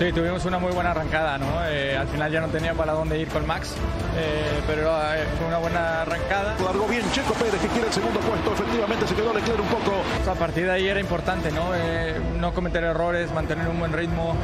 Sí, 0.00 0.10
tuvimos 0.12 0.42
una 0.46 0.58
muy 0.58 0.72
buena 0.72 0.92
arrancada, 0.92 1.36
¿no? 1.36 1.46
Eh, 1.66 1.94
al 1.94 2.08
final 2.08 2.32
ya 2.32 2.40
no 2.40 2.48
tenía 2.48 2.72
para 2.72 2.94
dónde 2.94 3.18
ir 3.18 3.28
con 3.28 3.46
Max, 3.46 3.74
eh, 4.16 4.62
pero 4.66 4.90
eh, 4.98 5.26
fue 5.36 5.46
una 5.46 5.58
buena 5.58 6.00
arrancada. 6.00 6.56
Largó 6.64 6.88
bien 6.88 7.02
Checo 7.12 7.34
Pérez, 7.34 7.60
que 7.60 7.68
quiere 7.68 7.88
el 7.88 7.92
segundo 7.92 8.18
puesto. 8.20 8.50
Efectivamente 8.54 9.06
se 9.06 9.14
quedó 9.14 9.34
Leclerc 9.34 9.60
un 9.60 9.66
poco. 9.66 9.92
A 10.26 10.34
partir 10.36 10.64
de 10.64 10.70
ahí 10.70 10.88
era 10.88 11.00
importante, 11.00 11.52
¿no? 11.52 11.74
Eh, 11.74 12.18
no 12.38 12.54
cometer 12.54 12.82
errores, 12.82 13.30
mantener 13.34 13.68
un 13.68 13.78
buen 13.78 13.92
ritmo. 13.92 14.34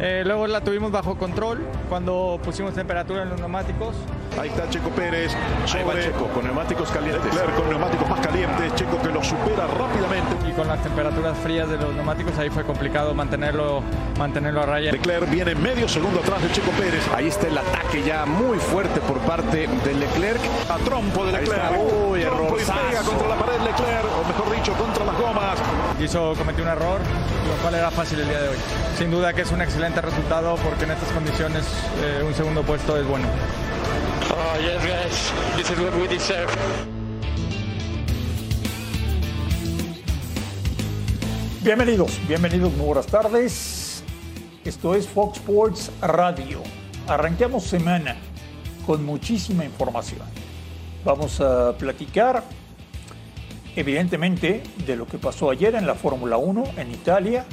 Luego 0.00 0.48
la 0.48 0.60
tuvimos 0.62 0.90
bajo 0.90 1.16
control 1.16 1.64
cuando 1.88 2.40
pusimos 2.42 2.74
temperatura 2.74 3.22
en 3.22 3.28
los 3.28 3.38
neumáticos. 3.38 3.94
Ahí 4.38 4.50
está 4.50 4.70
Checo 4.70 4.90
Pérez 4.90 5.34
Ahí 5.34 5.82
va 5.82 5.92
sobre 5.92 6.04
Checo, 6.04 6.28
con 6.28 6.44
neumáticos 6.44 6.90
calientes. 6.90 7.24
Leclerc 7.24 7.56
con 7.56 7.68
neumáticos 7.68 8.08
más 8.08 8.20
calientes. 8.20 8.74
Checo 8.76 9.00
que 9.02 9.08
lo 9.08 9.22
supera 9.22 9.66
rápidamente. 9.66 10.48
Y 10.48 10.52
con 10.52 10.68
las 10.68 10.82
temperaturas 10.82 11.36
frías 11.38 11.68
de 11.68 11.76
los 11.76 11.92
neumáticos 11.94 12.38
ahí 12.38 12.48
fue 12.48 12.64
complicado 12.64 13.14
mantenerlo, 13.14 13.82
mantenerlo 14.16 14.62
a 14.62 14.66
raya. 14.66 14.92
Leclerc 14.92 15.28
viene 15.28 15.54
medio 15.56 15.88
segundo 15.88 16.20
atrás 16.20 16.40
de 16.42 16.52
Checo 16.52 16.70
Pérez. 16.72 17.02
Ahí 17.14 17.26
está 17.28 17.48
el 17.48 17.58
ataque 17.58 18.02
ya 18.02 18.26
muy 18.26 18.58
fuerte 18.58 19.00
por 19.00 19.18
parte 19.20 19.66
de 19.66 19.94
Leclerc. 19.94 20.40
A 20.68 20.76
trompo 20.78 21.26
de 21.26 21.36
Ahí 21.36 21.44
Leclerc. 21.44 21.72
está. 21.72 21.78
Uy, 21.80 22.20
pega 22.20 23.02
contra 23.02 23.28
la 23.28 23.36
pared 23.36 23.60
Leclerc, 23.60 24.04
o 24.04 24.28
mejor 24.28 24.56
dicho, 24.56 24.72
contra 24.74 25.04
las 25.04 25.18
gomas. 25.18 25.58
Hizo, 26.00 26.34
cometió 26.36 26.62
un 26.62 26.70
error, 26.70 27.00
lo 27.48 27.62
cual 27.62 27.74
era 27.74 27.90
fácil 27.90 28.20
el 28.20 28.28
día 28.28 28.40
de 28.40 28.48
hoy. 28.50 28.56
Sin 28.96 29.10
duda 29.10 29.32
que 29.32 29.42
es 29.42 29.50
un 29.50 29.60
excelente 29.62 30.00
resultado 30.00 30.54
porque 30.56 30.84
en 30.84 30.92
estas 30.92 31.10
condiciones 31.10 31.64
eh, 32.02 32.22
un 32.24 32.34
segundo 32.34 32.62
puesto 32.62 32.96
es 32.96 33.06
bueno. 33.06 33.26
Oh, 34.30 34.58
yes, 34.60 34.84
guys. 34.84 35.56
This 35.56 35.70
is 35.70 35.78
what 35.80 35.94
we 35.94 36.06
deserve. 36.06 36.50
Bienvenidos, 41.62 42.18
bienvenidos, 42.28 42.72
muy 42.74 42.86
buenas 42.86 43.06
tardes. 43.06 44.02
Esto 44.64 44.94
es 44.94 45.08
Fox 45.08 45.38
Sports 45.38 45.90
Radio. 46.02 46.62
Arranquemos 47.06 47.64
semana 47.64 48.16
con 48.84 49.04
muchísima 49.04 49.64
información. 49.64 50.26
Vamos 51.06 51.40
a 51.40 51.72
platicar, 51.78 52.42
evidentemente, 53.76 54.62
de 54.86 54.96
lo 54.96 55.06
que 55.06 55.16
pasó 55.16 55.50
ayer 55.50 55.74
en 55.74 55.86
la 55.86 55.94
Fórmula 55.94 56.36
1 56.36 56.64
en 56.76 56.90
Italia. 56.90 57.46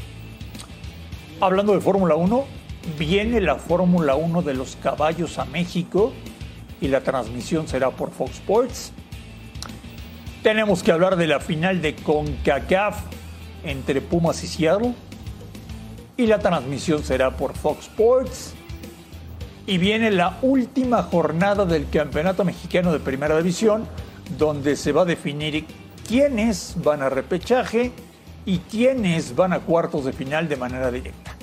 Hablando 1.40 1.74
de 1.74 1.80
Fórmula 1.80 2.16
1, 2.16 2.46
viene 3.00 3.40
la 3.40 3.56
Fórmula 3.56 4.16
1 4.16 4.42
de 4.42 4.54
los 4.54 4.76
caballos 4.76 5.40
a 5.40 5.46
México 5.46 6.12
y 6.82 6.88
la 6.88 7.02
transmisión 7.02 7.68
será 7.68 7.92
por 7.92 8.12
Fox 8.12 8.32
Sports. 8.36 8.92
Tenemos 10.44 10.84
que 10.84 10.92
hablar 10.92 11.16
de 11.16 11.28
la 11.28 11.40
final 11.40 11.82
de 11.82 11.96
CONCACAF 11.96 12.98
entre 13.64 14.02
Pumas 14.02 14.44
y 14.44 14.48
Seattle. 14.48 14.94
Y 16.18 16.28
la 16.28 16.40
transmisión 16.40 17.04
será 17.04 17.32
por 17.32 17.56
Fox 17.56 17.88
Sports. 17.88 18.54
Y 19.68 19.78
viene 19.78 20.12
la 20.12 20.38
última 20.42 21.04
jornada 21.04 21.66
del 21.66 21.90
Campeonato 21.90 22.46
Mexicano 22.46 22.94
de 22.94 23.00
Primera 23.00 23.36
División, 23.38 23.88
donde 24.38 24.76
se 24.76 24.92
va 24.92 25.02
a 25.02 25.06
definir 25.06 25.66
quiénes 26.08 26.76
van 26.84 27.02
a 27.02 27.10
repechaje 27.10 27.92
y 28.46 28.60
quiénes 28.60 29.36
van 29.36 29.54
a 29.54 29.60
cuartos 29.60 30.06
de 30.06 30.14
final 30.14 30.48
de 30.48 30.56
manera 30.56 30.92
directa. 30.92 31.35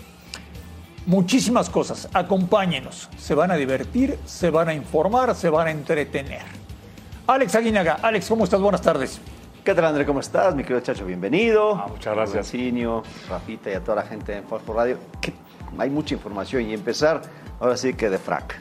Muchísimas 1.06 1.68
cosas, 1.68 2.08
acompáñenos, 2.12 3.08
se 3.18 3.34
van 3.34 3.50
a 3.50 3.56
divertir, 3.56 4.18
se 4.24 4.50
van 4.50 4.68
a 4.68 4.74
informar, 4.74 5.34
se 5.34 5.50
van 5.50 5.66
a 5.66 5.70
entretener. 5.72 6.42
Alex 7.26 7.56
Aguinaga, 7.56 7.98
Alex, 8.02 8.28
¿cómo 8.28 8.44
estás? 8.44 8.60
Buenas 8.60 8.82
tardes. 8.82 9.20
¿Qué 9.64 9.74
tal, 9.74 9.84
André? 9.84 10.06
¿Cómo 10.06 10.20
estás? 10.20 10.54
Mi 10.54 10.62
querido 10.62 10.80
Chacho, 10.80 11.04
bienvenido. 11.04 11.74
Ah, 11.74 11.86
muchas 11.88 12.14
gracias. 12.14 12.36
Marcinio, 12.36 13.02
Rafita 13.28 13.70
y 13.70 13.74
a 13.74 13.80
toda 13.80 13.96
la 13.96 14.02
gente 14.02 14.36
en 14.36 14.44
Fox 14.44 14.62
por 14.64 14.76
Radio. 14.76 14.98
Hay 15.78 15.90
mucha 15.90 16.14
información 16.14 16.68
y 16.68 16.74
empezar 16.74 17.22
ahora 17.58 17.76
sí 17.76 17.94
que 17.94 18.08
de 18.08 18.18
frac. 18.18 18.60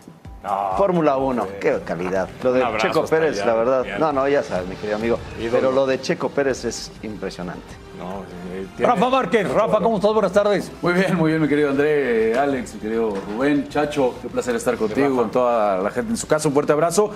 Fórmula 0.78 1.18
1, 1.18 1.48
qué 1.60 1.80
calidad. 1.86 2.28
Lo 2.44 2.54
de 2.54 2.66
Checo 2.78 3.06
Pérez, 3.06 3.38
allá, 3.38 3.46
la 3.46 3.54
verdad. 3.54 3.84
bien. 3.84 4.00
No, 4.00 4.12
no, 4.12 4.28
ya 4.28 4.42
sabes, 4.42 4.68
mi 4.68 4.76
querido 4.76 4.96
amigo. 4.96 5.20
Ídolo. 5.40 5.52
Pero 5.52 5.72
lo 5.72 5.86
de 5.86 6.02
Checo 6.02 6.30
Pérez 6.30 6.66
es 6.66 6.92
impresionante. 7.04 7.76
No, 8.00 8.24
eh, 8.64 8.68
tiene- 8.78 8.92
Rafa 8.94 9.10
Márquez, 9.10 9.50
Rafa, 9.52 9.80
¿cómo 9.80 9.98
estás? 9.98 10.14
Buenas 10.14 10.32
tardes. 10.34 10.72
Muy 10.82 10.94
bien, 10.94 11.16
muy 11.18 11.30
bien, 11.32 11.42
mi 11.42 11.48
querido 11.48 11.70
André, 11.70 12.38
Alex, 12.38 12.76
mi 12.76 12.80
querido 12.82 13.14
Rubén, 13.36 13.68
Chacho, 13.70 14.16
qué 14.22 14.28
placer 14.30 14.56
estar 14.56 14.76
contigo, 14.78 15.16
con 15.16 15.32
toda 15.32 15.80
la 15.80 15.90
gente 15.92 16.12
en 16.12 16.18
su 16.18 16.28
casa, 16.28 16.48
un 16.48 16.54
fuerte 16.54 16.72
abrazo. 16.74 17.12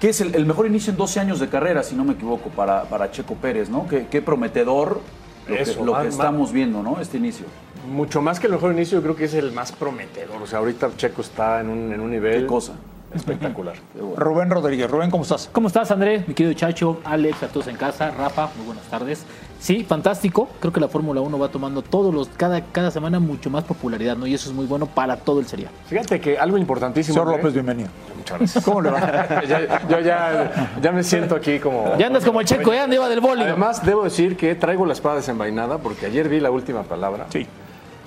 Que 0.00 0.10
es 0.10 0.20
el, 0.20 0.32
el 0.36 0.46
mejor 0.46 0.66
inicio 0.66 0.92
en 0.92 0.96
12 0.96 1.18
años 1.18 1.40
de 1.40 1.48
carrera, 1.48 1.82
si 1.82 1.96
no 1.96 2.04
me 2.04 2.12
equivoco, 2.12 2.50
para, 2.50 2.84
para 2.84 3.10
Checo 3.10 3.34
Pérez, 3.34 3.68
¿no? 3.68 3.88
Qué, 3.88 4.06
qué 4.08 4.22
prometedor 4.22 5.00
lo 5.48 5.56
que, 5.56 5.62
Eso, 5.62 5.84
lo 5.84 5.90
más- 5.92 6.02
que 6.02 6.06
más- 6.08 6.14
estamos 6.14 6.52
viendo, 6.52 6.82
¿no? 6.84 7.00
Este 7.00 7.16
inicio. 7.16 7.46
Mucho 7.90 8.22
más 8.22 8.38
que 8.38 8.46
el 8.46 8.52
mejor 8.52 8.72
inicio, 8.72 8.98
yo 8.98 9.02
creo 9.02 9.16
que 9.16 9.24
es 9.24 9.34
el 9.34 9.50
más 9.50 9.72
prometedor. 9.72 10.40
O 10.40 10.46
sea, 10.46 10.60
ahorita 10.60 10.90
Checo 10.96 11.22
está 11.22 11.60
en 11.60 11.68
un, 11.68 11.92
en 11.92 12.00
un 12.00 12.10
nivel 12.12 12.42
Qué 12.42 12.46
cosa. 12.46 12.74
espectacular. 13.12 13.74
Rubén 14.16 14.50
Rodríguez, 14.50 14.88
Rubén, 14.88 15.10
¿cómo 15.10 15.24
estás? 15.24 15.48
¿Cómo 15.50 15.66
estás, 15.66 15.90
André? 15.90 16.22
Mi 16.28 16.34
querido 16.34 16.52
Chacho, 16.54 17.00
Alex, 17.04 17.42
a 17.42 17.48
todos 17.48 17.66
en 17.66 17.76
casa, 17.76 18.10
Rafa, 18.12 18.50
muy 18.56 18.66
buenas 18.66 18.84
tardes. 18.84 19.24
Sí, 19.60 19.82
fantástico. 19.84 20.48
Creo 20.60 20.72
que 20.72 20.78
la 20.80 20.88
Fórmula 20.88 21.20
1 21.20 21.36
va 21.38 21.48
tomando 21.48 21.82
todos 21.82 22.14
los, 22.14 22.28
cada, 22.28 22.60
cada 22.66 22.90
semana 22.92 23.18
mucho 23.18 23.50
más 23.50 23.64
popularidad, 23.64 24.16
¿no? 24.16 24.26
Y 24.26 24.34
eso 24.34 24.48
es 24.48 24.54
muy 24.54 24.66
bueno 24.66 24.86
para 24.86 25.16
todo 25.16 25.40
el 25.40 25.46
serial. 25.46 25.70
Fíjate 25.88 26.20
que 26.20 26.38
algo 26.38 26.58
importantísimo. 26.58 27.14
Señor 27.14 27.26
André. 27.28 27.42
López, 27.42 27.54
bienvenido. 27.54 27.88
Muchas 28.16 28.38
gracias. 28.38 28.64
¿Cómo 28.64 28.80
le 28.80 28.90
va? 28.90 29.00
Ya- 29.48 29.88
yo 29.88 30.00
ya, 30.00 30.70
ya 30.80 30.92
me 30.92 31.02
siento 31.02 31.34
aquí 31.34 31.58
como. 31.58 31.96
Ya 31.98 32.06
andas 32.06 32.24
como 32.24 32.40
el 32.40 32.46
checo, 32.46 32.72
ya 32.72 32.84
anda 32.84 33.08
del 33.08 33.20
boli. 33.20 33.42
Además, 33.42 33.84
debo 33.84 34.04
decir 34.04 34.36
que 34.36 34.54
traigo 34.54 34.86
la 34.86 34.92
espada 34.92 35.16
desenvainada 35.16 35.78
porque 35.78 36.06
ayer 36.06 36.28
vi 36.28 36.38
la 36.40 36.50
última 36.50 36.82
palabra. 36.84 37.26
Sí. 37.30 37.46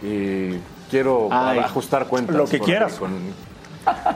Y 0.02 0.58
quiero 0.90 1.28
Ay. 1.32 1.60
ajustar 1.60 2.08
cuentas. 2.08 2.36
Lo 2.36 2.46
que 2.46 2.60
quieras. 2.60 2.94
con- 2.96 3.12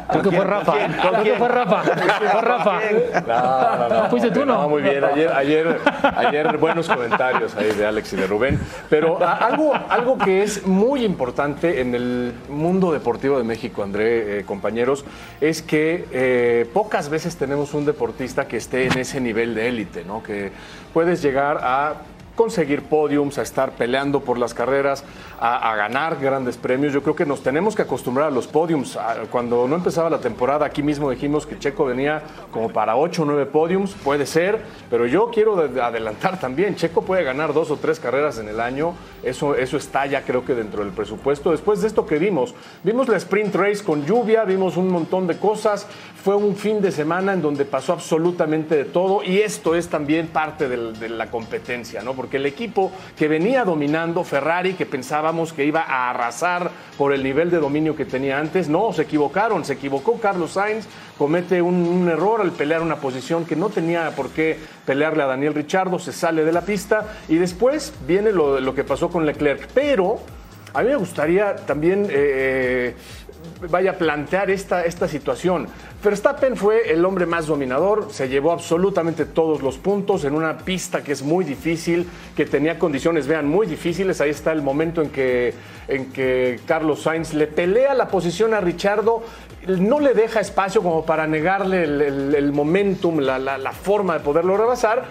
Creo 0.10 0.22
que 0.24 0.32
fue 0.32 0.46
Rafa. 0.46 0.74
Creo 1.02 1.24
que 1.24 1.34
fue 1.34 1.48
Rafa. 1.48 1.82
Fue 1.84 2.42
Rafa. 2.42 2.80
No, 3.28 3.90
no, 3.90 4.04
no. 4.04 4.10
Fuiste 4.10 4.32
tú, 4.32 4.46
¿no? 4.46 4.68
muy 4.70 4.82
bien. 4.82 5.04
Ayer, 5.04 5.32
ayer, 5.32 5.80
ayer 6.16 6.58
buenos 6.58 6.88
comentarios 6.88 7.56
ahí 7.56 7.72
de 7.72 7.86
Alex 7.86 8.14
y 8.14 8.16
de 8.18 8.28
Rubén. 8.28 8.60
Pero 8.90 9.24
a- 9.24 9.34
algo, 9.34 9.74
algo 9.90 10.18
que 10.18 10.44
es 10.44 10.66
muy 10.66 11.04
importante 11.04 11.82
en 11.82 11.96
el 11.96 12.34
mundo 12.50 12.92
deportivo 12.92 13.38
de 13.38 13.44
México, 13.44 13.84
André, 13.84 14.40
eh, 14.40 14.44
compañeros, 14.46 15.06
es 15.42 15.62
que 15.62 16.06
eh, 16.12 16.70
pocas 16.74 17.10
veces 17.10 17.36
tenemos 17.38 17.74
un 17.74 17.86
deportista 17.86 18.48
que 18.48 18.58
esté 18.58 18.86
en 18.88 18.98
ese 19.00 19.20
nivel 19.20 19.56
de 19.56 19.68
élite, 19.68 20.04
¿no? 20.06 20.22
Que 20.24 20.52
puedes 20.94 21.22
llegar 21.22 21.60
a 21.62 21.94
conseguir 22.36 22.84
podiums, 22.84 23.38
a 23.38 23.42
estar 23.42 23.72
peleando 23.72 24.20
por 24.22 24.38
las 24.38 24.54
carreras, 24.54 25.04
a, 25.40 25.76
ganar 25.76 26.18
grandes 26.20 26.58
premios. 26.58 26.94
Yo 26.94 27.02
creo 27.02 27.16
que 27.16 27.26
nos 27.26 27.42
tenemos 27.42 27.76
que 27.76 27.82
acostumbrar 27.82 28.28
a 28.28 28.32
los 28.32 28.48
podiums. 28.48 28.98
Cuando 29.32 29.68
no 29.68 29.76
empezaba 29.76 30.10
la 30.10 30.20
temporada, 30.20 30.66
aquí 30.66 30.84
mismo 30.84 31.10
dijimos 31.10 31.46
que 31.46 31.58
Checo 31.58 31.86
venía 31.86 32.22
como 32.52 32.70
para 32.70 32.96
8 32.96 33.24
o 33.24 33.26
9 33.26 33.46
podiums, 33.48 33.94
puede 33.94 34.26
ser, 34.26 34.60
pero 34.90 35.06
yo 35.06 35.30
quiero 35.32 35.56
de- 35.68 35.82
adelantar 35.82 36.40
también. 36.40 36.76
Checo 36.76 37.02
puede 37.04 37.24
ganar 37.24 37.54
dos 37.54 37.72
o 37.72 37.78
tres 37.78 38.00
carreras 38.00 38.38
en 38.40 38.48
el 38.50 38.60
año, 38.60 38.94
eso, 39.24 39.56
eso 39.56 39.78
está 39.78 40.06
ya 40.06 40.24
creo 40.24 40.46
que 40.46 40.56
dentro 40.56 40.84
del 40.84 40.94
presupuesto. 40.94 41.52
Después 41.52 41.82
de 41.82 41.88
esto 41.88 42.06
que 42.06 42.18
vimos, 42.20 42.54
vimos 42.84 43.08
la 43.08 43.18
sprint 43.18 43.56
race 43.56 43.84
con 43.84 44.06
lluvia, 44.06 44.44
vimos 44.44 44.78
un 44.78 44.90
montón 44.90 45.28
de 45.28 45.38
cosas, 45.38 45.88
fue 46.24 46.36
un 46.36 46.56
fin 46.56 46.82
de 46.82 46.92
semana 46.92 47.34
en 47.34 47.42
donde 47.42 47.66
pasó 47.66 47.94
absolutamente 47.94 48.76
de 48.76 48.86
todo 48.86 49.24
y 49.24 49.40
esto 49.40 49.76
es 49.76 49.90
también 49.90 50.28
parte 50.28 50.68
de 50.68 51.10
la 51.10 51.30
competencia, 51.30 52.02
¿no? 52.02 52.14
El 52.34 52.46
equipo 52.46 52.92
que 53.18 53.28
venía 53.28 53.64
dominando, 53.64 54.24
Ferrari, 54.24 54.74
que 54.74 54.86
pensábamos 54.86 55.54
que 55.54 55.66
iba 55.66 55.82
a 55.82 56.10
arrasar 56.10 56.72
por 56.98 57.14
el 57.14 57.24
nivel 57.24 57.50
de 57.50 57.58
dominio 57.58 57.96
que 57.96 58.06
tenía 58.06 58.40
antes, 58.40 58.70
no, 58.70 58.94
se 58.94 59.04
equivocaron, 59.04 59.66
se 59.66 59.74
equivocó 59.74 60.20
Carlos 60.20 60.52
Sainz, 60.52 60.88
comete 61.18 61.62
un, 61.62 62.08
error 62.10 62.42
al 62.42 62.52
pelear 62.52 62.82
una 62.82 62.98
posición 62.98 63.46
que 63.46 63.56
no 63.56 63.70
tenía 63.70 64.12
por 64.12 64.30
qué 64.30 64.58
pelearle 64.86 65.24
a 65.24 65.28
Daniel 65.28 65.54
Richardo, 65.54 66.00
se 66.00 66.12
sale 66.12 66.44
de 66.44 66.52
la 66.52 66.62
pista 66.62 67.06
y 67.28 67.36
después 67.36 67.94
viene 68.08 68.32
lo, 68.32 68.76
que 68.76 68.84
pasó 68.84 69.10
con 69.10 69.26
Leclerc, 69.26 69.68
pero 69.74 70.20
a 70.74 70.82
mí 70.82 70.90
me 70.90 70.96
gustaría 70.98 71.56
también 71.56 72.08
eh, 72.10 72.96
vaya 73.70 73.92
a 73.92 73.94
plantear 73.94 74.50
esta, 74.50 74.84
esta 74.86 75.08
situación. 75.08 75.68
Verstappen 76.04 76.56
fue 76.56 76.92
el 76.92 77.04
hombre 77.06 77.26
más 77.26 77.48
dominador, 77.48 78.10
se 78.12 78.28
llevó 78.30 78.52
absolutamente 78.52 79.26
todos 79.26 79.62
los 79.64 79.78
puntos 79.78 80.24
en 80.26 80.36
una 80.36 80.58
pista 80.60 81.04
que 81.04 81.12
es 81.14 81.24
muy 81.24 81.44
difícil, 81.46 82.08
que 82.36 82.46
tenía 82.46 82.78
condiciones, 82.78 83.28
vean, 83.28 83.48
muy 83.48 83.66
difíciles. 83.66 84.22
Ahí 84.22 84.30
está 84.30 84.52
el 84.52 84.62
momento 84.62 85.02
en 85.02 85.10
que, 85.10 85.54
en 85.88 86.12
que 86.12 86.60
Carlos 86.68 87.02
Sainz 87.02 87.34
le 87.34 87.48
pelea 87.48 87.94
la 87.96 88.08
posición 88.08 88.54
a 88.54 88.62
Richardo, 88.62 89.24
no 89.68 90.00
le 90.00 90.14
deja 90.14 90.42
espacio 90.42 90.84
como 90.84 91.06
para 91.06 91.26
negarle 91.26 91.84
el, 91.86 92.36
el- 92.36 92.52
momentum, 92.52 93.20
la- 93.20 93.40
la 93.40 93.72
forma 93.72 94.14
de 94.16 94.20
poderlo 94.20 94.58
rebasar. 94.58 95.06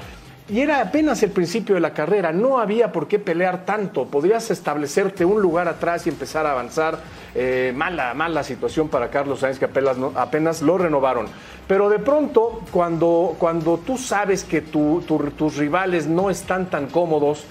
Y 0.46 0.60
era 0.60 0.80
apenas 0.82 1.22
el 1.22 1.30
principio 1.30 1.74
de 1.74 1.80
la 1.80 1.94
carrera, 1.94 2.30
no 2.30 2.58
había 2.58 2.92
por 2.92 3.08
qué 3.08 3.18
pelear 3.18 3.64
tanto, 3.64 4.04
podrías 4.04 4.50
establecerte 4.50 5.24
un 5.24 5.40
lugar 5.40 5.68
atrás 5.68 6.06
y 6.06 6.10
empezar 6.10 6.44
a 6.44 6.50
avanzar. 6.50 6.98
Eh, 7.34 7.72
mala, 7.74 8.12
mala 8.12 8.44
situación 8.44 8.88
para 8.88 9.08
Carlos 9.08 9.40
Sainz 9.40 9.58
que 9.58 9.64
apenas, 9.64 9.96
apenas 10.14 10.60
lo 10.60 10.76
renovaron. 10.76 11.26
Pero 11.66 11.88
de 11.88 11.98
pronto, 11.98 12.60
cuando, 12.70 13.34
cuando 13.38 13.78
tú 13.78 13.96
sabes 13.96 14.44
que 14.44 14.60
tu- 14.60 15.02
tu- 15.06 15.30
tus 15.30 15.56
rivales 15.56 16.06
no 16.06 16.28
están 16.28 16.66
tan 16.68 16.88
cómodos, 16.88 17.44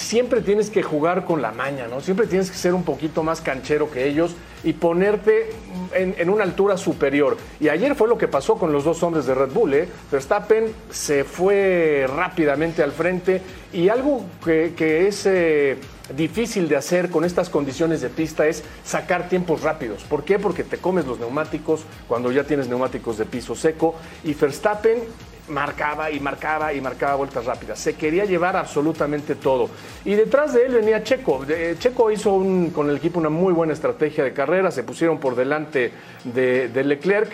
siempre 0.00 0.40
tienes 0.40 0.70
que 0.70 0.82
jugar 0.82 1.24
con 1.24 1.42
la 1.42 1.52
maña, 1.52 1.86
¿no? 1.86 2.00
Siempre 2.00 2.26
tienes 2.26 2.50
que 2.50 2.56
ser 2.56 2.74
un 2.74 2.84
poquito 2.84 3.22
más 3.22 3.40
canchero 3.40 3.90
que 3.90 4.08
ellos 4.08 4.34
y 4.64 4.72
ponerte 4.72 5.50
en, 5.92 6.30
una 6.30 6.44
altura 6.44 6.76
superior. 6.76 7.36
Y 7.60 7.68
ayer 7.68 7.94
fue 7.94 8.08
lo 8.08 8.16
que 8.16 8.26
pasó 8.26 8.56
con 8.56 8.72
los 8.72 8.84
dos 8.84 9.02
hombres 9.02 9.26
de 9.26 9.34
Red 9.34 9.50
Bull, 9.50 9.74
¿eh? 9.74 9.88
Verstappen 10.10 10.72
se 10.90 11.24
fue 11.24 12.06
rápidamente 12.08 12.82
al 12.82 12.92
frente 12.92 13.42
y 13.72 13.88
algo 13.88 14.24
que, 14.44 14.74
que 14.76 15.06
es... 15.06 15.26
eh, 15.26 15.76
difícil 16.16 16.68
de 16.68 16.74
hacer 16.74 17.08
con 17.08 17.24
estas 17.24 17.48
condiciones 17.48 18.00
de 18.00 18.08
pista 18.08 18.44
es 18.48 18.64
sacar 18.84 19.28
tiempos 19.28 19.62
rápidos. 19.62 20.02
¿Por 20.02 20.24
qué? 20.24 20.40
Porque 20.40 20.64
te 20.64 20.78
comes 20.78 21.06
los 21.06 21.20
neumáticos 21.20 21.82
cuando 22.08 22.32
ya 22.32 22.42
tienes 22.42 22.66
neumáticos 22.66 23.16
de 23.16 23.26
piso 23.26 23.54
seco 23.54 23.94
y 24.24 24.34
Verstappen 24.34 25.04
marcaba 25.50 26.10
y 26.10 26.20
marcaba 26.20 26.72
y 26.72 26.80
marcaba 26.80 27.16
vueltas 27.16 27.44
rápidas. 27.44 27.78
Se 27.78 27.94
quería 27.94 28.24
llevar 28.24 28.56
absolutamente 28.56 29.34
todo. 29.34 29.68
Y 30.04 30.14
detrás 30.14 30.54
de 30.54 30.66
él 30.66 30.72
venía 30.74 31.02
Checo. 31.02 31.44
De- 31.44 31.76
Checo 31.78 32.10
hizo 32.10 32.30
con 32.74 32.88
el 32.88 32.96
equipo 32.96 33.18
una 33.18 33.28
muy 33.28 33.52
buena 33.52 33.72
estrategia 33.72 34.24
de 34.24 34.32
carrera, 34.32 34.70
se 34.70 34.82
pusieron 34.82 35.18
por 35.18 35.34
delante 35.36 35.92
de, 36.24 36.68
de 36.68 36.84
Leclerc 36.84 37.30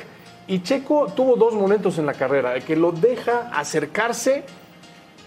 y 0.49 0.63
Checo 0.63 1.09
tuvo 1.15 1.37
dos 1.37 1.55
momentos 1.55 1.99
en 1.99 2.07
la 2.07 2.15
carrera, 2.15 2.55
el 2.55 2.63
que 2.65 2.77
lo 2.77 2.93
deja 2.93 3.51
acercarse 3.53 4.45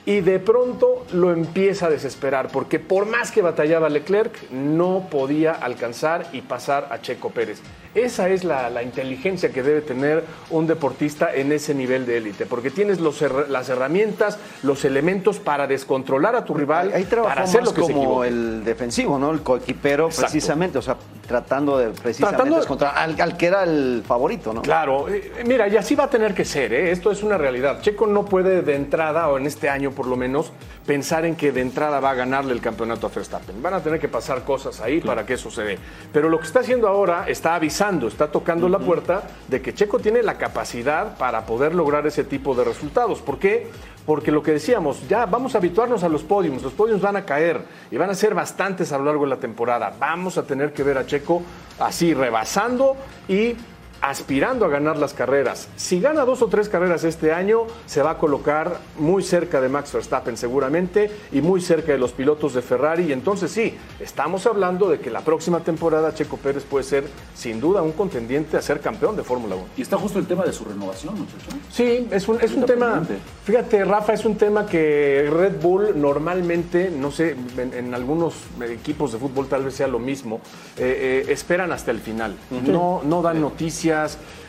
y 0.06 0.22
de 0.22 0.40
pronto 0.40 1.06
lo 1.12 1.32
empieza 1.32 1.86
a 1.88 1.90
desesperar, 1.90 2.48
porque 2.48 2.80
por 2.80 3.06
más 3.06 3.32
que 3.32 3.42
batallaba 3.42 3.90
Leclerc, 3.90 4.50
no 4.50 5.08
podía 5.12 5.52
alcanzar 5.52 6.26
y 6.32 6.42
pasar 6.42 6.88
a 6.90 7.00
Checo 7.02 7.30
Pérez. 7.30 7.62
Esa 7.96 8.30
es 8.30 8.44
la, 8.44 8.70
la 8.70 8.84
inteligencia 8.84 9.52
que 9.52 9.64
debe 9.64 9.82
tener 9.82 10.24
un 10.52 10.68
deportista 10.68 11.34
en 11.34 11.52
ese 11.52 11.74
nivel 11.74 12.06
de 12.06 12.18
élite, 12.18 12.46
porque 12.46 12.70
tienes 12.70 13.00
los 13.00 13.20
las 13.50 13.68
herramientas, 13.70 14.38
los 14.64 14.86
elementos 14.86 15.40
para 15.40 15.66
descontrolar 15.68 16.36
a 16.36 16.46
tu 16.46 16.54
rival, 16.54 16.92
Ahí 16.94 17.06
trabajó 17.06 17.30
para 17.30 17.44
hacer 17.44 17.64
lo 17.64 17.74
que 17.74 17.82
como 17.82 18.24
el 18.24 18.64
defensivo, 18.64 19.18
¿no? 19.18 19.32
El 19.32 19.42
coequipero, 19.42 20.06
Exacto. 20.06 20.32
precisamente, 20.32 20.78
o 20.78 20.82
sea, 20.82 20.98
tratando 21.28 21.78
de 21.78 21.90
precisamente 21.90 22.36
Tratando 22.36 22.56
de- 22.56 22.62
descontrolar 22.62 22.98
al, 22.98 23.20
al 23.22 23.38
que 23.38 23.46
era 23.48 23.64
el 23.64 24.04
favorito, 24.08 24.54
¿no? 24.54 24.62
Claro, 24.62 25.10
eh, 25.10 25.44
mira, 25.46 25.68
y 25.68 25.76
así 25.78 25.96
va 25.96 26.06
a 26.06 26.10
tener 26.10 26.34
que 26.34 26.46
ser, 26.46 26.72
¿eh? 26.74 26.92
esto 26.92 27.12
es 27.12 27.24
una 27.24 27.38
realidad. 27.38 27.82
Checo 27.82 28.06
no 28.08 28.26
puede 28.26 28.62
de 28.62 28.76
entrada, 28.76 29.28
o 29.30 29.38
en 29.38 29.46
este 29.48 29.68
año 29.70 29.92
por 29.92 30.06
lo 30.08 30.16
menos, 30.16 30.52
pensar 30.86 31.26
en 31.26 31.36
que 31.36 31.52
de 31.52 31.62
entrada 31.62 32.00
va 32.00 32.12
a 32.12 32.16
ganarle 32.16 32.54
el 32.54 32.62
campeonato 32.62 33.08
a 33.08 33.10
Verstappen. 33.10 33.62
Van 33.62 33.74
a 33.74 33.82
tener 33.82 34.00
que 34.00 34.08
pasar 34.08 34.44
cosas 34.44 34.80
ahí 34.82 35.02
para 35.02 35.26
que 35.26 35.34
eso 35.34 35.50
se 35.52 35.64
dé. 35.64 35.78
Pero 36.14 36.30
lo 36.30 36.40
que 36.40 36.46
está 36.46 36.60
haciendo 36.62 36.88
ahora 36.88 37.26
está 37.28 37.56
avisando, 37.56 37.80
está 38.08 38.32
tocando 38.32 38.70
la 38.70 38.80
puerta 38.80 39.24
de 39.48 39.62
que 39.62 39.74
Checo 39.74 40.00
tiene 40.00 40.22
la 40.22 40.38
capacidad 40.38 41.18
para 41.18 41.46
poder 41.46 41.74
lograr 41.74 42.06
ese 42.06 42.24
tipo 42.24 42.54
de 42.54 42.64
resultados. 42.64 43.22
¿Por 43.22 43.40
qué? 43.40 43.68
Porque 44.06 44.32
lo 44.32 44.44
que 44.44 44.52
decíamos, 44.52 45.08
ya 45.08 45.26
vamos 45.26 45.56
a 45.56 45.58
habituarnos 45.58 46.04
a 46.04 46.10
los 46.10 46.24
podiums, 46.24 46.62
los 46.64 46.74
podiums 46.74 47.02
van 47.02 47.16
a 47.16 47.26
caer 47.26 47.62
y 47.90 47.98
van 47.98 48.10
a 48.10 48.16
ser 48.16 48.36
bastantes 48.36 48.92
a 48.92 48.98
lo 48.98 49.06
largo 49.06 49.24
de 49.24 49.30
la 49.32 49.38
temporada. 49.38 49.94
Vamos 50.00 50.38
a 50.38 50.44
tener 50.44 50.74
que 50.74 50.84
ver 50.84 50.98
a 50.98 51.06
Checo 51.06 51.42
así 51.80 52.14
rebasando 52.14 52.96
y 53.28 53.56
aspirando 54.02 54.66
a 54.66 54.70
ganar 54.70 54.98
las 54.98 55.14
carreras. 55.14 55.68
Si 55.76 56.00
gana 56.00 56.26
dos 56.26 56.42
o 56.42 56.48
tres 56.48 56.70
carreras 56.70 57.04
este 57.04 57.32
año, 57.34 57.64
se 57.86 58.02
va 58.02 58.12
a 58.12 58.18
colocar 58.18 58.80
muy 58.98 59.24
cerca 59.24 59.62
de 59.62 59.70
Max 59.70 59.94
Verstappen 59.94 60.38
seguramente 60.38 61.12
y 61.32 61.42
muy 61.42 61.62
cerca 61.62 61.92
de 61.92 61.98
los 61.98 62.12
pilotos 62.12 62.54
de 62.54 62.62
Ferrari. 62.62 63.06
Y 63.06 63.14
entonces 63.14 63.52
sí, 63.52 63.76
estamos 64.00 64.46
hablando 64.46 64.90
de 64.90 65.00
que 65.00 65.10
la 65.10 65.22
próxima 65.22 65.60
temporada 65.62 66.14
Checo 66.14 66.38
Pérez 66.38 66.64
puede 66.64 66.84
ser 66.84 67.04
sin 67.36 67.60
duda 67.60 67.82
un 67.82 67.92
contendiente 67.92 68.58
a 68.58 68.62
ser 68.62 68.80
campeón 68.80 69.16
de 69.16 69.24
Fórmula 69.24 69.56
1. 69.56 69.66
Y 69.78 69.82
está 69.82 69.98
justo 69.98 70.20
el 70.20 70.28
tema 70.28 70.44
de 70.44 70.54
su 70.54 70.66
renovación, 70.66 71.16
muchacho. 71.16 71.50
Sí, 71.72 72.08
es 72.12 72.28
un, 72.28 72.40
es 72.42 72.54
un 72.54 72.66
tema, 72.66 73.02
fíjate 73.44 73.84
Rafa, 73.86 74.14
es 74.14 74.26
un 74.26 74.36
tema 74.36 74.66
que 74.66 75.30
Red 75.32 75.62
Bull 75.62 76.00
normalmente, 76.00 76.90
no 76.90 77.12
sé, 77.12 77.36
en, 77.58 77.74
en 77.74 77.94
algunos 77.94 78.36
equipos 78.62 79.12
de 79.12 79.20
fútbol 79.20 79.48
tal 79.48 79.64
vez 79.64 79.76
sea 79.76 79.88
lo 79.88 80.00
mismo, 80.00 80.42
eh, 80.78 81.24
eh, 81.28 81.32
esperan 81.32 81.72
hasta 81.72 81.92
el 81.92 82.00
final, 82.00 82.36
no, 82.66 83.02
no 83.04 83.22
dan 83.22 83.42
noticias, 83.42 83.89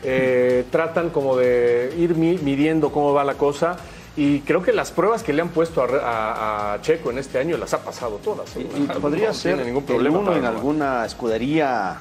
eh, 0.02 0.64
tratan 0.70 1.10
como 1.10 1.36
de 1.36 1.92
ir 1.98 2.14
mi- 2.14 2.38
midiendo 2.38 2.90
cómo 2.92 3.12
va 3.12 3.24
la 3.24 3.34
cosa. 3.34 3.76
Y 4.16 4.40
creo 4.40 4.62
que 4.62 4.72
las 4.72 4.90
pruebas 4.90 5.22
que 5.22 5.32
le 5.32 5.40
han 5.40 5.50
puesto 5.50 5.82
a, 5.82 5.86
a- 5.86 6.74
a 6.74 6.80
Checo 6.82 7.10
en 7.10 7.18
este 7.18 7.38
año 7.38 7.56
las 7.56 7.72
ha 7.74 7.78
pasado 7.84 8.16
todas. 8.22 8.54
¿eh? 8.56 8.66
Y 8.76 8.82
podría 9.00 9.28
No 9.28 9.34
ser 9.34 9.60
el 9.60 9.82
problema 9.82 10.18
uno 10.18 10.36
en 10.36 10.44
alguna 10.44 11.04
escudería. 11.06 11.98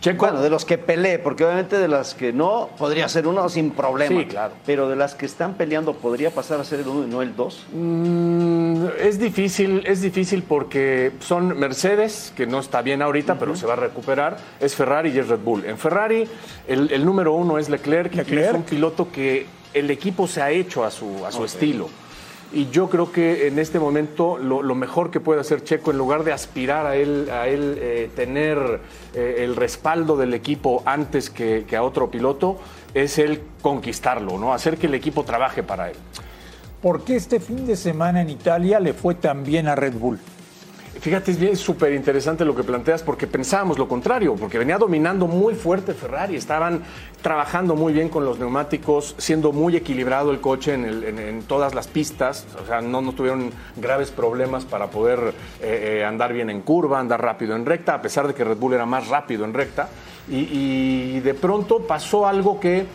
Checo. 0.00 0.26
Bueno, 0.26 0.40
de 0.40 0.50
los 0.50 0.64
que 0.64 0.78
pelee, 0.78 1.18
porque 1.18 1.44
obviamente 1.44 1.78
de 1.78 1.88
las 1.88 2.14
que 2.14 2.32
no, 2.32 2.70
podría 2.78 3.08
ser 3.08 3.26
uno 3.26 3.48
sin 3.48 3.72
problema. 3.72 4.20
Sí, 4.20 4.26
claro. 4.26 4.54
Pero 4.64 4.88
de 4.88 4.96
las 4.96 5.14
que 5.14 5.26
están 5.26 5.54
peleando, 5.54 5.94
¿podría 5.94 6.30
pasar 6.30 6.60
a 6.60 6.64
ser 6.64 6.80
el 6.80 6.88
uno 6.88 7.04
y 7.06 7.10
no 7.10 7.22
el 7.22 7.34
dos? 7.34 7.66
Mm, 7.72 8.86
es 9.00 9.18
difícil, 9.18 9.82
es 9.86 10.00
difícil 10.00 10.42
porque 10.44 11.12
son 11.20 11.58
Mercedes, 11.58 12.32
que 12.36 12.46
no 12.46 12.60
está 12.60 12.82
bien 12.82 13.02
ahorita, 13.02 13.38
pero 13.38 13.56
se 13.56 13.66
va 13.66 13.72
a 13.72 13.76
recuperar, 13.76 14.38
es 14.60 14.74
Ferrari 14.74 15.10
y 15.10 15.18
es 15.18 15.28
Red 15.28 15.40
Bull. 15.40 15.64
En 15.64 15.78
Ferrari, 15.78 16.28
el, 16.66 16.90
el 16.92 17.04
número 17.04 17.32
uno 17.32 17.58
es 17.58 17.68
Leclerc, 17.68 18.14
y 18.14 18.36
es 18.38 18.52
un 18.52 18.62
piloto 18.62 19.10
que 19.10 19.46
el 19.74 19.90
equipo 19.90 20.26
se 20.26 20.42
ha 20.42 20.50
hecho 20.50 20.84
a 20.84 20.90
su, 20.90 21.24
a 21.26 21.32
su 21.32 21.44
estilo. 21.44 21.88
Y 22.50 22.70
yo 22.70 22.88
creo 22.88 23.12
que 23.12 23.46
en 23.46 23.58
este 23.58 23.78
momento 23.78 24.38
lo, 24.38 24.74
mejor 24.74 25.10
que 25.10 25.20
puede 25.20 25.40
hacer 25.40 25.64
Checo, 25.64 25.90
en 25.90 25.98
lugar 25.98 26.24
de 26.24 26.32
aspirar 26.32 26.86
a 26.86 26.96
él, 26.96 27.28
a 27.30 27.46
él 27.46 27.76
eh, 27.78 28.10
tener 28.16 28.80
eh, 29.14 29.36
el 29.40 29.54
respaldo 29.54 30.16
del 30.16 30.32
equipo 30.32 30.82
antes 30.86 31.28
que, 31.28 31.66
que 31.68 31.76
a 31.76 31.82
otro 31.82 32.10
piloto, 32.10 32.58
es 32.94 33.18
el 33.18 33.42
conquistarlo, 33.60 34.38
¿no? 34.38 34.54
Hacer 34.54 34.78
que 34.78 34.86
el 34.86 34.94
equipo 34.94 35.24
trabaje 35.24 35.62
para 35.62 35.90
él. 35.90 35.96
¿Por 36.80 37.04
qué 37.04 37.16
este 37.16 37.38
fin 37.38 37.66
de 37.66 37.76
semana 37.76 38.22
en 38.22 38.30
Italia 38.30 38.80
le 38.80 38.94
fue 38.94 39.14
tan 39.14 39.44
bien 39.44 39.68
a 39.68 39.74
Red 39.74 39.94
Bull? 39.94 40.18
Fíjate, 41.00 41.30
es 41.30 41.38
bien 41.38 41.56
súper 41.56 41.92
interesante 41.92 42.44
lo 42.44 42.56
que 42.56 42.64
planteas 42.64 43.04
porque 43.04 43.28
pensábamos 43.28 43.78
lo 43.78 43.86
contrario, 43.86 44.34
porque 44.34 44.58
venía 44.58 44.78
dominando 44.78 45.28
muy 45.28 45.54
fuerte 45.54 45.94
Ferrari, 45.94 46.34
estaban 46.34 46.82
trabajando 47.22 47.76
muy 47.76 47.92
bien 47.92 48.08
con 48.08 48.24
los 48.24 48.40
neumáticos, 48.40 49.14
siendo 49.16 49.52
muy 49.52 49.76
equilibrado 49.76 50.32
el 50.32 50.40
coche 50.40 50.74
en, 50.74 51.42
todas 51.44 51.72
las 51.72 51.86
pistas, 51.86 52.46
o 52.60 52.66
sea, 52.66 52.80
no, 52.80 53.00
no 53.00 53.12
tuvieron 53.12 53.52
graves 53.76 54.10
problemas 54.10 54.64
para 54.64 54.88
poder 54.88 55.34
eh, 55.62 55.98
eh, 56.00 56.04
andar 56.04 56.32
bien 56.32 56.50
en 56.50 56.62
curva, 56.62 56.98
andar 56.98 57.22
rápido 57.22 57.54
en 57.54 57.64
recta, 57.64 57.94
a 57.94 58.02
pesar 58.02 58.26
de 58.26 58.34
que 58.34 58.42
Red 58.42 58.56
Bull 58.56 58.74
era 58.74 58.84
más 58.84 59.06
rápido 59.06 59.44
en 59.44 59.54
recta, 59.54 59.88
y, 60.28 61.20
de 61.20 61.34
pronto 61.34 61.80
pasó 61.86 62.26
algo 62.26 62.58
que, 62.58 62.86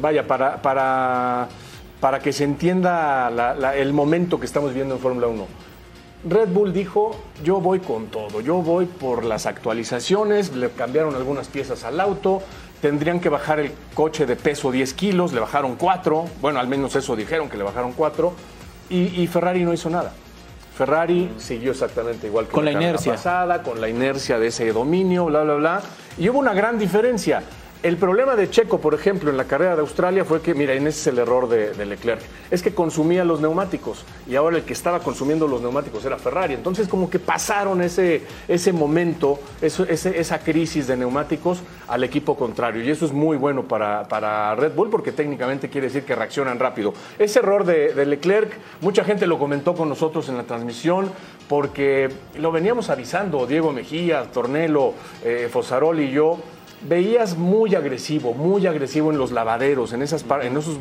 vaya, 0.00 0.26
para... 0.26 0.60
para 0.60 1.48
para 2.00 2.20
que 2.20 2.32
se 2.32 2.44
entienda 2.44 3.28
el 3.74 3.92
momento 3.92 4.38
que 4.38 4.46
estamos 4.46 4.72
viendo 4.72 4.94
en 4.94 5.00
Fórmula 5.00 5.26
1. 5.26 5.67
Red 6.28 6.48
Bull 6.48 6.72
dijo, 6.72 7.16
yo 7.42 7.60
voy 7.60 7.80
con 7.80 8.06
todo, 8.06 8.40
yo 8.40 8.56
voy 8.56 8.86
por 8.86 9.24
las 9.24 9.46
actualizaciones, 9.46 10.54
le 10.54 10.70
cambiaron 10.70 11.14
algunas 11.14 11.48
piezas 11.48 11.84
al 11.84 12.00
auto, 12.00 12.42
tendrían 12.80 13.20
que 13.20 13.28
bajar 13.28 13.60
el 13.60 13.72
coche 13.94 14.26
de 14.26 14.36
peso 14.36 14.70
10 14.70 14.94
kilos, 14.94 15.32
le 15.32 15.40
bajaron 15.40 15.76
4, 15.76 16.24
bueno, 16.40 16.60
al 16.60 16.68
menos 16.68 16.94
eso 16.96 17.16
dijeron 17.16 17.48
que 17.48 17.56
le 17.56 17.64
bajaron 17.64 17.92
4, 17.92 18.32
y, 18.90 19.22
y 19.22 19.26
Ferrari 19.26 19.64
no 19.64 19.72
hizo 19.72 19.90
nada. 19.90 20.12
Ferrari 20.76 21.32
siguió 21.38 21.72
exactamente 21.72 22.28
igual 22.28 22.46
que 22.46 22.52
Con 22.52 22.64
la 22.64 22.70
inercia. 22.70 23.12
pasada, 23.12 23.64
con 23.64 23.80
la 23.80 23.88
inercia 23.88 24.38
de 24.38 24.46
ese 24.46 24.72
dominio, 24.72 25.24
bla, 25.24 25.42
bla, 25.42 25.54
bla. 25.54 25.82
Y 26.16 26.28
hubo 26.28 26.38
una 26.38 26.54
gran 26.54 26.78
diferencia. 26.78 27.42
El 27.80 27.96
problema 27.96 28.34
de 28.34 28.50
Checo, 28.50 28.80
por 28.80 28.92
ejemplo, 28.92 29.30
en 29.30 29.36
la 29.36 29.44
carrera 29.44 29.76
de 29.76 29.82
Australia 29.82 30.24
fue 30.24 30.42
que, 30.42 30.52
mira, 30.52 30.74
ese 30.74 30.88
es 30.88 31.06
el 31.06 31.18
error 31.20 31.48
de, 31.48 31.86
Leclerc, 31.86 32.20
es 32.50 32.60
que 32.60 32.74
consumía 32.74 33.24
los 33.24 33.40
neumáticos 33.40 34.04
y 34.28 34.34
ahora 34.34 34.56
el 34.56 34.64
que 34.64 34.72
estaba 34.72 34.98
consumiendo 34.98 35.46
los 35.46 35.62
neumáticos 35.62 36.04
era 36.04 36.18
Ferrari. 36.18 36.54
Entonces, 36.54 36.88
como 36.88 37.08
que 37.08 37.20
pasaron 37.20 37.80
ese, 37.80 38.22
ese 38.48 38.72
momento, 38.72 39.38
esa 39.60 40.38
crisis 40.40 40.88
de 40.88 40.96
neumáticos 40.96 41.60
al 41.86 42.02
equipo 42.02 42.36
contrario. 42.36 42.82
Y 42.82 42.90
eso 42.90 43.06
es 43.06 43.12
muy 43.12 43.36
bueno 43.36 43.62
para, 43.68 44.08
para 44.08 44.56
Red 44.56 44.72
Bull 44.74 44.90
porque 44.90 45.12
técnicamente 45.12 45.68
quiere 45.68 45.86
decir 45.86 46.02
que 46.02 46.16
reaccionan 46.16 46.58
rápido. 46.58 46.94
Ese 47.16 47.38
error 47.38 47.64
de, 47.64 47.94
Leclerc, 48.04 48.54
mucha 48.80 49.04
gente 49.04 49.24
lo 49.28 49.38
comentó 49.38 49.74
con 49.74 49.88
nosotros 49.88 50.28
en 50.28 50.36
la 50.36 50.42
transmisión 50.42 51.12
porque 51.48 52.08
lo 52.38 52.50
veníamos 52.50 52.90
avisando, 52.90 53.46
Diego 53.46 53.72
Mejía, 53.72 54.24
Tornelo, 54.32 54.94
eh, 55.22 55.48
y 55.98 56.10
yo 56.10 56.38
veías 56.82 57.36
muy 57.36 57.74
agresivo, 57.74 58.34
muy 58.34 58.66
agresivo 58.66 59.10
en 59.10 59.18
los 59.18 59.32
lavaderos, 59.32 59.92
en, 59.92 60.02
esos 60.02 60.24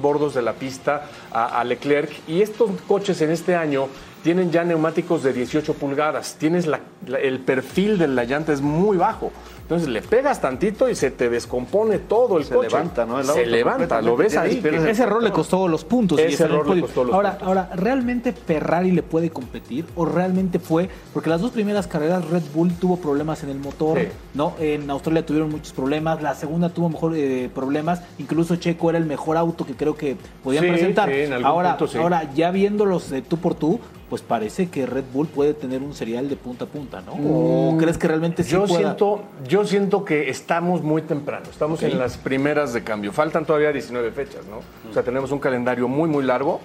bordos 0.01 0.33
de 0.33 0.41
la 0.41 0.53
pista 0.53 1.05
a, 1.31 1.63
Leclerc. 1.63 2.11
Y 2.27 2.41
estos 2.41 2.69
coches 2.87 3.21
en 3.21 3.31
este 3.31 3.55
año 3.55 3.87
tienen 4.23 4.51
ya 4.51 4.63
neumáticos 4.63 5.23
de 5.23 5.33
18 5.33 5.73
pulgadas. 5.73 6.35
Tienes 6.39 6.67
la- 6.67 6.81
el 7.21 7.39
perfil 7.39 7.97
de 7.97 8.07
la 8.07 8.25
llanta 8.25 8.53
es 8.53 8.61
muy 8.61 8.97
bajo. 8.97 9.31
Entonces 9.67 9.89
le 9.89 10.01
pegas 10.01 10.39
tantito 10.39 10.87
y 10.89 10.95
se 10.95 11.11
te 11.11 11.29
descompone 11.29 11.99
todo 11.99 12.37
el 12.37 12.45
Se 12.45 12.55
coche. 12.55 12.69
levanta, 12.69 13.05
¿no? 13.05 13.19
El 13.19 13.25
se 13.25 13.45
levanta, 13.45 14.01
lo 14.01 14.15
ves 14.15 14.37
ahí. 14.37 14.63
Ese 14.63 15.03
error 15.03 15.21
le 15.21 15.31
costó 15.31 15.67
los 15.67 15.83
puntos. 15.83 16.17
y 16.21 16.23
Ese 16.23 16.45
error 16.45 16.73
le 16.73 16.79
costó 16.79 17.03
los 17.03 17.13
ahora, 17.13 17.31
puntos. 17.31 17.47
ahora, 17.49 17.69
¿realmente 17.75 18.31
Ferrari 18.31 18.91
le 18.91 19.03
puede 19.03 19.29
competir? 19.29 19.83
¿O 19.97 20.05
realmente 20.05 20.59
fue? 20.59 20.87
Porque 21.13 21.29
las 21.29 21.41
dos 21.41 21.51
primeras 21.51 21.85
carreras 21.85 22.23
Red 22.29 22.43
Bull 22.53 22.71
tuvo 22.79 22.95
problemas 22.95 23.43
en 23.43 23.49
el 23.49 23.59
motor, 23.59 23.99
Sí. 23.99 24.07
¿no? 24.35 24.53
En 24.57 24.89
Australia 24.89 25.25
tuvieron 25.25 25.49
muchos 25.49 25.73
problemas, 25.73 26.21
la 26.21 26.33
segunda 26.33 26.69
tuvo 26.69 26.87
mejor 26.87 27.11
eh, 27.17 27.49
problemas, 27.53 28.01
incluso 28.19 28.55
Checo 28.55 28.89
era 28.89 28.97
el 28.99 29.05
mejor 29.05 29.35
auto 29.35 29.65
que 29.65 29.73
creo 29.73 29.95
que 29.97 30.15
podían 30.45 30.63
Sí, 30.63 30.69
presentar. 30.69 31.09
sí, 31.09 31.15
en 31.23 31.33
algún 31.33 31.45
ahora, 31.45 31.77
punto 31.77 31.91
sí. 31.91 31.97
ahora, 31.97 32.31
ya 32.33 32.51
viéndolos 32.51 33.09
de 33.09 33.21
tú 33.21 33.35
por 33.35 33.53
tú, 33.53 33.81
pues 34.09 34.21
parece 34.21 34.69
que 34.69 34.85
Red 34.85 35.03
Bull 35.13 35.27
puede 35.27 35.53
tener 35.53 35.81
un 35.81 35.93
serial 35.93 36.29
de 36.29 36.37
punta 36.37 36.63
a 36.65 36.67
punta, 36.67 37.01
¿no? 37.01 37.11
¿O 37.13 37.71
Mm, 37.73 37.77
crees 37.77 37.97
que 37.97 38.07
realmente 38.07 38.43
sí 38.43 38.51
yo 38.51 38.65
pueda? 38.65 38.79
siento 38.79 39.21
yo 39.47 39.65
siento 39.65 40.05
que 40.05 40.29
estamos 40.29 40.81
muy 40.81 41.01
temprano 41.01 41.45
estamos 41.49 41.83
en 41.83 41.97
las 41.99 42.17
primeras 42.17 42.73
de 42.73 42.83
cambio 42.83 43.11
faltan 43.11 43.45
todavía 43.45 43.71
19 43.73 44.11
fechas 44.11 44.45
no 44.49 44.57
o 44.89 44.93
sea 44.93 45.03
tenemos 45.03 45.31
un 45.31 45.39
calendario 45.39 45.87
muy 45.87 46.09
muy 46.09 46.23
largo 46.23 46.61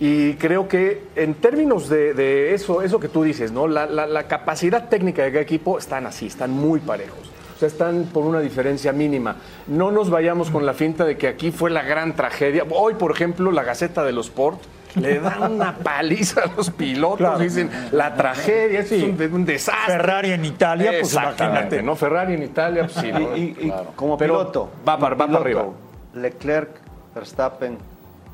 y 0.00 0.34
creo 0.34 0.68
que 0.68 1.02
en 1.16 1.34
términos 1.34 1.88
de, 1.88 2.12
de 2.14 2.54
eso 2.54 2.82
eso 2.82 2.98
que 3.00 3.08
tú 3.08 3.22
dices 3.22 3.52
no 3.52 3.68
la, 3.68 3.86
la- 3.86 4.06
la 4.06 4.26
capacidad 4.28 4.88
técnica 4.88 5.22
de 5.22 5.30
cada 5.30 5.42
equipo 5.42 5.78
están 5.78 6.06
así 6.06 6.26
están 6.26 6.50
muy 6.50 6.80
parejos 6.80 7.30
o 7.56 7.58
sea, 7.58 7.68
están 7.68 8.08
por 8.12 8.24
una 8.24 8.40
diferencia 8.40 8.92
mínima. 8.92 9.36
No 9.68 9.92
nos 9.92 10.10
vayamos 10.10 10.50
con 10.50 10.66
la 10.66 10.74
finta 10.74 11.04
de 11.04 11.16
que 11.16 11.28
aquí 11.28 11.52
fue 11.52 11.70
la 11.70 11.82
gran 11.84 12.16
tragedia. 12.16 12.64
Hoy, 12.70 12.94
por 12.94 13.12
ejemplo, 13.12 13.52
la 13.52 13.62
Gaceta 13.62 14.02
de 14.02 14.10
los 14.10 14.26
Sport 14.26 14.58
le 14.96 15.20
da 15.20 15.48
una 15.50 15.74
paliza 15.76 16.42
a 16.42 16.46
los 16.56 16.70
pilotos. 16.70 17.18
Claro. 17.18 17.38
Dicen, 17.38 17.70
la 17.92 18.14
tragedia 18.14 18.80
esto 18.80 18.94
es 18.94 19.02
un, 19.04 19.34
un 19.34 19.44
desastre. 19.44 19.94
Ferrari 19.96 20.32
en 20.32 20.44
Italia, 20.44 20.90
pues 20.90 21.02
Exactamente, 21.14 21.44
imagínate. 21.46 21.82
¿no? 21.82 21.96
Ferrari 21.96 22.34
en 22.34 22.42
Italia, 22.42 22.82
pues 22.84 22.94
sí. 22.94 23.12
¿no? 23.12 23.36
Y, 23.36 23.40
y- 23.40 23.56
y 23.60 23.66
Claro. 23.68 23.92
como 23.96 24.16
Pero 24.18 24.38
piloto. 24.38 24.70
Va 24.88 24.98
para, 24.98 25.14
arriba. 25.38 25.66
Leclerc, 26.14 26.70
Verstappen, 27.14 27.78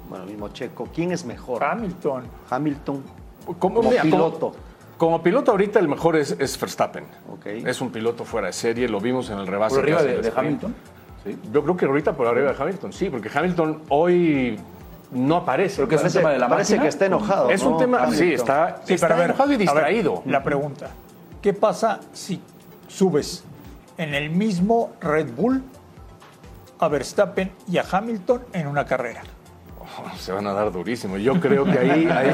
bueno, 0.09 0.25
el 0.25 0.31
mismo 0.31 0.49
Checo. 0.49 0.89
¿Quién 0.95 1.13
es 1.13 1.25
mejor? 1.25 1.63
Hamilton. 1.63 2.25
Hamilton. 2.51 3.03
Como, 3.59 3.77
Como 3.77 3.91
mira, 3.91 4.03
como- 4.03 4.13
piloto. 4.17 4.53
Como, 4.97 5.23
piloto 5.23 5.53
ahorita 5.53 5.79
el 5.79 5.87
mejor 5.87 6.17
es, 6.17 6.33
es 6.41 6.59
Verstappen. 6.61 7.05
Es 7.47 7.81
un 7.81 7.91
piloto 7.91 8.25
fuera 8.25 8.49
de 8.49 8.53
serie, 8.53 8.89
lo 8.89 8.99
vimos 9.01 9.31
en 9.31 9.39
el 9.39 9.47
rebase. 9.47 9.77
Por 9.77 9.85
arriba 9.85 10.03
de, 10.03 10.17
el 10.17 10.23
de. 10.23 10.33
Hamilton. 10.35 10.75
Sí. 11.25 11.39
Yo 11.53 11.63
creo 11.63 11.77
que 11.77 11.85
ahorita 11.87 12.13
por 12.15 12.27
arriba 12.27 12.53
de 12.53 12.61
Hamilton, 12.61 12.93
sí, 12.93 13.09
porque 13.09 13.31
Hamilton 13.33 13.83
hoy 13.91 14.59
no 15.11 15.37
aparece. 15.37 15.77
Creo 15.77 15.89
que 15.89 15.95
es 15.95 16.01
un 16.01 16.05
Parece, 16.05 16.19
tema 16.19 16.31
de 16.33 16.39
la 16.39 16.49
parece 16.49 16.73
máquina. 16.75 16.83
que 16.83 16.89
está 16.89 17.07
enojado. 17.07 17.51
Es 17.51 17.63
un 17.63 17.73
¿no? 17.73 17.77
tema, 17.79 17.99
Hamilton. 18.03 18.19
sí, 18.27 18.35
está, 18.35 18.81
Sí, 18.85 18.95
está 18.95 19.09
ver, 19.09 19.25
enojado 19.25 19.51
y 19.51 19.55
a 19.55 19.59
ver, 19.59 19.67
distraído. 19.67 20.23
la 20.27 20.43
pregunta, 20.43 20.91
¿qué 21.43 21.53
pasa 21.53 22.01
si 22.13 22.41
subes 22.89 23.45
en 23.97 24.15
el 24.15 24.31
mismo 24.31 24.93
Red 25.01 25.31
Bull 25.35 25.63
a 26.81 26.89
Verstappen 26.89 27.51
y 27.67 27.79
a 27.79 27.85
Hamilton 27.91 28.43
en 28.53 28.67
una 28.67 28.85
carrera? 28.85 29.23
Se 30.19 30.33
van 30.33 30.47
a 30.47 30.53
dar 30.53 30.71
durísimo. 30.73 31.17
Yo 31.19 31.41
creo 31.41 31.65
que 31.65 31.79
ahí, 31.79 32.09
ahí, 32.11 32.31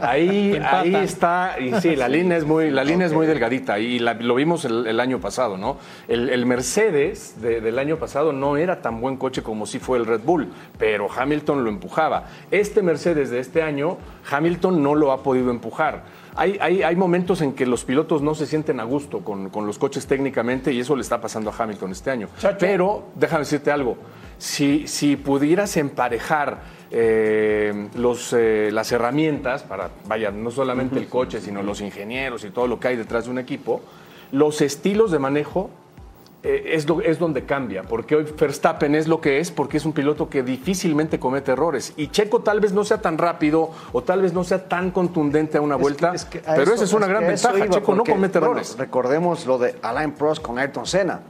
ahí, 0.02 0.62
ahí 0.64 0.94
está. 0.96 1.56
Y 1.60 1.72
sí, 1.80 1.96
la 1.96 2.08
línea 2.08 2.36
es 2.38 2.44
muy, 2.44 2.70
la 2.70 2.84
línea 2.84 3.06
es 3.06 3.12
muy 3.12 3.26
delgadita. 3.26 3.78
Y 3.78 3.98
la- 3.98 4.14
lo 4.14 4.34
vimos 4.34 4.64
el, 4.64 4.86
el 4.86 5.00
año 5.00 5.20
pasado, 5.20 5.56
¿no? 5.56 5.76
El, 6.08 6.28
el 6.30 6.46
Mercedes 6.46 7.40
de- 7.40 7.60
del 7.60 7.78
año 7.78 7.96
pasado 7.98 8.32
no 8.32 8.56
era 8.56 8.80
tan 8.82 9.00
buen 9.00 9.16
coche 9.16 9.42
como 9.42 9.66
sí 9.66 9.78
fue 9.78 9.98
el 9.98 10.06
Red 10.06 10.20
Bull, 10.24 10.48
pero 10.78 11.08
Hamilton 11.10 11.64
lo 11.64 11.70
empujaba. 11.70 12.24
Este 12.50 12.82
Mercedes 12.82 13.30
de 13.30 13.40
este 13.40 13.62
año, 13.62 13.98
Hamilton 14.30 14.82
no 14.82 14.94
lo 14.94 15.12
ha 15.12 15.22
podido 15.22 15.50
empujar. 15.50 16.04
Hay, 16.36 16.56
hay, 16.60 16.82
hay 16.84 16.94
momentos 16.94 17.40
en 17.42 17.52
que 17.52 17.66
los 17.66 17.84
pilotos 17.84 18.22
no 18.22 18.32
se 18.34 18.46
sienten 18.46 18.78
a 18.78 18.84
gusto 18.84 19.20
con, 19.20 19.50
con 19.50 19.66
los 19.66 19.76
coches 19.76 20.06
técnicamente 20.06 20.72
y 20.72 20.78
eso 20.78 20.94
le 20.94 21.02
está 21.02 21.20
pasando 21.20 21.50
a 21.50 21.54
Hamilton 21.58 21.90
este 21.90 22.10
año. 22.12 22.28
Chacho. 22.38 22.58
Pero 22.60 23.04
déjame 23.16 23.40
decirte 23.40 23.72
algo. 23.72 23.96
Si, 24.38 24.86
si 24.86 25.16
pudieras 25.16 25.76
emparejar 25.76 26.58
eh, 26.90 27.88
los, 27.96 28.32
eh, 28.32 28.70
las 28.72 28.90
herramientas 28.92 29.62
para, 29.62 29.90
vaya, 30.06 30.30
no 30.30 30.50
solamente 30.50 30.98
el 30.98 31.08
coche, 31.08 31.40
sino 31.40 31.62
los 31.62 31.80
ingenieros 31.80 32.44
y 32.44 32.50
todo 32.50 32.66
lo 32.66 32.80
que 32.80 32.88
hay 32.88 32.96
detrás 32.96 33.24
de 33.26 33.30
un 33.30 33.38
equipo, 33.38 33.80
los 34.32 34.60
estilos 34.62 35.10
de 35.10 35.18
manejo 35.18 35.70
eh, 36.44 36.74
es, 36.74 36.88
lo- 36.88 37.00
es 37.02 37.18
donde 37.18 37.44
cambia, 37.44 37.82
porque 37.82 38.14
hoy 38.14 38.24
Verstappen 38.38 38.94
es 38.94 39.08
lo 39.08 39.20
que 39.20 39.40
es, 39.40 39.50
porque 39.50 39.76
es 39.76 39.84
un 39.84 39.92
piloto 39.92 40.28
que 40.30 40.42
difícilmente 40.44 41.18
comete 41.18 41.50
errores. 41.52 41.92
Y 41.96 42.08
Checo 42.08 42.40
tal 42.42 42.60
vez 42.60 42.72
no 42.72 42.84
sea 42.84 43.02
tan 43.02 43.18
rápido 43.18 43.70
o 43.92 44.02
tal 44.02 44.22
vez 44.22 44.32
no 44.32 44.44
sea 44.44 44.68
tan 44.68 44.92
contundente 44.92 45.58
a 45.58 45.60
una 45.60 45.74
Es 45.74 45.78
que- 45.78 45.82
vuelta, 45.82 46.12
es 46.14 46.24
que 46.26 46.38
a 46.38 46.54
pero 46.54 46.62
eso- 46.62 46.74
esa 46.74 46.84
es 46.84 46.92
una 46.92 47.06
que 47.06 47.12
gran 47.12 47.26
ventaja. 47.26 47.54
Checo 47.68 47.92
no 47.92 47.98
porque, 47.98 48.12
comete 48.12 48.38
bueno, 48.38 48.52
errores. 48.52 48.76
recordemos 48.78 49.46
lo 49.46 49.58
de 49.58 49.74
Alain 49.82 50.12
Prost 50.12 50.40
con 50.40 50.58
Ayrton 50.58 50.86
Senna. 50.86 51.20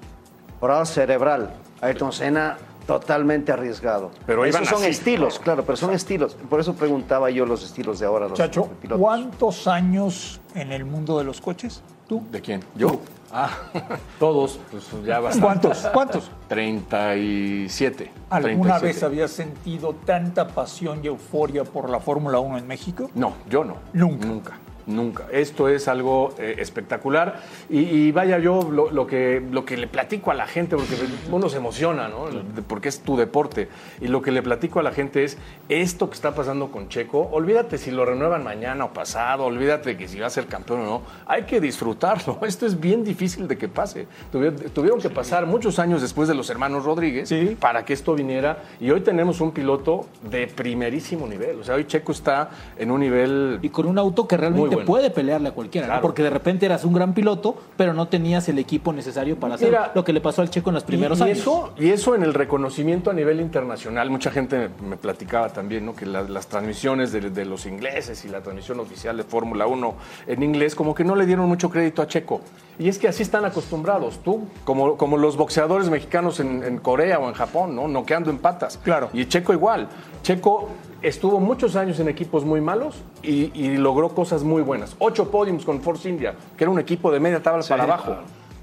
Oral 0.61 0.87
cerebral. 0.87 1.55
Ayrton 1.81 2.12
Senna 2.12 2.59
totalmente 2.88 3.52
arriesgado. 3.52 4.11
Pero 4.26 4.47
Esos 4.47 4.66
son 4.66 4.78
así. 4.78 4.88
estilos, 4.90 5.38
claro, 5.38 5.62
pero 5.62 5.76
son 5.76 5.92
estilos. 5.92 6.35
Por 6.49 6.59
eso 6.59 6.73
preguntaba 6.75 7.28
yo 7.30 7.45
los 7.45 7.62
estilos 7.62 7.99
de 7.99 8.07
ahora. 8.07 8.28
Los 8.28 8.38
Chacho, 8.38 8.66
pilotos. 8.80 8.99
¿cuántos 8.99 9.66
años 9.68 10.40
en 10.54 10.73
el 10.73 10.87
mundo 10.87 11.18
de 11.18 11.25
los 11.25 11.38
coches? 11.42 11.83
¿Tú? 12.09 12.23
¿De 12.33 12.40
quién? 12.40 12.64
¿Yo? 12.75 12.99
Ah, 13.30 13.50
Todos. 14.18 14.59
pues 14.71 14.85
ya 15.04 15.21
bastante. 15.21 15.68
¿Cuántos? 15.68 15.87
¿Cuántos? 15.92 16.30
37. 16.49 18.11
¿Alguna 18.30 18.78
37. 18.78 18.87
vez 18.87 19.02
habías 19.02 19.30
sentido 19.33 19.95
tanta 20.07 20.49
pasión 20.49 21.00
y 21.02 21.09
euforia 21.09 21.64
por 21.64 21.90
la 21.90 22.00
Fórmula 22.00 22.38
1 22.38 22.57
en 22.57 22.66
México? 22.66 23.11
No, 23.14 23.35
yo 23.50 23.64
no. 23.64 23.76
Nunca. 23.92 24.26
Nunca. 24.26 24.52
Nunca. 24.88 25.26
Esto 25.30 25.68
es 25.68 25.87
algo 25.87 26.35
eh, 26.38 26.57
espectacular. 26.59 27.40
Y, 27.68 27.80
y 27.80 28.12
vaya 28.12 28.38
yo 28.38 28.68
lo, 28.71 28.90
lo 28.90 29.07
que, 29.07 29.42
lo 29.50 29.64
que 29.64 29.76
le 29.76 29.87
platico 29.87 30.30
a 30.30 30.35
la 30.35 30.47
gente, 30.47 30.76
porque 30.76 30.95
uno 31.30 31.49
se 31.50 31.59
emociona, 31.59 32.09
¿no? 32.09 32.25
Porque 32.66 32.88
es 32.88 33.00
tu 33.00 33.16
deporte. 33.16 33.68
Y 34.00 34.09
lo 34.09 34.23
que 34.23 34.33
le 34.33 34.42
platico 34.42 34.80
a 34.80 34.83
la 34.83 34.92
gente 34.92 35.25
es 35.25 35.37
esto 35.68 36.09
que 36.09 36.14
está 36.14 36.35
pasando 36.35 36.71
con 36.71 36.88
Checo. 36.88 37.28
Olvídate 37.33 37.76
si 37.76 37.90
lo 37.90 38.04
renuevan 38.07 38.42
mañana 38.42 38.87
o 38.87 38.92
pasado. 38.95 39.45
Olvídate 39.45 39.97
que 39.97 40.09
si 40.09 40.18
va 40.18 40.26
a 40.26 40.30
ser 40.30 40.47
campeón 40.47 40.80
o 40.80 40.85
no. 40.85 41.02
Hay 41.26 41.42
que 41.42 41.61
disfrutarlo. 41.61 42.38
Esto 42.47 42.64
es 42.64 42.80
bien 42.80 43.04
difícil 43.04 43.47
de 43.47 43.59
que 43.59 43.68
pase. 43.68 44.07
Tuvieron, 44.33 45.00
que 45.00 45.11
pasar 45.11 45.45
muchos 45.47 45.78
años 45.78 46.00
después 46.00 46.28
de 46.28 46.35
los 46.35 46.49
hermanos 46.50 46.85
Rodríguez 46.85 47.28
Sí. 47.28 47.57
para 47.61 47.85
que 47.85 47.92
esto 47.92 48.14
viniera. 48.14 48.62
Y 48.80 48.90
hoy 48.90 49.02
tenemos 49.02 49.40
un 49.40 49.52
piloto 49.52 50.07
de 50.30 50.47
primerísimo 50.47 51.26
nivel. 51.26 51.61
O 51.61 51.64
sea, 51.64 51.75
hoy 51.75 51.85
Checo 51.85 52.12
está 52.12 52.50
en 52.78 52.90
un 52.90 53.00
nivel 53.00 53.59
Y 53.62 53.68
con 53.68 53.87
un 53.87 53.99
auto 53.99 54.26
que 54.26 54.37
realmente 54.37 54.77
bueno. 54.78 54.87
puede 54.87 55.11
pelearle 55.11 55.49
a 55.49 55.52
cualquiera, 55.52 55.87
¿no? 55.97 56.00
Porque 56.00 56.23
de 56.23 56.30
repente 56.30 56.66
eras 56.66 56.85
un 56.85 56.92
gran 56.92 57.14
piloto, 57.14 57.56
pero 57.76 57.92
no 57.94 58.08
tenías 58.08 58.49
el 58.49 58.58
equipo 58.58 58.92
necesario 58.92 59.37
para 59.38 59.54
hacer 59.54 59.68
Mira, 59.68 59.92
lo 59.94 60.04
que 60.04 60.12
le 60.12 60.20
pasó 60.20 60.42
al 60.42 60.50
Checo 60.50 60.70
en 60.70 60.75
los 60.75 60.85
primeros 60.85 61.18
y, 61.18 61.23
y 61.23 61.25
años. 61.26 61.38
Eso, 61.38 61.70
y 61.78 61.88
eso 61.90 62.14
en 62.14 62.23
el 62.23 62.35
reconocimiento 62.35 63.11
a 63.11 63.14
nivel 63.14 63.40
internacional. 63.40 64.11
Mucha 64.11 64.30
gente 64.30 64.68
me 64.82 64.97
platicaba 64.97 65.49
también 65.50 65.87
¿no? 65.87 65.94
que 65.94 66.06
la- 66.06 66.23
las 66.23 66.47
transmisiones 66.49 67.12
de, 67.12 67.20
de 67.30 67.44
los 67.44 67.66
ingleses 67.66 68.25
y 68.25 68.28
la 68.28 68.40
transmisión 68.40 68.80
oficial 68.80 69.16
de 69.16 69.23
Fórmula 69.25 69.66
1 69.66 69.94
en 70.26 70.42
inglés, 70.42 70.75
como 70.75 70.94
que 70.94 71.04
no 71.04 71.14
le 71.14 71.26
dieron 71.26 71.47
mucho 71.47 71.70
crédito 71.70 72.02
a 72.02 72.06
Checo. 72.06 72.40
Y 72.78 72.88
es 72.88 72.99
que 72.99 73.08
así 73.08 73.23
están 73.25 73.44
acostumbrados. 73.44 74.20
Tú, 74.23 74.47
como, 74.64 74.97
como 74.97 75.16
los 75.16 75.37
boxeadores 75.37 75.90
mexicanos 75.90 76.38
en, 76.40 76.62
en 76.62 76.78
Corea 76.78 77.18
o 77.18 77.26
en 77.28 77.35
Japón, 77.35 77.75
¿no? 77.75 77.88
noqueando 77.88 78.30
en 78.30 78.38
patas. 78.38 78.78
Claro. 78.82 79.11
Y 79.12 79.25
Checo 79.26 79.52
igual. 79.52 79.88
Checo 80.23 80.68
estuvo 81.02 81.40
muchos 81.40 81.76
años 81.76 81.99
en 82.00 82.09
equipos 82.09 82.45
muy 82.45 82.61
malos 82.61 83.02
y, 83.23 83.50
y 83.55 83.76
logró 83.76 84.11
cosas 84.11 84.43
muy 84.45 84.62
buenas. 84.62 84.97
Ocho 84.99 85.31
podiums 85.31 85.64
con 85.64 85.81
Force 85.81 86.09
India, 86.09 86.35
que 86.57 86.64
era 86.64 86.71
un 86.71 86.78
equipo 86.78 87.11
de 87.12 87.21
media 87.21 87.43
tabla 87.43 87.64
para 87.69 87.85
abajo. 87.85 88.17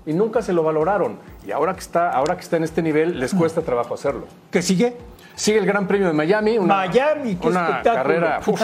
Y 0.08 0.14
nunca 0.14 0.42
se 0.44 0.54
lo 0.54 0.62
valoraron. 0.62 1.18
Y 1.48 1.52
ahora 1.52 1.74
que 1.74 1.80
está, 1.80 2.12
ahora 2.12 2.36
que 2.36 2.42
está 2.42 2.58
en 2.58 2.64
este 2.64 2.82
nivel, 2.84 3.20
les 3.20 3.34
cuesta 3.34 3.62
trabajo 3.62 3.96
hacerlo. 3.96 4.26
¿Qué 4.52 4.62
sigue? 4.62 4.96
Sigue 5.34 5.58
el 5.58 5.66
Gran 5.66 5.86
Premio 5.88 6.08
de 6.08 6.14
Miami. 6.14 6.58
Una, 6.60 6.76
Miami, 6.76 7.36
qué 7.36 7.48
una 7.48 7.82
carrera, 7.82 8.40
uf, 8.48 8.62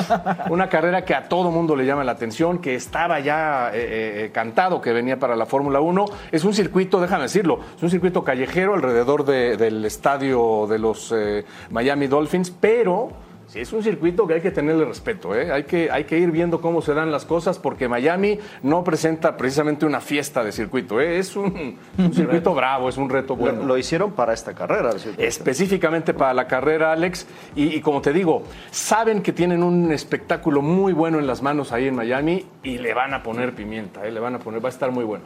una 0.52 0.70
carrera 0.70 1.04
que 1.04 1.14
a 1.16 1.28
todo 1.28 1.50
mundo 1.52 1.76
le 1.76 1.86
llama 1.86 2.04
la 2.04 2.14
atención, 2.14 2.60
que 2.60 2.76
estaba 2.76 3.20
ya 3.20 3.72
eh, 3.74 4.26
eh, 4.28 4.32
cantado 4.32 4.80
que 4.80 4.94
venía 4.94 5.20
para 5.20 5.36
la 5.36 5.46
Fórmula 5.48 5.82
1. 5.82 6.06
Es 6.32 6.46
un 6.46 6.54
circuito, 6.54 7.02
déjame 7.02 7.24
decirlo, 7.24 7.60
es 7.76 7.82
un 7.84 7.90
circuito 7.90 8.24
callejero 8.24 8.76
alrededor 8.76 9.26
de- 9.26 9.58
del 9.58 9.84
estadio 9.84 10.66
de 10.70 10.80
los 10.80 11.12
eh, 11.14 11.44
Miami 11.72 12.08
Dolphins, 12.08 12.52
pero 12.52 13.10
sí 13.52 13.60
es 13.60 13.74
un 13.74 13.84
circuito 13.84 14.26
que 14.28 14.36
hay 14.36 14.42
que 14.42 14.52
tenerle 14.52 14.86
respeto. 14.86 15.36
¿eh? 15.36 15.52
Hay, 15.52 15.64
que, 15.64 15.92
hay 15.92 16.06
que 16.06 16.18
ir 16.18 16.32
viendo 16.32 16.62
cómo 16.62 16.82
se 16.82 16.94
dan 16.94 17.12
las 17.12 17.26
cosas, 17.26 17.60
porque 17.60 17.88
Miami 17.90 18.40
no 18.64 18.84
presenta 18.84 19.36
precisamente 19.36 19.86
una 19.86 20.00
fiesta 20.00 20.44
de 20.44 20.52
circuito. 20.52 21.02
¿eh? 21.02 21.20
Es 21.20 21.36
un, 21.36 21.78
un 21.98 22.14
circuito 22.14 22.54
bravo, 22.54 22.88
es 22.90 22.98
un 22.98 23.10
reto 23.10 23.36
Lo, 23.36 23.40
bueno. 23.42 23.64
lo 23.66 23.78
hicieron 23.78 24.12
para 24.14 24.34
esta 24.34 24.54
carrera. 24.54 24.92
Específicamente 25.18 26.14
para 26.14 26.34
la 26.34 26.48
carrera, 26.48 26.92
Alex. 26.94 27.28
Y, 27.56 27.76
y 27.76 27.82
como 27.82 28.02
te 28.02 28.14
digo, 28.14 28.44
saben 28.72 29.22
que 29.22 29.34
tienen 29.34 29.64
un 29.64 29.92
espectáculo 29.92 30.62
muy 30.62 30.94
bueno 30.94 31.20
en 31.20 31.28
las 31.28 31.42
manos 31.42 31.72
ahí 31.72 31.88
en 31.88 31.96
Miami 31.96 32.46
y 32.64 32.78
le 32.78 32.94
van 32.94 33.14
a 33.14 33.22
poner 33.24 33.54
pimienta, 33.54 34.06
¿eh? 34.06 34.12
le 34.12 34.20
van 34.20 34.36
a 34.36 34.40
poner, 34.40 34.64
va 34.64 34.70
a 34.70 34.72
estar 34.72 34.92
muy 34.92 35.04
bueno. 35.04 35.26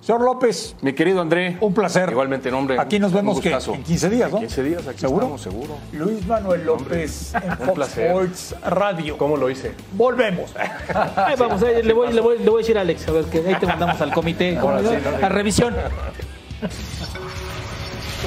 Señor 0.00 0.22
López, 0.22 0.74
Mi 0.80 0.94
querido 0.94 1.20
André. 1.20 1.58
un 1.60 1.74
placer. 1.74 2.08
Igualmente, 2.10 2.50
nombre. 2.50 2.78
Aquí 2.78 2.98
nos 2.98 3.12
vemos 3.12 3.40
que 3.40 3.50
en 3.52 3.82
15 3.82 4.10
días, 4.10 4.30
¿no? 4.30 4.38
En 4.38 4.42
15 4.44 4.62
días, 4.62 4.88
aquí 4.88 5.00
¿Seguro? 5.00 5.20
estamos, 5.26 5.42
seguro. 5.42 5.74
Luis 5.92 6.26
Manuel 6.26 6.64
López 6.64 7.32
Fox 7.58 7.72
placer. 7.72 8.06
Sports 8.06 8.54
Radio. 8.64 9.18
¿Cómo 9.18 9.36
lo 9.36 9.50
hice? 9.50 9.74
Volvemos. 9.92 10.54
Ahí 11.16 11.36
vamos, 11.36 11.62
ahí 11.62 11.82
le, 11.82 11.92
voy, 11.92 12.12
le, 12.12 12.20
voy, 12.20 12.38
le 12.38 12.48
voy 12.48 12.60
a 12.60 12.62
decir 12.62 12.78
a 12.78 12.82
Alex, 12.82 13.08
a 13.08 13.12
ver, 13.12 13.24
que 13.26 13.38
ahí 13.38 13.54
te 13.56 13.66
mandamos 13.66 14.00
al 14.00 14.12
comité, 14.12 14.56
a 14.56 15.28
revisión. 15.28 15.74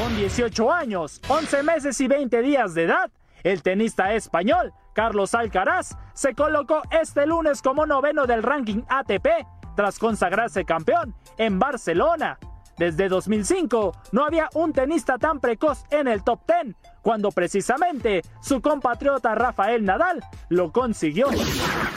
Con 0.02 0.16
18 0.16 0.72
años, 0.72 1.20
11 1.28 1.64
meses 1.64 2.00
y 2.00 2.08
20 2.08 2.42
días 2.42 2.74
de 2.74 2.84
edad, 2.84 3.12
el 3.44 3.62
tenista 3.62 4.14
español 4.14 4.74
Carlos 4.94 5.34
Alcaraz 5.36 5.98
se 6.14 6.36
colocó 6.36 6.82
este 6.92 7.26
lunes 7.26 7.62
como 7.62 7.86
noveno 7.86 8.26
del 8.26 8.44
ranking 8.44 8.84
ATP 8.90 9.28
tras 9.76 10.00
consagrarse 10.00 10.66
campeón 10.66 11.16
en 11.38 11.60
Barcelona. 11.60 12.38
Desde 12.78 13.10
2005 13.10 13.94
no 14.12 14.26
había 14.26 14.50
un 14.54 14.74
tenista 14.74 15.18
tan 15.18 15.40
precoz 15.40 15.84
en 15.92 16.08
el 16.08 16.24
top 16.24 16.42
10, 16.48 16.76
cuando 17.02 17.32
precisamente 17.32 18.22
su 18.42 18.62
compatriota 18.62 19.36
Rafael 19.36 19.84
Nadal 19.84 20.24
lo 20.50 20.72
consiguió. 20.72 21.28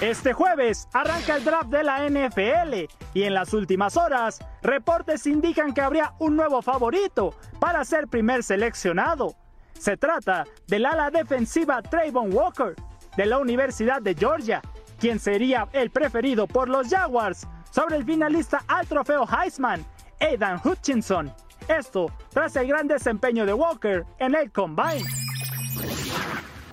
Este 0.01 0.33
jueves 0.33 0.89
arranca 0.93 1.37
el 1.37 1.45
draft 1.45 1.69
de 1.69 1.85
la 1.85 2.09
NFL 2.09 2.93
y 3.15 3.23
en 3.23 3.35
las 3.35 3.53
últimas 3.53 3.97
horas 3.97 4.41
reportes 4.63 5.27
indican 5.27 5.75
que 5.75 5.81
habría 5.81 6.15
un 6.19 6.37
nuevo 6.37 6.63
favorito 6.63 7.35
para 7.61 7.85
ser 7.85 8.09
primer 8.09 8.43
seleccionado. 8.43 9.35
Se 9.79 9.97
trata 9.97 10.45
del 10.67 10.87
ala 10.87 11.11
defensiva 11.11 11.83
Trayvon 11.83 12.33
Walker 12.33 12.75
de 13.17 13.27
la 13.27 13.39
Universidad 13.39 14.01
de 14.01 14.15
Georgia, 14.15 14.63
quien 14.99 15.19
sería 15.19 15.69
el 15.73 15.91
preferido 15.91 16.47
por 16.47 16.69
los 16.69 16.89
Jaguars 16.89 17.47
sobre 17.71 17.97
el 17.97 18.05
finalista 18.05 18.63
al 18.69 18.87
trofeo 18.87 19.27
Heisman, 19.27 19.85
Aidan 20.21 20.61
Hutchinson. 20.65 21.33
Esto 21.69 22.11
tras 22.31 22.55
el 22.57 22.69
gran 22.69 22.87
desempeño 22.87 23.47
de 23.47 23.55
Walker 23.55 24.05
en 24.19 24.35
el 24.35 24.51
Combine. 24.51 25.05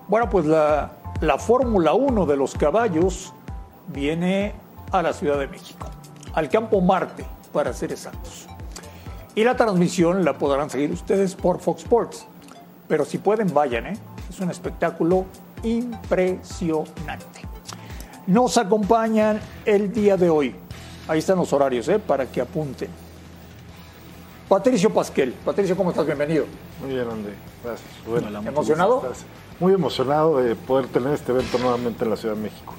Bueno, 0.08 0.28
pues 0.28 0.44
la, 0.44 0.92
la 1.20 1.38
Fórmula 1.38 1.94
1 1.94 2.26
de 2.26 2.36
los 2.36 2.54
caballos 2.54 3.32
viene 3.88 4.54
a 4.90 5.02
la 5.02 5.12
Ciudad 5.12 5.38
de 5.38 5.46
México, 5.46 5.86
al 6.34 6.48
Campo 6.48 6.80
Marte, 6.80 7.24
para 7.52 7.72
ser 7.72 7.92
exactos. 7.92 8.46
Y 9.34 9.44
la 9.44 9.56
transmisión 9.56 10.24
la 10.24 10.36
podrán 10.36 10.68
seguir 10.68 10.90
ustedes 10.90 11.34
por 11.34 11.60
Fox 11.60 11.82
Sports. 11.82 12.26
Pero 12.86 13.06
si 13.06 13.16
pueden, 13.16 13.52
vayan, 13.54 13.86
¿eh? 13.86 13.96
Es 14.28 14.40
un 14.40 14.50
espectáculo 14.50 15.24
impresionante. 15.62 17.40
Nos 18.26 18.58
acompañan 18.58 19.40
el 19.64 19.90
día 19.92 20.18
de 20.18 20.28
hoy. 20.28 20.54
Ahí 21.08 21.20
están 21.20 21.38
los 21.38 21.52
horarios, 21.52 21.88
¿eh? 21.88 21.98
Para 21.98 22.26
que 22.26 22.42
apunten. 22.42 22.90
Patricio 24.52 24.90
Pasquel. 24.90 25.32
Patricio, 25.32 25.74
¿cómo 25.74 25.92
estás? 25.92 26.04
Bienvenido. 26.04 26.44
Muy 26.82 26.92
bien, 26.92 27.08
André. 27.08 27.32
Gracias. 27.64 27.88
Bueno, 28.06 28.28
¿Emocionado? 28.46 29.00
Gracias. 29.00 29.24
Muy 29.58 29.72
emocionado 29.72 30.42
de 30.42 30.54
poder 30.54 30.88
tener 30.88 31.14
este 31.14 31.32
evento 31.32 31.56
nuevamente 31.56 32.04
en 32.04 32.10
la 32.10 32.16
Ciudad 32.18 32.34
de 32.34 32.42
México. 32.42 32.74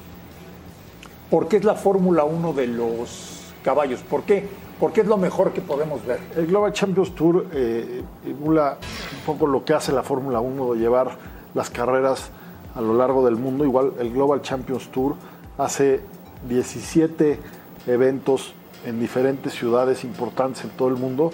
¿Por 1.28 1.48
qué 1.48 1.56
es 1.56 1.64
la 1.64 1.74
Fórmula 1.74 2.22
1 2.22 2.52
de 2.52 2.68
los 2.68 3.52
caballos? 3.64 4.02
¿Por 4.02 4.22
qué? 4.22 4.48
Porque 4.78 5.00
es 5.00 5.08
lo 5.08 5.16
mejor 5.16 5.52
que 5.52 5.62
podemos 5.62 6.06
ver. 6.06 6.20
El 6.36 6.46
Global 6.46 6.72
Champions 6.72 7.12
Tour 7.12 7.48
eh, 7.52 8.04
emula 8.24 8.78
un 9.18 9.26
poco 9.26 9.48
lo 9.48 9.64
que 9.64 9.74
hace 9.74 9.90
la 9.90 10.04
Fórmula 10.04 10.38
1 10.38 10.74
de 10.74 10.78
llevar 10.78 11.18
las 11.54 11.70
carreras 11.70 12.30
a 12.76 12.80
lo 12.80 12.94
largo 12.94 13.24
del 13.24 13.34
mundo. 13.34 13.64
Igual 13.64 13.94
el 13.98 14.12
Global 14.12 14.42
Champions 14.42 14.92
Tour 14.92 15.16
hace 15.58 16.02
17 16.48 17.40
eventos 17.88 18.54
en 18.86 19.00
diferentes 19.00 19.54
ciudades 19.54 20.04
importantes 20.04 20.62
en 20.62 20.70
todo 20.70 20.86
el 20.86 20.94
mundo 20.94 21.32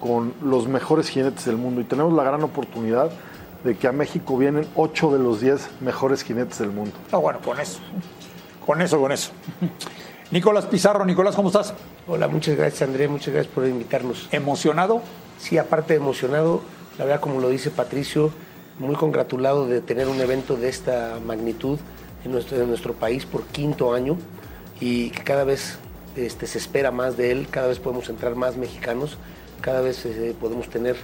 con 0.00 0.34
los 0.42 0.68
mejores 0.68 1.08
jinetes 1.08 1.44
del 1.44 1.56
mundo 1.56 1.80
y 1.80 1.84
tenemos 1.84 2.12
la 2.12 2.22
gran 2.22 2.42
oportunidad 2.42 3.10
de 3.64 3.76
que 3.76 3.88
a 3.88 3.92
México 3.92 4.36
vienen 4.36 4.66
8 4.76 5.12
de 5.12 5.18
los 5.18 5.40
10 5.40 5.68
mejores 5.80 6.22
jinetes 6.22 6.58
del 6.58 6.70
mundo. 6.70 6.92
Ah, 7.10 7.16
bueno, 7.16 7.40
con 7.44 7.58
eso. 7.60 7.80
Con 8.64 8.80
eso, 8.82 9.00
con 9.00 9.12
eso. 9.12 9.32
Nicolás 10.30 10.66
Pizarro, 10.66 11.04
Nicolás, 11.04 11.34
¿cómo 11.34 11.48
estás? 11.48 11.74
Hola, 12.06 12.28
muchas 12.28 12.56
gracias 12.56 12.82
André, 12.82 13.08
muchas 13.08 13.32
gracias 13.32 13.52
por 13.52 13.66
invitarnos. 13.66 14.28
¿Emocionado? 14.30 15.02
Sí, 15.38 15.56
aparte 15.56 15.94
de 15.94 16.00
emocionado, 16.00 16.60
la 16.98 17.04
verdad 17.04 17.20
como 17.20 17.40
lo 17.40 17.48
dice 17.48 17.70
Patricio, 17.70 18.30
muy 18.78 18.94
congratulado 18.94 19.66
de 19.66 19.80
tener 19.80 20.08
un 20.08 20.20
evento 20.20 20.56
de 20.56 20.68
esta 20.68 21.18
magnitud 21.24 21.78
en 22.24 22.32
nuestro, 22.32 22.60
en 22.60 22.68
nuestro 22.68 22.92
país 22.92 23.24
por 23.24 23.44
quinto 23.44 23.94
año 23.94 24.18
y 24.80 25.10
que 25.10 25.22
cada 25.24 25.44
vez 25.44 25.78
este, 26.16 26.46
se 26.46 26.58
espera 26.58 26.90
más 26.90 27.16
de 27.16 27.30
él, 27.30 27.48
cada 27.50 27.68
vez 27.68 27.78
podemos 27.78 28.08
entrar 28.08 28.34
más 28.34 28.56
mexicanos, 28.56 29.18
cada 29.60 29.80
vez 29.80 30.04
eh, 30.06 30.34
podemos 30.40 30.68
tener 30.68 30.96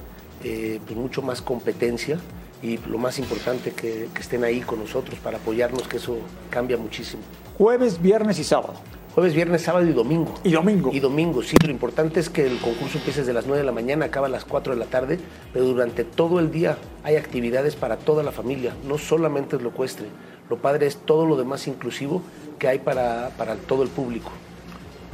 eh, 0.42 0.80
pues 0.84 0.96
mucho 0.96 1.22
más 1.22 1.42
competencia 1.42 2.18
y 2.62 2.78
lo 2.88 2.98
más 2.98 3.18
importante 3.18 3.72
que, 3.72 4.08
que 4.14 4.20
estén 4.20 4.44
ahí 4.44 4.60
con 4.60 4.78
nosotros 4.78 5.18
para 5.18 5.38
apoyarnos, 5.38 5.86
que 5.86 5.98
eso 5.98 6.18
cambia 6.50 6.76
muchísimo. 6.76 7.22
Jueves, 7.58 8.00
viernes 8.00 8.38
y 8.38 8.44
sábado. 8.44 8.74
Jueves, 9.14 9.32
viernes, 9.32 9.62
sábado 9.62 9.86
y 9.86 9.92
domingo. 9.92 10.34
Y 10.42 10.50
domingo. 10.50 10.90
Y 10.92 10.98
domingo, 10.98 11.40
sí. 11.40 11.56
Lo 11.64 11.70
importante 11.70 12.18
es 12.18 12.28
que 12.28 12.44
el 12.44 12.58
concurso 12.58 12.98
empieza 12.98 13.20
desde 13.20 13.32
las 13.32 13.46
9 13.46 13.60
de 13.60 13.64
la 13.64 13.70
mañana, 13.70 14.06
acaba 14.06 14.26
a 14.26 14.30
las 14.30 14.44
4 14.44 14.74
de 14.74 14.80
la 14.80 14.86
tarde, 14.86 15.20
pero 15.52 15.66
durante 15.66 16.02
todo 16.02 16.40
el 16.40 16.50
día 16.50 16.78
hay 17.04 17.14
actividades 17.14 17.76
para 17.76 17.96
toda 17.96 18.24
la 18.24 18.32
familia, 18.32 18.74
no 18.88 18.98
solamente 18.98 19.54
es 19.54 19.62
lo 19.62 19.68
ecuestre. 19.68 20.08
Lo 20.50 20.58
padre 20.58 20.86
es 20.86 20.96
todo 20.96 21.26
lo 21.26 21.36
demás 21.36 21.68
inclusivo 21.68 22.22
que 22.58 22.66
hay 22.66 22.80
para, 22.80 23.30
para 23.38 23.54
todo 23.54 23.84
el 23.84 23.88
público. 23.88 24.32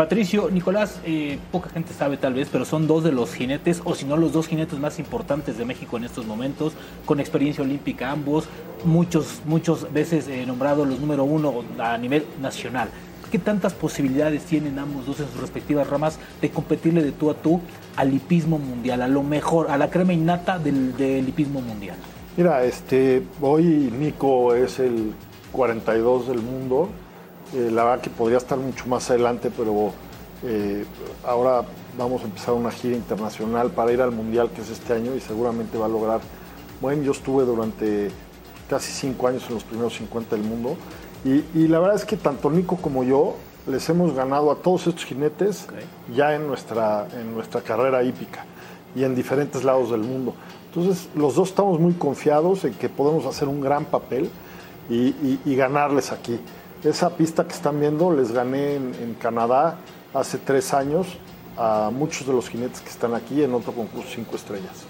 Patricio, 0.01 0.49
Nicolás, 0.51 0.99
eh, 1.05 1.39
poca 1.53 1.69
gente 1.69 1.93
sabe 1.93 2.17
tal 2.17 2.33
vez, 2.33 2.49
pero 2.51 2.65
son 2.65 2.87
dos 2.87 3.05
de 3.05 3.13
los 3.13 3.35
jinetes, 3.35 3.83
o 3.85 3.95
si 3.95 4.07
no 4.07 4.17
los 4.17 4.33
dos 4.33 4.49
jinetes 4.49 4.79
más 4.79 4.99
importantes 4.99 5.59
de 5.59 5.67
México 5.67 5.99
en 5.99 6.05
estos 6.05 6.25
momentos, 6.25 6.73
con 7.05 7.21
experiencia 7.21 7.63
olímpica 7.63 8.11
ambos, 8.11 8.47
muchos, 8.87 9.43
muchas 9.45 9.93
veces 9.93 10.27
eh, 10.29 10.47
nombrados 10.47 10.89
los 10.89 11.01
número 11.01 11.25
uno 11.25 11.53
a 11.79 11.99
nivel 11.99 12.25
nacional. 12.41 12.89
¿Qué 13.31 13.39
tantas 13.39 13.75
posibilidades 13.75 14.45
tienen 14.45 14.79
ambos 14.79 15.05
dos 15.05 15.21
en 15.21 15.27
sus 15.27 15.39
respectivas 15.39 15.87
ramas 15.87 16.19
de 16.41 16.49
competirle 16.49 17.03
de 17.03 17.13
tú 17.13 17.29
a 17.29 17.35
tú 17.35 17.61
al 17.95 18.15
hipismo 18.15 18.59
mundial, 18.59 19.03
a 19.03 19.09
lo 19.09 19.23
mejor, 19.23 19.71
a 19.71 19.77
la 19.77 19.91
crema 19.91 20.15
innata 20.15 20.59
del, 20.59 20.97
del 20.97 21.29
hipismo 21.29 21.61
mundial? 21.61 21.97
Mira, 22.39 22.65
este, 22.65 23.23
hoy 23.43 23.93
Nico 23.99 24.55
es 24.55 24.79
el 24.79 25.13
42 25.53 26.29
del 26.29 26.41
mundo. 26.41 26.89
Eh, 27.55 27.71
la 27.71 27.85
verdad 27.85 28.01
que 28.01 28.11
podría 28.11 28.39
estar 28.39 28.59
mucho 28.59 28.87
más 28.87 29.11
adelante, 29.11 29.51
pero 29.57 29.93
eh, 30.45 30.85
ahora 31.27 31.63
vamos 31.99 32.23
a 32.23 32.25
empezar 32.27 32.55
una 32.55 32.71
gira 32.71 32.97
internacional 32.97 33.71
para 33.71 33.93
ir 33.93 34.01
al 34.01 34.13
Mundial 34.13 34.51
que 34.55 34.63
es 34.63 34.71
este 34.71 34.93
año 34.93 35.15
y 35.15 35.21
seguramente 35.21 35.77
va 35.77 35.87
a 35.87 35.89
lograr. 35.89 36.21
Bueno, 36.81 37.03
yo 37.03 37.13
estuve 37.13 37.45
durante 37.45 38.11
casi 38.69 38.93
cinco 38.93 39.27
años 39.27 39.45
en 39.49 39.55
los 39.55 39.65
primeros 39.65 39.95
50 39.97 40.37
del 40.37 40.45
mundo 40.45 40.77
y, 41.25 41.45
y 41.55 41.67
la 41.69 41.81
verdad 41.81 41.97
es 41.97 42.05
que 42.05 42.17
tanto 42.17 42.51
Nico 42.51 42.77
como 42.77 43.03
yo 43.05 43.35
les 43.67 43.87
hemos 43.91 44.15
ganado 44.15 44.51
a 44.51 44.57
todos 44.57 44.87
estos 44.87 45.05
jinetes 45.05 45.67
ya 46.15 46.35
en 46.35 46.47
nuestra, 46.47 47.07
en 47.13 47.35
nuestra 47.35 47.61
carrera 47.61 48.03
hípica 48.03 48.45
y 48.95 49.05
en 49.05 49.15
diferentes 49.15 49.65
lados 49.65 49.91
del 49.91 50.01
mundo. 50.01 50.35
Entonces, 50.73 51.09
los 51.17 51.35
dos 51.35 51.49
estamos 51.51 51.79
muy 51.81 51.93
confiados 51.95 52.65
en 52.65 52.75
que 52.75 52.89
podemos 52.89 53.27
hacer 53.27 53.49
un 53.49 53.61
gran 53.61 53.85
papel 53.85 54.31
y, 54.89 55.09
y- 55.09 55.41
y 55.45 55.55
ganarles 55.57 56.11
aquí. 56.13 56.39
Esa 56.85 57.11
pista 57.11 57.45
que 57.47 57.53
están 57.53 57.79
viendo 57.81 58.11
les 58.13 58.33
gané 58.33 58.77
en, 58.77 58.95
en 59.01 59.15
Canadá 59.15 59.77
hace 60.15 60.39
tres 60.39 60.73
años 60.73 61.07
a 61.59 61.91
muchos 61.93 62.27
de 62.27 62.33
los 62.33 62.49
jinetes 62.49 62.81
que 62.81 62.89
están 62.89 63.15
aquí 63.15 63.43
en 63.43 63.53
otro 63.55 63.73
concurso 63.73 64.09
cinco 64.15 64.37
estrellas. 64.37 64.85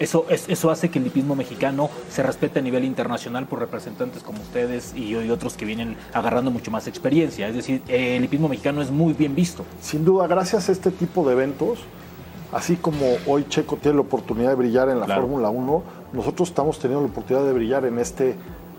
Eso, 0.00 0.26
es- 0.28 0.48
eso 0.48 0.70
hace 0.70 0.90
que 0.90 0.98
el 0.98 1.06
hipismo 1.06 1.34
mexicano 1.34 1.90
se 2.10 2.22
respete 2.22 2.58
a 2.60 2.62
nivel 2.62 2.84
internacional 2.84 3.46
por 3.46 3.58
representantes 3.58 4.22
como 4.22 4.40
ustedes 4.40 4.92
y, 4.96 5.16
y 5.16 5.30
otros 5.30 5.54
que 5.56 5.64
vienen 5.64 5.96
agarrando 6.12 6.50
mucho 6.50 6.70
más 6.70 6.86
experiencia. 6.86 7.48
Es 7.48 7.54
decir, 7.54 7.82
eh, 7.88 8.16
el 8.16 8.24
hipismo 8.24 8.48
mexicano 8.48 8.80
es 8.82 8.90
muy 8.90 9.12
bien 9.12 9.34
visto. 9.34 9.64
Sin 9.80 10.04
duda, 10.04 10.26
gracias 10.28 10.68
a 10.68 10.72
este 10.72 10.90
tipo 10.92 11.26
de 11.26 11.32
eventos, 11.32 11.80
así 12.52 12.76
como 12.76 13.06
hoy 13.26 13.44
Checo 13.48 13.76
tiene 13.76 13.96
la 13.96 14.02
oportunidad 14.02 14.50
de 14.50 14.54
brillar 14.56 14.88
en 14.88 15.00
la 15.00 15.06
Claro. 15.06 15.22
Fórmula 15.22 15.50
1, 15.50 15.82
nosotros 16.12 16.48
estamos 16.48 16.78
teniendo 16.78 17.04
la 17.04 17.10
oportunidad 17.12 17.44
de 17.44 17.52
brillar 17.52 17.84
en 17.84 17.98
este, 17.98 18.36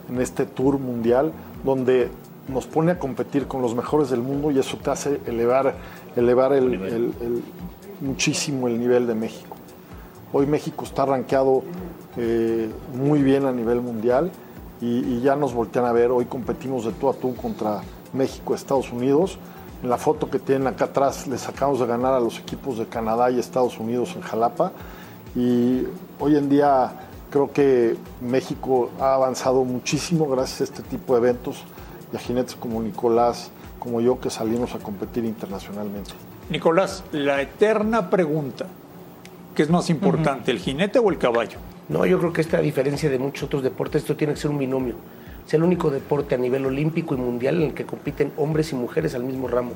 en 0.10 0.22
este 0.22 0.46
tour 0.46 0.78
mundial 0.80 1.32
donde 1.64 2.10
nos 2.48 2.66
pone 2.66 2.92
a 2.94 3.00
competir 3.00 3.48
con 3.48 3.62
los 3.62 3.76
mejores 3.76 4.10
del 4.10 4.22
mundo 4.22 4.50
y 4.52 4.58
eso 4.60 4.78
te 4.78 4.90
hace 4.90 5.20
elevar, 5.28 5.76
elevar 6.16 6.54
el- 6.54 6.74
el- 6.74 7.14
el- 7.22 7.44
muchísimo 8.02 8.68
el 8.68 8.80
nivel 8.80 9.06
de 9.08 9.14
México. 9.16 9.56
Hoy 10.34 10.46
México 10.46 10.84
está 10.86 11.06
rankeado 11.06 11.64
eh, 12.18 12.70
muy 12.96 13.22
bien 13.22 13.46
a 13.46 13.52
nivel 13.52 13.82
mundial 13.82 14.32
y, 14.82 15.00
y 15.00 15.22
ya 15.22 15.36
nos 15.36 15.54
voltean 15.54 15.86
a 15.86 15.92
ver. 15.92 16.12
Hoy 16.12 16.26
competimos 16.26 16.86
de 16.86 16.92
tú 16.92 17.08
a 17.10 17.14
tú 17.14 17.36
contra 17.36 17.82
México, 18.14 18.56
Estados 18.56 18.92
Unidos. 18.92 19.38
En 19.84 19.90
la 19.90 19.98
foto 19.98 20.30
que 20.30 20.40
tienen 20.40 20.68
acá 20.68 20.86
atrás 20.86 21.28
les 21.28 21.42
sacamos 21.42 21.80
de 21.80 21.86
ganar 21.86 22.14
a 22.14 22.20
los 22.20 22.40
equipos 22.40 22.78
de 22.78 22.86
Canadá 22.88 23.30
y 23.32 23.40
Estados 23.40 23.80
Unidos 23.80 24.14
en 24.16 24.22
Jalapa. 24.22 24.72
Y 25.36 25.84
hoy 26.20 26.36
en 26.36 26.50
día 26.50 26.92
creo 27.30 27.52
que 27.52 27.96
México 28.22 28.92
ha 29.00 29.14
avanzado 29.14 29.64
muchísimo 29.64 30.28
gracias 30.28 30.62
a 30.62 30.64
este 30.66 30.84
tipo 30.84 31.14
de 31.14 31.20
eventos 31.20 31.64
y 32.12 32.16
a 32.16 32.20
jinetes 32.20 32.56
como 32.56 32.82
Nicolás, 32.82 33.52
como 33.80 34.02
yo, 34.02 34.20
que 34.20 34.30
salimos 34.30 34.74
a 34.76 34.80
competir 34.80 35.26
internacionalmente. 35.26 36.12
Nicolás, 36.50 37.04
la 37.12 37.42
eterna 37.42 38.10
pregunta, 38.10 38.66
¿qué 39.56 39.64
es 39.64 39.70
más 39.70 39.90
importante, 39.90 40.52
el 40.52 40.60
jinete 40.60 41.00
o 41.00 41.10
el 41.10 41.18
caballo? 41.18 41.60
No, 41.88 42.06
yo 42.06 42.20
creo 42.20 42.34
que 42.34 42.42
esta 42.42 42.58
a 42.58 42.62
diferencia 42.62 43.10
de 43.10 43.20
muchos 43.20 43.44
otros 43.44 43.64
deportes, 43.64 44.02
esto 44.02 44.16
tiene 44.16 44.34
que 44.34 44.40
ser 44.40 44.52
un 44.52 44.58
binomio. 44.58 44.96
Es 45.46 45.54
el 45.54 45.64
único 45.64 45.90
deporte 45.90 46.36
a 46.36 46.38
nivel 46.38 46.66
olímpico 46.66 47.16
y 47.16 47.18
mundial 47.18 47.56
en 47.58 47.70
el 47.70 47.74
que 47.74 47.86
compiten 47.86 48.32
hombres 48.38 48.72
y 48.72 48.76
mujeres 48.76 49.16
al 49.16 49.24
mismo 49.24 49.48
ramo. 49.48 49.72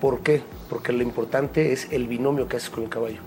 ¿Por 0.00 0.20
qué? 0.20 0.42
Porque 0.68 0.92
lo 0.92 1.02
importante 1.02 1.72
es 1.72 1.90
el 1.90 2.06
binomio 2.06 2.48
que 2.48 2.58
haces 2.58 2.68
con 2.68 2.84
el 2.84 2.90
caballo. 2.90 3.20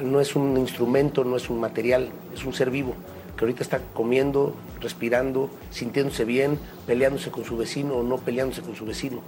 No 0.00 0.20
es 0.20 0.36
un 0.36 0.56
instrumento, 0.56 1.24
no 1.24 1.36
es 1.36 1.50
un 1.50 1.60
material, 1.60 2.08
es 2.34 2.44
un 2.44 2.54
ser 2.54 2.70
vivo 2.70 2.94
que 3.36 3.44
ahorita 3.44 3.62
está 3.62 3.80
comiendo, 3.94 4.54
respirando, 4.80 5.50
sintiéndose 5.70 6.24
bien, 6.24 6.58
peleándose 6.86 7.30
con 7.30 7.44
su 7.44 7.56
vecino 7.56 7.94
o 7.94 8.02
no 8.02 8.18
peleándose 8.18 8.62
con 8.62 8.76
su 8.76 8.84
vecino. 8.84 9.20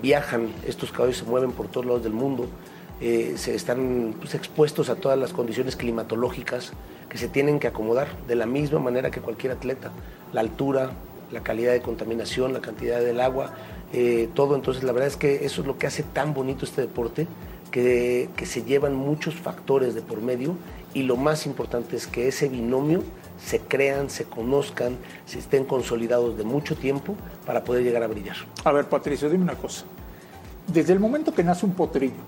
Viajan, 0.00 0.48
estos 0.66 0.90
caballos 0.90 1.18
se 1.18 1.24
mueven 1.24 1.52
por 1.52 1.68
todos 1.68 1.86
lados 1.86 2.02
del 2.02 2.12
mundo. 2.12 2.46
eh, 3.00 3.34
se 3.36 3.54
están 3.54 4.14
pues, 4.20 4.34
expuestos 4.34 4.88
a 4.88 4.94
todas 4.94 5.18
las 5.18 5.32
condiciones 5.32 5.74
climatológicas 5.74 6.72
que 7.08 7.18
se 7.18 7.26
tienen 7.26 7.58
que 7.58 7.66
acomodar 7.66 8.06
de 8.28 8.36
la 8.36 8.46
misma 8.46 8.78
manera 8.78 9.10
que 9.10 9.20
cualquier 9.20 9.52
atleta. 9.52 9.90
La 10.32 10.40
altura, 10.40 10.92
la 11.32 11.42
calidad 11.42 11.72
de 11.72 11.82
contaminación, 11.82 12.52
la 12.52 12.60
cantidad 12.60 13.00
del 13.00 13.20
agua, 13.20 13.54
eh, 13.92 14.28
todo. 14.34 14.54
Entonces 14.54 14.84
la 14.84 14.92
verdad 14.92 15.08
es 15.08 15.16
que 15.16 15.44
eso 15.44 15.62
es 15.62 15.66
lo 15.66 15.78
que 15.78 15.88
hace 15.88 16.04
tan 16.04 16.32
bonito 16.32 16.64
este 16.64 16.80
deporte, 16.80 17.26
que, 17.72 18.30
que 18.36 18.46
se 18.46 18.62
llevan 18.62 18.94
muchos 18.94 19.34
factores 19.34 19.96
de 19.96 20.02
por 20.02 20.20
medio 20.22 20.54
y 20.94 21.02
lo 21.02 21.16
más 21.16 21.46
importante 21.46 21.96
es 21.96 22.06
que 22.06 22.28
ese 22.28 22.48
binomio 22.48 23.02
se 23.44 23.58
crean, 23.58 24.10
se 24.10 24.24
conozcan, 24.24 24.96
se 25.26 25.38
estén 25.38 25.64
consolidados 25.64 26.36
de 26.36 26.44
mucho 26.44 26.76
tiempo 26.76 27.16
para 27.44 27.64
poder 27.64 27.82
llegar 27.82 28.02
a 28.02 28.06
brillar. 28.06 28.36
A 28.64 28.72
ver, 28.72 28.88
Patricio, 28.88 29.28
dime 29.28 29.42
una 29.42 29.56
cosa. 29.56 29.84
Desde 30.66 30.92
el 30.92 31.00
momento 31.00 31.34
que 31.34 31.42
nace 31.42 31.66
un 31.66 31.72
potrillo 31.72 32.22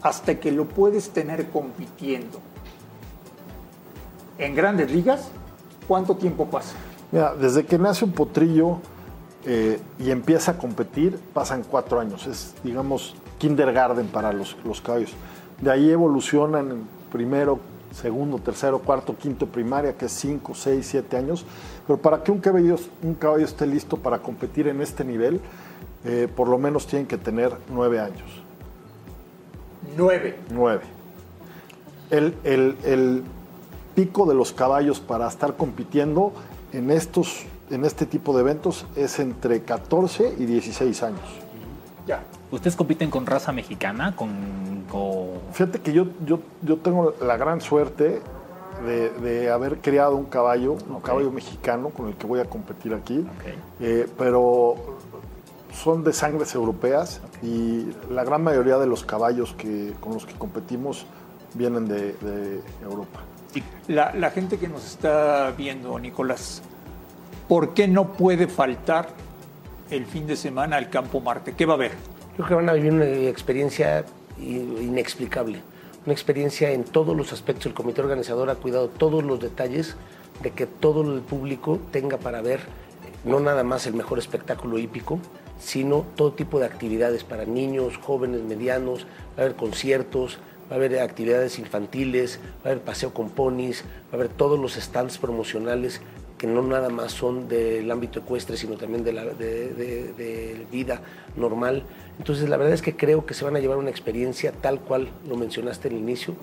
hasta 0.00 0.34
que 0.40 0.50
lo 0.50 0.64
puedes 0.66 1.10
tener 1.10 1.48
compitiendo 1.50 2.40
en 4.38 4.54
grandes 4.54 4.90
ligas, 4.90 5.28
¿cuánto 5.86 6.16
tiempo 6.16 6.46
pasa? 6.46 6.74
Mira, 7.12 7.34
desde 7.36 7.64
que 7.64 7.78
nace 7.78 8.04
un 8.04 8.12
potrillo 8.12 8.78
eh, 9.44 9.78
y 9.98 10.10
empieza 10.10 10.52
a 10.52 10.58
competir, 10.58 11.20
pasan 11.32 11.62
cuatro 11.62 12.00
años. 12.00 12.26
Es, 12.26 12.54
digamos, 12.64 13.14
kindergarten 13.42 14.06
para 14.06 14.32
los, 14.32 14.56
los 14.64 14.80
caballos. 14.80 15.10
De 15.60 15.68
ahí 15.68 15.90
evolucionan 15.90 16.70
en 16.70 16.82
primero, 17.10 17.58
segundo, 17.92 18.38
tercero, 18.38 18.78
cuarto, 18.78 19.16
quinto 19.16 19.46
primaria, 19.46 19.94
que 19.96 20.04
es 20.06 20.12
cinco, 20.12 20.54
seis, 20.54 20.86
siete 20.86 21.16
años. 21.16 21.44
Pero 21.84 21.98
para 21.98 22.22
que 22.22 22.30
un 22.30 22.38
caballo, 22.38 22.76
un 23.02 23.14
caballo 23.14 23.44
esté 23.44 23.66
listo 23.66 23.96
para 23.96 24.18
competir 24.20 24.68
en 24.68 24.80
este 24.80 25.04
nivel, 25.04 25.40
eh, 26.04 26.28
por 26.36 26.46
lo 26.46 26.56
menos 26.56 26.86
tienen 26.86 27.08
que 27.08 27.18
tener 27.18 27.52
nueve 27.68 27.98
años. 27.98 28.30
Nueve. 29.96 30.36
Nueve. 30.50 30.82
El, 32.10 32.34
el- 32.44 32.76
el 32.84 33.22
pico 33.96 34.24
de 34.24 34.34
los 34.34 34.52
caballos 34.52 35.00
para 35.00 35.26
estar 35.26 35.56
compitiendo 35.56 36.32
en, 36.72 36.92
estos, 36.92 37.42
en 37.70 37.84
este 37.84 38.06
tipo 38.06 38.32
de 38.34 38.40
eventos 38.42 38.86
es 38.94 39.18
entre 39.18 39.62
14 39.62 40.36
y 40.38 40.44
16 40.46 41.02
años. 41.02 41.20
Ya. 42.06 42.22
¿Ustedes 42.52 42.76
compiten 42.76 43.10
con 43.10 43.26
raza 43.26 43.50
mexicana? 43.50 44.14
¿Con, 44.14 44.84
con- 44.88 45.40
Fíjate 45.52 45.80
que 45.80 45.92
yo, 45.92 46.06
yo, 46.24 46.38
yo 46.62 46.76
tengo 46.76 47.14
la 47.20 47.36
gran 47.36 47.60
suerte 47.60 48.20
de, 48.86 49.10
de 49.10 49.50
haber 49.50 49.78
creado 49.78 50.16
un 50.16 50.26
caballo, 50.26 50.72
un 50.74 51.00
caballo 51.00 51.30
mexicano 51.30 51.88
con 51.90 52.08
el 52.08 52.14
que 52.14 52.26
voy 52.26 52.40
a 52.40 52.44
competir 52.44 52.94
aquí, 52.94 53.26
Eh, 53.80 54.06
pero 54.18 54.76
son 55.72 56.04
de 56.04 56.12
sangres 56.12 56.54
europeas 56.54 57.20
y 57.42 57.86
la 58.10 58.22
gran 58.24 58.42
mayoría 58.44 58.76
de 58.76 58.86
los 58.86 59.02
caballos 59.04 59.54
que, 59.54 59.94
con 60.00 60.12
los 60.14 60.26
que 60.26 60.34
competimos 60.34 61.06
vienen 61.54 61.88
de, 61.88 62.12
de 62.14 62.60
Europa. 62.82 63.20
La, 63.88 64.14
la 64.14 64.30
gente 64.30 64.58
que 64.58 64.68
nos 64.68 64.84
está 64.84 65.50
viendo, 65.56 65.98
Nicolás, 65.98 66.62
¿por 67.48 67.72
qué 67.74 67.88
no 67.88 68.12
puede 68.12 68.46
faltar 68.48 69.08
el 69.90 70.04
fin 70.06 70.26
de 70.26 70.36
semana 70.36 70.76
al 70.76 70.88
Campo 70.90 71.20
Marte? 71.20 71.54
¿Qué 71.54 71.64
va 71.66 71.74
a 71.74 71.76
haber? 71.76 71.92
Yo 72.32 72.44
creo 72.44 72.48
que 72.48 72.54
van 72.54 72.68
a 72.70 72.72
vivir 72.72 72.92
una 72.92 73.04
experiencia 73.04 74.06
inexplicable, 74.40 75.60
una 76.06 76.14
experiencia 76.14 76.70
en 76.70 76.84
todos 76.84 77.14
los 77.14 77.30
aspectos. 77.34 77.66
El 77.66 77.74
comité 77.74 78.00
organizador 78.00 78.48
ha 78.48 78.54
cuidado 78.54 78.88
todos 78.88 79.22
los 79.22 79.38
detalles 79.38 79.96
de 80.42 80.50
que 80.50 80.66
todo 80.66 81.02
el 81.14 81.20
público 81.20 81.78
tenga 81.90 82.16
para 82.16 82.40
ver 82.40 82.60
no 83.24 83.38
nada 83.38 83.64
más 83.64 83.86
el 83.86 83.92
mejor 83.92 84.18
espectáculo 84.18 84.78
hípico, 84.78 85.18
sino 85.60 86.06
todo 86.16 86.32
tipo 86.32 86.58
de 86.58 86.64
actividades 86.64 87.22
para 87.22 87.44
niños, 87.44 87.98
jóvenes, 87.98 88.40
medianos, 88.42 89.04
va 89.36 89.42
a 89.42 89.44
haber 89.44 89.54
conciertos, 89.54 90.38
va 90.70 90.76
a 90.76 90.78
haber 90.78 91.00
actividades 91.00 91.58
infantiles, 91.58 92.40
va 92.64 92.70
a 92.70 92.72
haber 92.72 92.82
paseo 92.82 93.12
con 93.12 93.28
ponis, 93.28 93.84
va 94.10 94.12
a 94.12 94.16
haber 94.16 94.28
todos 94.28 94.58
los 94.58 94.72
stands 94.72 95.18
promocionales 95.18 96.00
que 96.42 96.48
no 96.48 96.60
nada 96.60 96.88
más 96.88 97.12
son 97.12 97.46
del 97.46 97.88
ámbito 97.88 98.18
ecuestre, 98.18 98.56
sino 98.56 98.74
también 98.74 99.04
de, 99.04 99.12
la, 99.12 99.24
de, 99.26 99.68
de- 99.68 100.12
de 100.12 100.66
vida 100.72 101.00
normal. 101.36 101.84
Entonces, 102.18 102.48
la 102.48 102.56
verdad 102.56 102.74
es 102.74 102.82
que 102.82 102.96
creo 102.96 103.24
que 103.24 103.32
se 103.32 103.44
van 103.44 103.54
a 103.54 103.60
llevar 103.60 103.78
una 103.78 103.90
experiencia 103.90 104.50
tal 104.50 104.80
cual 104.80 105.08
lo 105.28 105.36
mencionaste 105.36 105.86
al 105.86 105.94
inicio, 105.94 106.34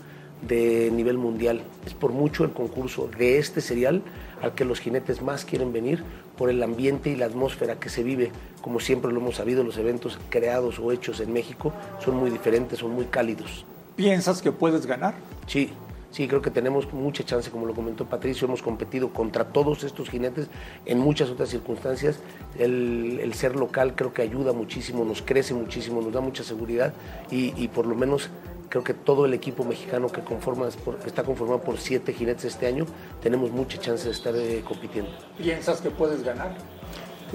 de 0.48 0.90
nivel 0.94 1.18
mundial. 1.18 1.60
Es 1.86 1.94
por 1.94 2.14
mucho 2.14 2.46
el 2.46 2.52
concurso 2.52 3.10
de 3.18 3.40
este 3.40 3.60
serial 3.60 4.02
al 4.42 4.54
que 4.56 4.64
los 4.64 4.80
jinetes 4.80 5.22
más 5.22 5.44
quieren 5.44 5.74
venir 5.74 6.02
por 6.38 6.50
el 6.50 6.64
ambiente 6.64 7.10
y 7.10 7.18
la 7.18 7.26
atmósfera 7.26 7.76
que 7.78 7.90
se 7.90 8.02
vive. 8.02 8.32
Como 8.62 8.80
siempre 8.80 9.12
lo 9.12 9.20
hemos 9.20 9.36
sabido, 9.36 9.66
los 9.66 9.78
eventos 9.78 10.18
creados 10.30 10.80
o 10.80 10.94
hechos 10.94 11.20
en 11.20 11.34
México 11.34 11.74
son 12.02 12.16
muy 12.16 12.30
diferentes, 12.30 12.80
son 12.80 12.92
muy 12.92 13.04
cálidos. 13.08 13.66
¿Piensas 13.98 14.42
que 14.42 14.54
puedes 14.54 14.86
ganar? 14.86 15.16
Sí, 15.46 15.72
sí, 16.12 16.28
creo 16.28 16.42
que 16.42 16.52
tenemos 16.52 16.92
mucha 16.94 17.24
chance, 17.24 17.52
como 17.52 17.66
lo 17.66 17.74
comentó 17.74 18.06
Patricio, 18.06 18.48
hemos 18.48 18.62
competido 18.62 19.12
contra 19.14 19.46
todos 19.46 19.84
estos 19.84 20.10
jinetes 20.10 20.48
en 20.86 21.00
muchas 21.00 21.30
otras 21.30 21.50
circunstancias. 21.50 22.20
El, 22.58 23.20
el 23.22 23.34
ser 23.34 23.56
local 23.56 23.96
creo 23.96 24.14
que 24.14 24.22
ayuda 24.22 24.54
muchísimo, 24.54 25.06
nos 25.06 25.22
crece 25.22 25.54
muchísimo, 25.54 26.02
nos 26.02 26.14
da 26.14 26.22
mucha 26.22 26.44
seguridad 26.44 26.94
y, 27.32 27.54
y 27.62 27.68
por 27.68 27.86
lo 27.86 27.96
menos 27.96 28.30
creo 28.70 28.84
que 28.84 28.94
todo 28.94 29.26
el 29.26 29.34
equipo 29.34 29.64
mexicano 29.64 30.08
que, 30.08 30.22
conforma, 30.22 30.68
que 31.02 31.08
está 31.08 31.24
conformado 31.24 31.62
por 31.62 31.78
siete 31.78 32.14
jinetes 32.14 32.46
este 32.46 32.68
año, 32.68 32.86
tenemos 33.22 33.52
mucha 33.52 33.80
chance 33.80 34.06
de 34.06 34.12
estar 34.12 34.36
eh, 34.36 34.64
compitiendo. 34.66 35.12
¿Piensas 35.38 35.82
que 35.82 35.90
puedes 35.90 36.24
ganar? 36.24 36.56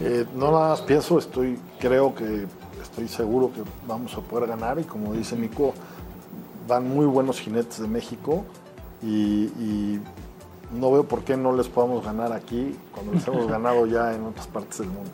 Eh, 0.00 0.24
no 0.34 0.50
nada 0.50 0.70
más 0.70 0.82
pienso, 0.82 1.18
estoy, 1.18 1.58
creo 1.78 2.14
que 2.14 2.46
estoy 2.82 3.08
seguro 3.08 3.52
que 3.52 3.62
vamos 3.86 4.14
a 4.14 4.20
poder 4.20 4.48
ganar 4.48 4.78
y 4.78 4.84
como 4.84 5.12
dice 5.12 5.36
Nico, 5.36 5.74
van 6.66 6.88
muy 6.88 7.06
buenos 7.06 7.40
jinetes 7.40 7.80
de 7.80 7.88
México 7.88 8.44
y, 9.02 9.44
y 9.44 10.00
no 10.72 10.90
veo 10.92 11.04
por 11.04 11.22
qué 11.24 11.36
no 11.36 11.54
les 11.54 11.68
podamos 11.68 12.04
ganar 12.04 12.32
aquí 12.32 12.76
cuando 12.92 13.12
les 13.12 13.26
hemos 13.26 13.46
ganado 13.50 13.86
ya 13.86 14.14
en 14.14 14.24
otras 14.24 14.46
partes 14.46 14.78
del 14.78 14.88
mundo. 14.88 15.10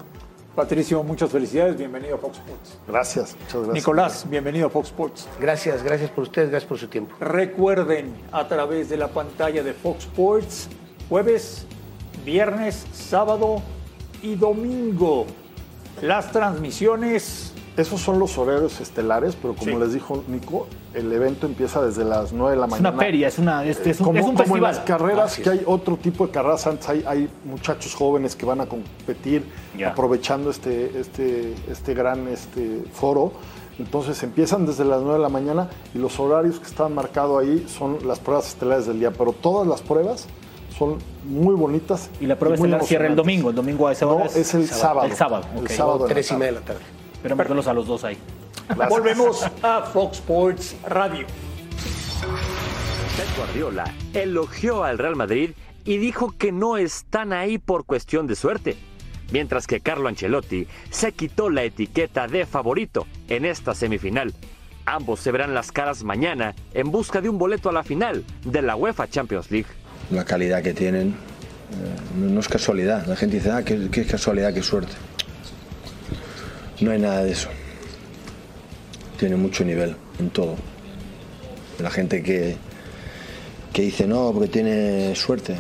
Patricio, 0.55 1.03
muchas 1.05 1.31
felicidades, 1.31 1.77
bienvenido 1.77 2.17
a 2.17 2.19
Fox 2.19 2.39
Sports. 2.39 2.79
Gracias, 2.89 3.37
muchas 3.39 3.55
gracias. 3.55 3.75
Nicolás, 3.75 4.27
bienvenido 4.29 4.67
a 4.67 4.71
Fox 4.71 4.89
Sports. 4.89 5.29
Gracias, 5.41 5.83
gracias 5.83 6.11
por 6.11 6.25
ustedes, 6.25 6.51
gracias 6.51 6.69
por 6.69 6.79
su 6.79 6.89
tiempo. 6.89 7.15
Recuerden 7.21 8.13
a 8.33 8.49
través 8.49 8.89
de 8.89 8.97
la 8.97 9.09
pantalla 9.09 9.63
de 9.63 9.73
Fox 9.73 10.05
Sports, 10.05 10.69
jueves, 11.09 11.67
viernes, 12.25 12.85
sábado 12.93 13.63
y 14.23 14.35
domingo. 14.35 15.27
Las 16.03 16.33
transmisiones. 16.33 17.55
Esos 17.77 18.01
son 18.01 18.19
los 18.19 18.37
horarios 18.37 18.81
estelares, 18.81 19.37
pero 19.41 19.55
como 19.55 19.71
Sí. 19.73 19.77
les 19.79 19.93
dijo 19.95 20.23
Nico, 20.29 20.67
el 20.93 21.11
evento 21.13 21.47
empieza 21.47 21.81
desde 21.81 22.05
las 22.05 22.33
9 22.33 22.55
de 22.55 22.61
la 22.61 22.67
Es 22.67 22.71
mañana. 22.73 22.91
una 22.91 22.99
feria, 22.99 23.29
es, 23.29 23.39
una, 23.39 23.65
es, 23.65 23.79
es 23.87 24.01
un, 24.01 24.07
como, 24.07 24.19
es 24.19 24.25
un 24.25 24.31
como 24.33 24.43
en 24.43 24.49
festival. 24.63 24.75
las 24.75 24.79
carreras, 24.85 25.37
que 25.37 25.43
es. 25.43 25.49
hay 25.49 25.63
otro 25.67 25.97
tipo 25.97 26.27
de 26.27 26.33
carreras 26.33 26.67
antes, 26.67 26.89
hay, 26.89 27.05
hay 27.07 27.29
muchachos 27.45 27.95
jóvenes 27.95 28.35
que 28.37 28.45
van 28.45 28.61
a 28.61 28.67
competir 28.67 29.45
Ya. 29.79 29.91
aprovechando 29.91 30.51
este, 30.51 30.99
este, 31.01 31.55
este 31.71 31.95
gran 31.95 32.27
este, 32.29 32.83
foro. 32.93 33.33
Entonces 33.79 34.23
empiezan 34.25 34.67
desde 34.67 34.85
las 34.85 35.01
9 35.01 35.15
de 35.15 35.23
la 35.23 35.29
mañana 35.31 35.71
y 35.95 35.99
los 35.99 36.19
horarios 36.21 36.59
que 36.59 36.67
están 36.67 36.95
marcados 36.95 37.41
ahí 37.41 37.65
son 37.69 37.99
las 38.07 38.19
pruebas 38.19 38.49
estelares 38.49 38.87
del 38.87 38.99
día, 38.99 39.11
pero 39.11 39.33
todas 39.33 39.67
las 39.67 39.81
pruebas 39.81 40.27
son 40.77 40.99
muy 41.25 41.55
bonitas. 41.55 42.11
Y 42.21 42.27
la 42.27 42.39
prueba 42.39 42.57
estelar 42.57 42.85
cierra 42.85 43.07
el 43.07 43.17
domingo. 43.17 43.49
El 43.51 43.57
domingo 43.57 43.87
a 43.87 43.93
esa 43.93 44.07
hora 44.07 44.25
No, 44.25 44.31
es 44.31 44.55
el 44.55 44.69
sábado. 44.69 45.07
El 45.07 45.15
sábado. 45.17 45.45
El 45.57 45.61
ok. 45.65 45.71
sábado 45.71 46.07
en 46.07 46.13
Tres 46.13 46.31
y 46.31 46.35
media 46.35 46.47
de 46.47 46.53
la 46.61 46.65
tarde. 46.67 46.81
Esperemos 47.21 47.49
verlos 47.49 47.67
a 47.67 47.75
los 47.75 47.87
dos 47.87 48.03
ahí. 48.05 48.17
Volvemos 48.89 49.45
a 49.63 49.83
Fox 49.83 50.19
Sports 50.19 50.75
Radio. 50.89 51.27
Pep 53.15 53.37
Guardiola 53.37 53.85
elogió 54.15 54.85
al 54.85 54.97
Real 54.97 55.17
Madrid 55.17 55.51
y 55.85 55.99
dijo 55.99 56.33
que 56.39 56.51
no 56.51 56.79
están 56.79 57.35
ahí 57.35 57.59
por 57.59 57.85
cuestión 57.85 58.27
de 58.27 58.37
suerte, 58.37 58.79
mientras 59.33 59.67
que 59.67 59.81
Carlo 59.81 60.09
Ancelotti 60.09 60.67
se 60.89 61.13
quitó 61.13 61.51
la 61.51 61.63
etiqueta 61.65 62.27
de 62.27 62.47
favorito 62.47 63.07
en 63.29 63.45
esta 63.45 63.75
semifinal. 63.75 64.33
Ambos 64.87 65.21
se 65.21 65.31
verán 65.31 65.53
las 65.53 65.73
caras 65.73 66.03
mañana 66.03 66.55
en 66.73 66.91
busca 66.91 67.21
de 67.21 67.29
un 67.29 67.37
boleto 67.37 67.69
a 67.69 67.73
la 67.73 67.83
final 67.83 68.25
de 68.47 68.63
la 68.63 68.77
UEFA 68.77 69.09
Champions 69.11 69.51
League. 69.51 69.69
la 70.11 70.25
calidad 70.25 70.63
que 70.63 70.73
tienen 70.73 71.09
eh, 71.09 72.17
no, 72.17 72.31
no 72.31 72.41
es 72.41 72.49
casualidad. 72.49 73.05
La 73.07 73.15
gente 73.17 73.37
dice, 73.37 73.51
ah, 73.51 73.63
qué, 73.63 73.91
qué 73.93 74.07
casualidad, 74.07 74.55
qué 74.55 74.63
suerte. 74.63 74.95
No 76.81 76.93
hay 76.93 76.99
nada 76.99 77.25
de 77.25 77.33
eso. 77.33 77.49
Tiene 79.19 79.37
mucho 79.37 79.65
nivel 79.65 79.97
en 80.19 80.31
todo. 80.31 80.57
La 81.79 81.91
gente 81.91 82.23
que, 82.23 82.57
que 83.73 83.83
dice, 83.83 84.07
no, 84.07 84.33
porque 84.33 84.49
tiene 84.49 85.15
suerte. 85.15 85.57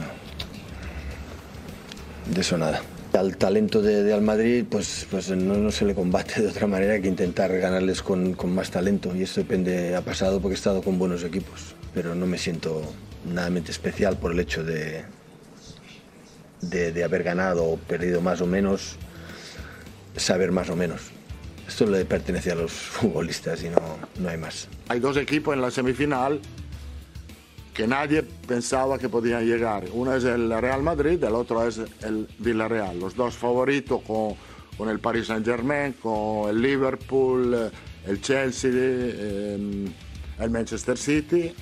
De 2.26 2.40
eso 2.40 2.56
nada. 2.56 2.80
Al 3.12 3.36
talento 3.36 3.82
de, 3.82 4.02
de 4.02 4.14
Al 4.14 4.22
Madrid, 4.22 4.64
pues, 4.70 5.06
pues 5.10 5.28
no, 5.30 5.70
se 5.70 5.84
le 5.84 5.94
combate 5.94 6.40
de 6.40 6.48
otra 6.48 6.66
manera 6.66 6.98
que 7.00 7.08
intentar 7.08 7.54
ganarles 7.58 8.02
con, 8.02 8.32
con 8.32 8.54
más 8.54 8.70
talento. 8.70 9.14
Y 9.14 9.24
eso 9.24 9.42
depende, 9.42 9.94
ha 9.94 10.00
pasado 10.00 10.40
porque 10.40 10.54
he 10.54 10.56
estado 10.58 10.80
con 10.80 10.98
buenos 10.98 11.22
equipos. 11.22 11.74
Pero 11.92 12.14
no 12.14 12.26
me 12.26 12.38
siento 12.38 12.80
nadamente 13.30 13.72
especial 13.72 14.16
por 14.16 14.32
el 14.32 14.40
hecho 14.40 14.64
de, 14.64 15.02
de 16.62 17.04
haber 17.04 17.24
ganado 17.24 17.64
o 17.64 17.76
perdido 17.76 18.22
más 18.22 18.40
o 18.40 18.46
menos, 18.46 18.96
saber 20.16 20.52
más 20.52 20.70
o 20.70 20.76
menos. 20.76 21.00
Esto 21.66 21.86
le 21.86 22.04
pertenece 22.04 22.52
a 22.52 22.54
los 22.56 22.72
futbolistas 22.98 23.62
y 23.62 23.68
no, 23.68 23.80
no 24.18 24.28
hay 24.28 24.36
más. 24.36 24.68
Hay 24.88 25.00
dos 25.00 25.16
equipos 25.16 25.54
en 25.54 25.60
la 25.60 25.70
semifinal 25.70 26.40
que 27.74 27.86
nadie 27.86 28.22
pensaba 28.22 28.98
que 28.98 29.08
podían 29.08 29.46
llegar. 29.46 29.84
Uno 29.92 30.14
es 30.14 30.24
el 30.24 30.50
Real 30.60 30.82
Madrid, 30.82 31.22
el 31.22 31.34
otro 31.34 31.66
es 31.66 31.80
el 32.02 32.28
Villarreal. 32.38 32.98
Los 32.98 33.14
dos 33.14 33.34
favoritos 33.36 34.02
con, 34.02 34.34
con 34.76 34.88
el 34.88 34.98
Paris 34.98 35.28
Saint 35.28 35.46
Germain, 35.46 35.92
con 35.94 36.50
el 36.50 36.60
Liverpool, 36.60 37.70
el 38.06 38.20
Chelsea, 38.20 38.70
eh, 38.74 39.88
el 40.40 40.50
Manchester 40.50 40.98
City. 40.98 41.52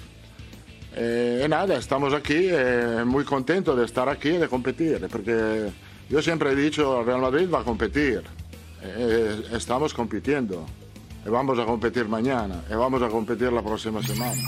Eh, 0.97 1.43
y 1.45 1.49
nada, 1.49 1.77
estamos 1.77 2.15
aquí 2.15 2.49
eh, 2.51 3.03
muy 3.05 3.25
contentos 3.25 3.79
de 3.79 3.85
estar 3.85 4.09
aquí 4.09 4.31
y 4.31 4.39
de 4.39 4.49
competir, 4.49 5.07
porque 5.11 5.71
yo 6.09 6.23
siempre 6.23 6.51
he 6.51 6.57
dicho, 6.57 7.01
el 7.01 7.07
Real 7.07 7.21
Madrid 7.21 7.49
va 7.53 7.61
a 7.61 7.65
competir. 7.65 8.23
Eh, 8.83 9.49
estamos 9.53 9.95
compitiendo. 9.95 10.65
Y 11.27 11.29
vamos 11.29 11.59
a 11.59 11.65
competir 11.65 12.07
mañana. 12.07 12.63
Y 12.71 12.75
vamos 12.75 13.03
a 13.03 13.09
competir 13.09 13.53
la 13.53 13.63
próxima 13.63 14.03
semana. 14.03 14.41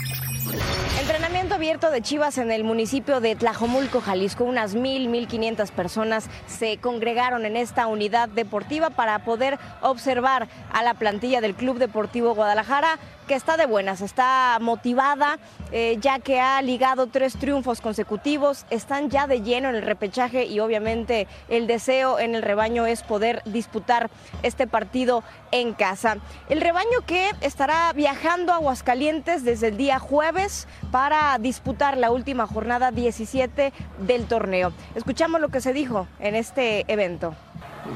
Entrenamiento 0.99 1.55
abierto 1.55 1.91
de 1.91 2.01
Chivas 2.01 2.37
en 2.37 2.51
el 2.51 2.63
municipio 2.63 3.19
de 3.19 3.35
Tlajomulco, 3.35 4.01
Jalisco. 4.01 4.43
Unas 4.43 4.75
mil, 4.75 5.07
mil 5.09 5.27
quinientas 5.27 5.71
personas 5.71 6.29
se 6.47 6.77
congregaron 6.77 7.45
en 7.45 7.57
esta 7.57 7.87
unidad 7.87 8.29
deportiva 8.29 8.89
para 8.89 9.23
poder 9.23 9.59
observar 9.81 10.47
a 10.71 10.83
la 10.83 10.93
plantilla 10.95 11.41
del 11.41 11.55
Club 11.55 11.77
Deportivo 11.77 12.33
Guadalajara 12.33 12.99
que 13.31 13.37
está 13.37 13.55
de 13.55 13.65
buenas, 13.65 14.01
está 14.01 14.57
motivada, 14.59 15.39
eh, 15.71 15.95
ya 16.01 16.19
que 16.19 16.41
ha 16.41 16.61
ligado 16.61 17.07
tres 17.07 17.37
triunfos 17.37 17.79
consecutivos, 17.79 18.65
están 18.69 19.09
ya 19.09 19.25
de 19.25 19.41
lleno 19.41 19.69
en 19.69 19.75
el 19.75 19.83
repechaje 19.83 20.47
y 20.47 20.59
obviamente 20.59 21.29
el 21.47 21.65
deseo 21.65 22.19
en 22.19 22.35
el 22.35 22.41
rebaño 22.41 22.85
es 22.85 23.03
poder 23.03 23.41
disputar 23.45 24.09
este 24.43 24.67
partido 24.67 25.23
en 25.53 25.71
casa. 25.71 26.17
El 26.49 26.59
rebaño 26.59 27.05
que 27.05 27.31
estará 27.39 27.93
viajando 27.93 28.51
a 28.51 28.57
Aguascalientes 28.57 29.45
desde 29.45 29.69
el 29.69 29.77
día 29.77 29.97
jueves 29.97 30.67
para 30.91 31.37
disputar 31.37 31.95
la 31.95 32.11
última 32.11 32.47
jornada 32.47 32.91
17 32.91 33.71
del 33.99 34.25
torneo. 34.25 34.73
Escuchamos 34.93 35.39
lo 35.39 35.47
que 35.47 35.61
se 35.61 35.71
dijo 35.71 36.05
en 36.19 36.35
este 36.35 36.83
evento. 36.91 37.33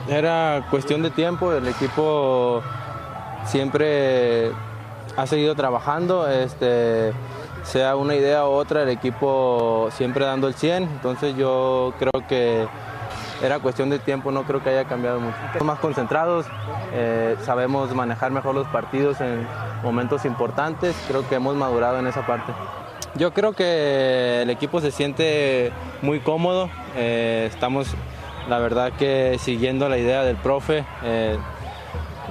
Era 0.08 0.66
cuestión 0.72 1.04
de 1.04 1.10
tiempo, 1.10 1.52
el 1.52 1.68
equipo 1.68 2.64
siempre 3.46 4.54
ha 5.18 5.28
seguido 5.28 5.56
trabajando, 5.56 6.28
este, 6.28 7.14
sea 7.64 7.96
una 7.96 8.16
idea 8.16 8.46
u 8.46 8.52
otra, 8.52 8.84
el 8.84 8.90
equipo 8.90 9.90
siempre 9.92 10.26
dando 10.26 10.48
el 10.48 10.54
100, 10.54 10.84
entonces 10.84 11.36
yo 11.36 11.94
creo 12.00 12.28
que 12.28 12.68
era 13.44 13.60
cuestión 13.60 13.90
de 13.90 14.00
tiempo, 14.00 14.32
no 14.32 14.44
creo 14.44 14.64
que 14.64 14.70
haya 14.70 14.86
cambiado 14.86 15.20
mucho. 15.20 15.38
Estamos 15.46 15.66
más 15.66 15.80
concentrados, 15.80 16.46
eh, 16.94 17.36
sabemos 17.44 17.94
manejar 17.94 18.32
mejor 18.32 18.56
los 18.56 18.68
partidos 18.68 19.22
en 19.22 19.48
momentos 19.84 20.26
importantes, 20.26 20.96
creo 21.08 21.28
que 21.28 21.36
hemos 21.36 21.56
madurado 21.56 22.00
en 22.00 22.08
esa 22.08 22.26
parte. 22.26 22.54
Yo 23.16 23.34
creo 23.34 23.54
que 23.54 24.42
el 24.42 24.50
equipo 24.50 24.82
se 24.82 24.92
siente 24.92 25.72
muy 26.02 26.20
cómodo, 26.20 26.70
eh, 26.96 27.50
estamos 27.52 27.88
la 28.50 28.60
verdad 28.60 28.92
que 28.94 29.38
siguiendo 29.40 29.90
la 29.90 29.98
idea 29.98 30.24
del 30.24 30.36
profe. 30.36 30.86
Eh, 31.04 31.38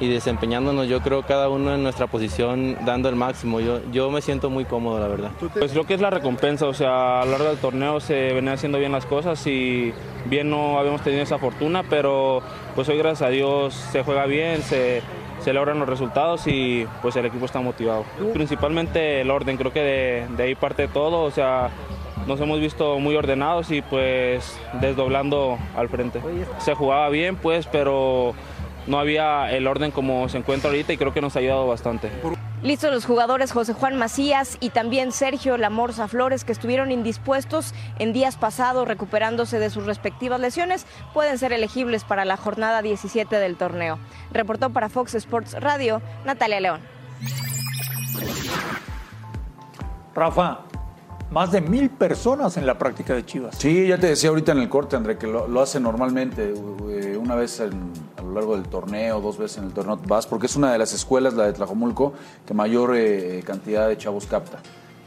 y 0.00 0.08
desempeñándonos 0.08 0.88
yo 0.88 1.00
creo 1.00 1.22
cada 1.22 1.48
uno 1.48 1.74
en 1.74 1.82
nuestra 1.82 2.06
posición 2.06 2.76
dando 2.84 3.08
el 3.08 3.16
máximo. 3.16 3.60
Yo, 3.60 3.80
yo 3.92 4.10
me 4.10 4.20
siento 4.20 4.50
muy 4.50 4.64
cómodo, 4.64 4.98
la 4.98 5.08
verdad. 5.08 5.30
Pues 5.58 5.72
creo 5.72 5.84
que 5.84 5.94
es 5.94 6.00
la 6.00 6.10
recompensa, 6.10 6.66
o 6.66 6.74
sea, 6.74 7.22
a 7.22 7.24
lo 7.24 7.32
largo 7.32 7.48
del 7.48 7.58
torneo 7.58 8.00
se 8.00 8.32
venían 8.32 8.54
haciendo 8.54 8.78
bien 8.78 8.92
las 8.92 9.06
cosas 9.06 9.46
y 9.46 9.92
bien 10.26 10.50
no 10.50 10.78
habíamos 10.78 11.02
tenido 11.02 11.22
esa 11.22 11.38
fortuna, 11.38 11.82
pero 11.88 12.42
pues 12.74 12.88
hoy 12.88 12.98
gracias 12.98 13.22
a 13.22 13.30
Dios 13.30 13.74
se 13.74 14.02
juega 14.02 14.26
bien, 14.26 14.62
se, 14.62 15.02
se 15.40 15.52
logran 15.52 15.78
los 15.78 15.88
resultados 15.88 16.46
y 16.46 16.86
pues 17.02 17.16
el 17.16 17.26
equipo 17.26 17.44
está 17.44 17.60
motivado. 17.60 18.04
Principalmente 18.32 19.20
el 19.20 19.30
orden, 19.30 19.56
creo 19.56 19.72
que 19.72 19.80
de, 19.80 20.26
de 20.36 20.42
ahí 20.42 20.54
parte 20.54 20.88
todo, 20.88 21.22
o 21.22 21.30
sea, 21.30 21.70
nos 22.26 22.40
hemos 22.40 22.60
visto 22.60 22.98
muy 22.98 23.16
ordenados 23.16 23.70
y 23.70 23.82
pues 23.82 24.58
desdoblando 24.80 25.58
al 25.76 25.88
frente. 25.88 26.20
Se 26.58 26.74
jugaba 26.74 27.08
bien 27.10 27.36
pues, 27.36 27.66
pero 27.66 28.34
no 28.86 28.98
había 28.98 29.50
el 29.50 29.66
orden 29.66 29.90
como 29.90 30.28
se 30.28 30.38
encuentra 30.38 30.70
ahorita 30.70 30.92
y 30.92 30.96
creo 30.96 31.12
que 31.12 31.20
nos 31.20 31.36
ha 31.36 31.38
ayudado 31.38 31.66
bastante. 31.66 32.10
Listos 32.62 32.92
los 32.92 33.04
jugadores 33.04 33.52
José 33.52 33.74
Juan 33.74 33.96
Macías 33.96 34.56
y 34.58 34.70
también 34.70 35.12
Sergio 35.12 35.58
Lamorza 35.58 36.08
Flores 36.08 36.44
que 36.44 36.52
estuvieron 36.52 36.90
indispuestos 36.92 37.74
en 37.98 38.14
días 38.14 38.36
pasados 38.36 38.88
recuperándose 38.88 39.58
de 39.58 39.68
sus 39.68 39.84
respectivas 39.84 40.40
lesiones 40.40 40.86
pueden 41.12 41.36
ser 41.36 41.52
elegibles 41.52 42.04
para 42.04 42.24
la 42.24 42.38
jornada 42.38 42.80
17 42.80 43.36
del 43.36 43.56
torneo. 43.56 43.98
Reportó 44.32 44.70
para 44.70 44.88
Fox 44.88 45.14
Sports 45.14 45.60
Radio 45.60 46.00
Natalia 46.24 46.60
León. 46.60 46.80
Rafa, 50.14 50.60
más 51.34 51.50
de 51.50 51.60
mil 51.60 51.90
personas 51.90 52.56
en 52.56 52.64
la 52.64 52.78
práctica 52.78 53.12
de 53.12 53.26
Chivas. 53.26 53.56
Sí, 53.58 53.88
ya 53.88 53.98
te 53.98 54.06
decía 54.06 54.30
ahorita 54.30 54.52
en 54.52 54.58
el 54.58 54.68
corte, 54.68 54.94
André, 54.94 55.18
que 55.18 55.26
lo, 55.26 55.48
lo 55.48 55.60
hace 55.60 55.80
normalmente, 55.80 56.54
eh, 56.88 57.18
una 57.20 57.34
vez 57.34 57.58
en- 57.58 57.92
a 58.16 58.22
lo 58.22 58.32
largo 58.34 58.54
del 58.54 58.68
torneo, 58.68 59.20
dos 59.20 59.36
veces 59.36 59.58
en 59.58 59.64
el 59.64 59.72
torneo 59.72 59.98
vas, 60.06 60.28
porque 60.28 60.46
es 60.46 60.54
una 60.54 60.70
de 60.72 60.78
las 60.78 60.92
escuelas, 60.94 61.34
la 61.34 61.46
de 61.46 61.52
Tlajomulco, 61.52 62.12
que 62.46 62.54
mayor 62.54 62.94
eh, 62.94 63.42
cantidad 63.44 63.88
de 63.88 63.98
chavos 63.98 64.26
capta. 64.26 64.58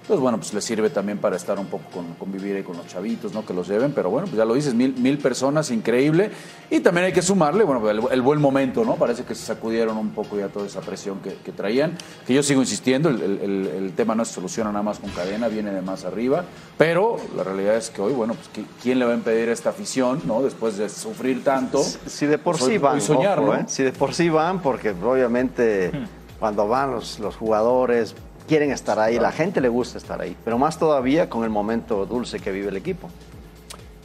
Entonces, 0.07 0.21
bueno, 0.21 0.37
pues 0.37 0.53
les 0.53 0.63
sirve 0.63 0.89
también 0.89 1.17
para 1.17 1.35
estar 1.35 1.59
un 1.59 1.65
poco 1.65 1.83
con 1.93 2.13
convivir 2.13 2.55
ahí 2.55 2.63
con 2.63 2.77
los 2.77 2.87
chavitos, 2.87 3.33
¿no? 3.33 3.45
Que 3.45 3.53
los 3.53 3.67
lleven, 3.67 3.91
pero 3.91 4.09
bueno, 4.09 4.25
pues 4.27 4.37
ya 4.37 4.45
lo 4.45 4.53
dices, 4.53 4.73
mil, 4.73 4.93
mil 4.93 5.17
personas, 5.17 5.69
increíble. 5.69 6.31
Y 6.69 6.79
también 6.79 7.07
hay 7.07 7.11
que 7.11 7.21
sumarle, 7.21 7.65
bueno, 7.65 7.89
el, 7.89 7.99
el 8.09 8.21
buen 8.21 8.39
momento, 8.39 8.85
¿no? 8.85 8.95
Parece 8.95 9.25
que 9.25 9.35
se 9.35 9.43
sacudieron 9.45 9.97
un 9.97 10.11
poco 10.11 10.37
ya 10.37 10.47
toda 10.47 10.65
esa 10.65 10.79
presión 10.79 11.19
que, 11.19 11.33
que 11.43 11.51
traían. 11.51 11.97
Que 12.25 12.33
yo 12.33 12.41
sigo 12.41 12.61
insistiendo, 12.61 13.09
el, 13.09 13.21
el- 13.21 13.93
tema 13.97 14.15
no 14.15 14.23
se 14.23 14.33
soluciona 14.35 14.71
nada 14.71 14.83
más 14.83 14.99
con 14.99 15.09
cadena, 15.09 15.49
viene 15.49 15.71
de 15.71 15.81
más 15.81 16.05
arriba. 16.05 16.45
Pero 16.77 17.17
la 17.35 17.43
realidad 17.43 17.75
es 17.75 17.89
que 17.89 18.01
hoy, 18.01 18.13
bueno, 18.13 18.33
pues 18.35 18.47
¿qui- 18.55 18.69
¿quién 18.81 18.99
le 18.99 19.05
va 19.05 19.11
a 19.11 19.15
impedir 19.15 19.49
a 19.49 19.51
esta 19.51 19.71
afición, 19.71 20.21
¿no? 20.23 20.41
Después 20.41 20.77
de 20.77 20.87
sufrir 20.87 21.43
tanto. 21.43 21.83
Si 21.83 22.25
de 22.27 22.37
por 22.37 22.53
pues, 22.57 22.63
hoy- 22.63 22.71
sí 22.73 22.77
van, 22.77 22.95
hoy 22.95 23.01
soñar, 23.01 23.39
ojo, 23.39 23.47
¿no? 23.55 23.59
¿eh? 23.59 23.65
si 23.67 23.83
de 23.83 23.91
por 23.91 24.13
sí 24.13 24.29
van, 24.29 24.61
porque 24.61 24.91
obviamente 24.91 25.91
cuando 26.39 26.67
van 26.67 26.91
los, 26.91 27.19
los 27.19 27.35
jugadores 27.35 28.15
quieren 28.47 28.71
estar 28.71 28.97
ahí, 28.99 29.19
la 29.19 29.31
gente 29.31 29.61
le 29.61 29.69
gusta 29.69 29.97
estar 29.97 30.21
ahí, 30.21 30.35
pero 30.45 30.57
más 30.57 30.79
todavía 30.79 31.29
con 31.29 31.43
el 31.43 31.49
momento 31.49 32.05
dulce 32.05 32.39
que 32.39 32.51
vive 32.51 32.69
el 32.69 32.77
equipo. 32.77 33.09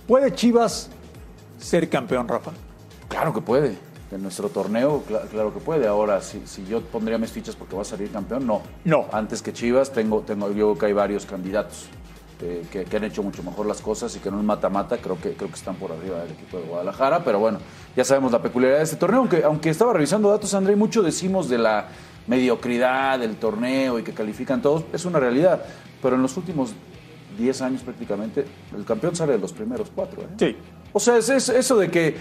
¿Puede 0.06 0.34
Chivas 0.34 0.90
ser 1.58 1.88
campeón, 1.88 2.26
Rafa? 2.28 2.50
Claro 3.08 3.32
que 3.32 3.40
puede. 3.40 3.76
En 4.10 4.22
nuestro 4.22 4.50
torneo, 4.50 5.02
cla- 5.08 5.26
claro 5.28 5.54
que 5.54 5.60
puede. 5.60 5.86
Ahora, 5.86 6.20
si, 6.20 6.42
si 6.44 6.66
yo 6.66 6.82
pondría 6.82 7.16
mis 7.16 7.30
fichas 7.30 7.56
porque 7.56 7.74
va 7.76 7.82
a 7.82 7.84
salir 7.84 8.10
campeón, 8.10 8.46
no. 8.46 8.60
No. 8.84 9.06
Antes 9.10 9.40
que 9.40 9.52
Chivas, 9.54 9.90
tengo, 9.92 10.20
tengo 10.20 10.48
yo 10.48 10.54
creo 10.72 10.78
que 10.78 10.86
hay 10.86 10.92
varios 10.92 11.24
candidatos 11.24 11.86
eh, 12.42 12.62
que, 12.70 12.84
que 12.84 12.96
han 12.98 13.04
hecho 13.04 13.22
mucho 13.22 13.42
mejor 13.42 13.64
las 13.64 13.80
cosas 13.80 14.14
y 14.16 14.18
que 14.18 14.28
en 14.28 14.34
un 14.34 14.44
mata-mata 14.44 14.98
creo 14.98 15.18
que, 15.18 15.32
creo 15.32 15.48
que 15.48 15.54
están 15.54 15.76
por 15.76 15.92
arriba 15.92 16.18
del 16.18 16.32
equipo 16.32 16.58
de 16.58 16.64
Guadalajara. 16.64 17.24
Pero 17.24 17.38
bueno, 17.38 17.58
ya 17.96 18.04
sabemos 18.04 18.32
la 18.32 18.42
peculiaridad 18.42 18.80
de 18.80 18.84
este 18.84 18.96
torneo. 18.96 19.20
Aunque, 19.20 19.44
aunque 19.44 19.70
estaba 19.70 19.94
revisando 19.94 20.28
datos, 20.28 20.52
André, 20.52 20.76
mucho 20.76 21.02
decimos 21.02 21.48
de 21.48 21.56
la 21.56 21.86
mediocridad 22.26 23.18
del 23.18 23.36
torneo 23.36 23.98
y 23.98 24.02
que 24.02 24.12
califican 24.12 24.62
todos. 24.62 24.84
Es 24.92 25.04
una 25.04 25.18
realidad. 25.20 25.62
Pero 26.02 26.16
en 26.16 26.22
los 26.22 26.36
últimos 26.36 26.72
10 27.38 27.62
años 27.62 27.82
prácticamente, 27.82 28.44
el 28.76 28.84
campeón 28.84 29.14
sale 29.16 29.32
de 29.32 29.38
los 29.38 29.52
primeros 29.52 29.90
cuatro. 29.94 30.22
¿eh? 30.22 30.26
Sí. 30.38 30.56
O 30.92 31.00
sea, 31.00 31.16
es, 31.16 31.28
es 31.28 31.48
eso 31.48 31.76
de 31.76 31.90
que 31.90 32.16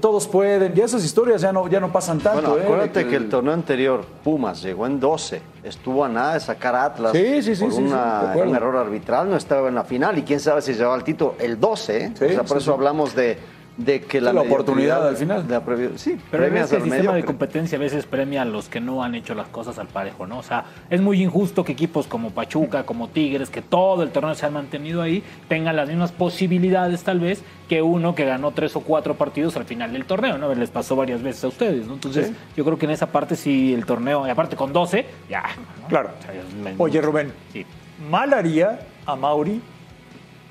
todos 0.00 0.28
pueden, 0.28 0.72
ya 0.74 0.84
esas 0.84 1.04
historias 1.04 1.40
ya 1.42 1.52
no, 1.52 1.66
ya 1.68 1.80
no 1.80 1.90
pasan 1.90 2.20
tanto. 2.20 2.50
Bueno, 2.50 2.56
¿eh? 2.58 2.64
acuérdate 2.64 3.06
que 3.08 3.16
el 3.16 3.28
torneo 3.28 3.52
anterior, 3.52 4.04
Pumas, 4.22 4.62
llegó 4.62 4.86
en 4.86 5.00
12, 5.00 5.42
estuvo 5.64 6.04
a 6.04 6.08
nada 6.08 6.34
de 6.34 6.40
sacar 6.40 6.74
a 6.76 6.84
Atlas 6.84 7.12
Sí, 7.12 7.42
sí, 7.42 7.56
sí, 7.56 7.64
por 7.64 7.72
una- 7.74 8.32
un 8.36 8.54
error 8.54 8.76
arbitral, 8.76 9.28
no 9.28 9.36
estaba 9.36 9.68
en 9.68 9.74
la 9.74 9.82
final 9.84 10.16
y 10.18 10.22
quién 10.22 10.38
sabe 10.38 10.62
si 10.62 10.74
llevaba 10.74 10.94
el 10.96 11.02
título 11.04 11.34
el 11.40 11.58
12, 11.58 11.96
¿eh? 12.04 12.12
Sí, 12.16 12.24
o 12.26 12.28
sea, 12.28 12.38
por 12.44 12.48
sí, 12.48 12.54
eso 12.58 12.60
sí. 12.60 12.70
hablamos 12.70 13.14
de, 13.16 13.36
de 13.76 14.02
que 14.02 14.20
la, 14.20 14.34
la 14.34 14.42
oportunidad 14.42 15.08
al 15.08 15.16
final. 15.16 15.48
de 15.48 15.54
la 15.54 15.64
previ- 15.64 15.96
sí, 15.96 16.18
Pero 16.30 16.50
que 16.52 16.60
el 16.60 16.66
sistema 16.68 17.14
de 17.14 17.24
competencia 17.24 17.78
a 17.78 17.80
veces 17.80 18.04
premia 18.04 18.42
a 18.42 18.44
los 18.44 18.68
que 18.68 18.80
no 18.80 19.02
han 19.02 19.14
hecho 19.14 19.34
las 19.34 19.48
cosas 19.48 19.78
al 19.78 19.86
parejo, 19.88 20.26
¿no? 20.26 20.38
O 20.38 20.42
sea, 20.42 20.64
es 20.90 21.00
muy 21.00 21.22
injusto 21.22 21.64
que 21.64 21.72
equipos 21.72 22.06
como 22.06 22.30
Pachuca, 22.32 22.84
como 22.84 23.08
Tigres, 23.08 23.48
que 23.48 23.62
todo 23.62 24.02
el 24.02 24.10
torneo 24.10 24.34
se 24.34 24.44
han 24.44 24.52
mantenido 24.52 25.00
ahí, 25.00 25.22
tengan 25.48 25.74
las 25.76 25.88
mismas 25.88 26.12
posibilidades 26.12 27.02
tal 27.02 27.20
vez 27.20 27.42
que 27.68 27.80
uno 27.80 28.14
que 28.14 28.26
ganó 28.26 28.50
tres 28.50 28.76
o 28.76 28.80
cuatro 28.80 29.14
partidos 29.14 29.56
al 29.56 29.64
final 29.64 29.92
del 29.94 30.04
torneo, 30.04 30.36
¿no? 30.36 30.54
Les 30.54 30.68
pasó 30.70 30.94
varias 30.94 31.22
veces 31.22 31.42
a 31.44 31.48
ustedes, 31.48 31.86
¿no? 31.86 31.94
Entonces, 31.94 32.26
Sí. 32.28 32.34
yo 32.58 32.64
creo 32.66 32.76
que 32.78 32.84
en 32.84 32.92
esa 32.92 33.06
parte 33.06 33.36
sí 33.36 33.72
el 33.72 33.86
torneo, 33.86 34.26
y 34.26 34.30
aparte 34.30 34.54
con 34.54 34.72
12, 34.74 35.06
ya. 35.30 35.44
¿no? 35.80 35.88
Claro. 35.88 36.10
O 36.18 36.22
sea, 36.22 36.74
Oye, 36.76 37.00
Rubén, 37.00 37.32
Sí. 37.54 37.64
mal 38.10 38.34
haría 38.34 38.80
a 39.06 39.16
Mauri 39.16 39.62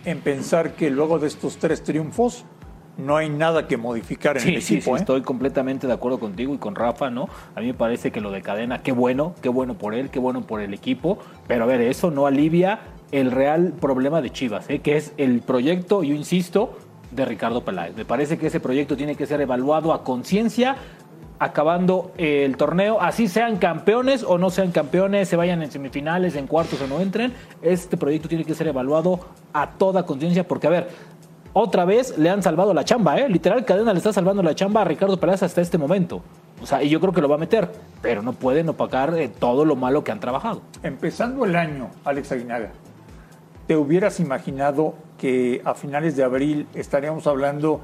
en 0.05 0.19
pensar 0.21 0.71
que 0.73 0.89
luego 0.89 1.19
de 1.19 1.27
estos 1.27 1.57
tres 1.57 1.84
triunfos 1.84 2.45
no 3.01 3.17
hay 3.17 3.29
nada 3.29 3.67
que 3.67 3.77
modificar 3.77 4.37
en 4.37 4.43
Sí, 4.43 4.55
el 4.55 4.61
sí, 4.61 4.75
equipo. 4.75 4.91
sí, 4.91 4.97
¿eh? 4.97 4.99
estoy 5.01 5.21
completamente 5.21 5.87
de 5.87 5.93
acuerdo 5.93 6.19
contigo 6.19 6.53
y 6.53 6.57
con 6.57 6.75
Rafa, 6.75 7.09
¿no? 7.09 7.27
A 7.55 7.59
mí 7.59 7.67
me 7.67 7.73
parece 7.73 8.11
que 8.11 8.21
lo 8.21 8.31
de 8.31 8.41
cadena, 8.41 8.81
qué 8.81 8.91
bueno, 8.91 9.33
qué 9.41 9.49
bueno 9.49 9.73
por 9.73 9.93
él, 9.95 10.09
qué 10.09 10.19
bueno 10.19 10.41
por 10.41 10.61
el 10.61 10.73
equipo, 10.73 11.17
pero 11.47 11.63
a 11.63 11.67
ver, 11.67 11.81
eso 11.81 12.11
no 12.11 12.25
alivia 12.27 12.79
el 13.11 13.31
real 13.31 13.73
problema 13.79 14.21
de 14.21 14.29
Chivas, 14.29 14.69
¿eh? 14.69 14.79
que 14.79 14.97
es 14.97 15.13
el 15.17 15.41
proyecto, 15.41 16.03
yo 16.03 16.15
insisto, 16.15 16.77
de 17.11 17.25
Ricardo 17.25 17.65
Peláez. 17.65 17.95
Me 17.95 18.05
parece 18.05 18.37
que 18.37 18.47
ese 18.47 18.59
proyecto 18.61 18.95
tiene 18.95 19.15
que 19.15 19.25
ser 19.25 19.41
evaluado 19.41 19.91
a 19.93 20.03
conciencia 20.03 20.77
acabando 21.39 22.11
el 22.17 22.55
torneo, 22.55 23.01
así 23.01 23.27
sean 23.27 23.57
campeones 23.57 24.23
o 24.23 24.37
no 24.37 24.51
sean 24.51 24.71
campeones, 24.71 25.27
se 25.27 25.35
vayan 25.35 25.63
en 25.63 25.71
semifinales, 25.71 26.35
en 26.35 26.45
cuartos 26.45 26.79
o 26.81 26.87
no 26.87 26.99
entren, 27.01 27.33
este 27.63 27.97
proyecto 27.97 28.29
tiene 28.29 28.43
que 28.45 28.53
ser 28.53 28.67
evaluado 28.67 29.19
a 29.51 29.71
toda 29.71 30.05
conciencia 30.05 30.47
porque, 30.47 30.67
a 30.67 30.69
ver, 30.69 30.89
otra 31.53 31.85
vez 31.85 32.17
le 32.17 32.29
han 32.29 32.41
salvado 32.43 32.73
la 32.73 32.83
chamba, 32.85 33.17
¿eh? 33.19 33.27
Literal, 33.29 33.65
Cadena 33.65 33.91
le 33.93 33.97
está 33.97 34.13
salvando 34.13 34.41
la 34.43 34.55
chamba 34.55 34.81
a 34.81 34.85
Ricardo 34.85 35.19
Peláez 35.19 35.43
hasta 35.43 35.61
este 35.61 35.77
momento. 35.77 36.21
O 36.61 36.65
sea, 36.65 36.83
y 36.83 36.89
yo 36.89 36.99
creo 36.99 37.11
que 37.11 37.21
lo 37.21 37.27
va 37.29 37.35
a 37.35 37.39
meter, 37.39 37.71
pero 38.01 38.21
no 38.21 38.33
pueden 38.33 38.69
opacar 38.69 39.13
eh, 39.17 39.27
todo 39.29 39.65
lo 39.65 39.75
malo 39.75 40.03
que 40.03 40.11
han 40.11 40.19
trabajado. 40.19 40.61
Empezando 40.83 41.43
el 41.45 41.55
año, 41.55 41.89
Alex 42.05 42.31
Aguinaga, 42.31 42.69
¿te 43.67 43.75
hubieras 43.75 44.19
imaginado 44.19 44.93
que 45.17 45.61
a 45.65 45.73
finales 45.73 46.15
de 46.15 46.23
abril 46.23 46.67
estaríamos 46.75 47.25
hablando 47.27 47.81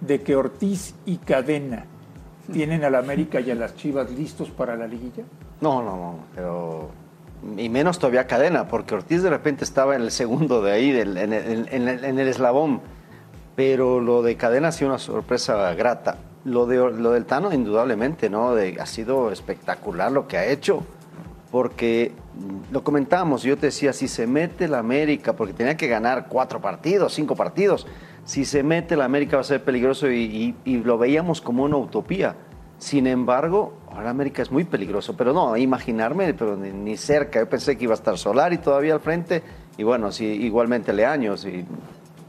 de 0.00 0.22
que 0.22 0.36
Ortiz 0.36 0.94
y 1.06 1.18
Cadena 1.18 1.84
tienen 2.52 2.84
al 2.84 2.94
América 2.94 3.40
y 3.40 3.50
a 3.50 3.54
las 3.54 3.74
Chivas 3.76 4.10
listos 4.10 4.50
para 4.50 4.74
la 4.76 4.86
liguilla? 4.86 5.24
No, 5.60 5.82
no, 5.82 5.96
no, 5.96 6.14
pero 6.34 6.88
y 7.58 7.68
menos 7.68 7.98
todavía 7.98 8.26
cadena, 8.26 8.68
porque 8.68 8.94
Ortiz 8.94 9.22
de 9.22 9.28
repente 9.30 9.64
estaba 9.64 9.94
en 9.96 10.02
el 10.02 10.10
segundo 10.10 10.62
de 10.62 10.72
ahí, 10.72 10.92
del- 10.92 11.16
en, 11.18 11.32
el, 11.34 11.68
en 11.70 11.88
el- 11.88 12.04
en 12.04 12.18
el 12.18 12.28
eslabón, 12.28 12.80
pero 13.56 14.00
lo 14.00 14.22
de 14.22 14.36
cadena 14.36 14.68
ha 14.68 14.72
sido 14.72 14.90
una 14.90 14.98
sorpresa 14.98 15.72
grata. 15.74 16.18
Lo, 16.44 16.66
de, 16.66 16.76
lo 16.76 17.12
del 17.12 17.24
Tano, 17.24 17.52
indudablemente, 17.52 18.28
¿no? 18.28 18.50
Ha 18.50 18.86
sido 18.86 19.32
espectacular 19.32 20.12
lo 20.12 20.28
que 20.28 20.36
ha 20.36 20.44
hecho, 20.46 20.82
porque 21.50 22.12
mm, 22.34 22.72
lo 22.72 22.84
comentábamos, 22.84 23.42
yo 23.42 23.56
te 23.56 23.66
decía, 23.66 23.92
si 23.92 24.08
se 24.08 24.26
mete 24.26 24.68
la 24.68 24.78
América, 24.78 25.34
porque 25.34 25.54
tenía 25.54 25.76
que 25.76 25.86
ganar 25.88 26.26
cuatro 26.28 26.60
partidos, 26.60 27.14
cinco 27.14 27.34
partidos, 27.36 27.86
si 28.24 28.44
se 28.44 28.62
mete 28.62 28.96
la 28.96 29.04
América 29.06 29.36
va 29.36 29.40
a 29.42 29.44
ser 29.44 29.62
peligroso 29.64 30.10
y, 30.10 30.22
y- 30.24 30.54
y 30.64 30.76
lo 30.82 30.98
veíamos 30.98 31.40
como 31.40 31.62
una 31.64 31.76
utopía. 31.76 32.34
Sin 32.78 33.06
embargo, 33.06 33.78
ahora 33.90 34.10
América 34.10 34.42
es 34.42 34.50
muy 34.50 34.64
peligroso, 34.64 35.16
pero 35.16 35.32
no, 35.32 35.56
imaginarme, 35.56 36.34
pero 36.34 36.56
ni, 36.56 36.96
cerca. 36.98 37.38
Yo 37.40 37.48
pensé 37.48 37.78
que 37.78 37.84
iba 37.84 37.94
a 37.94 37.96
estar 37.96 38.18
Solari 38.18 38.58
todavía 38.58 38.92
al 38.94 39.00
frente 39.00 39.42
y 39.78 39.84
bueno, 39.84 40.10
sí, 40.12 40.26
igualmente 40.26 40.92
Leaños 40.92 41.46
y 41.46 41.64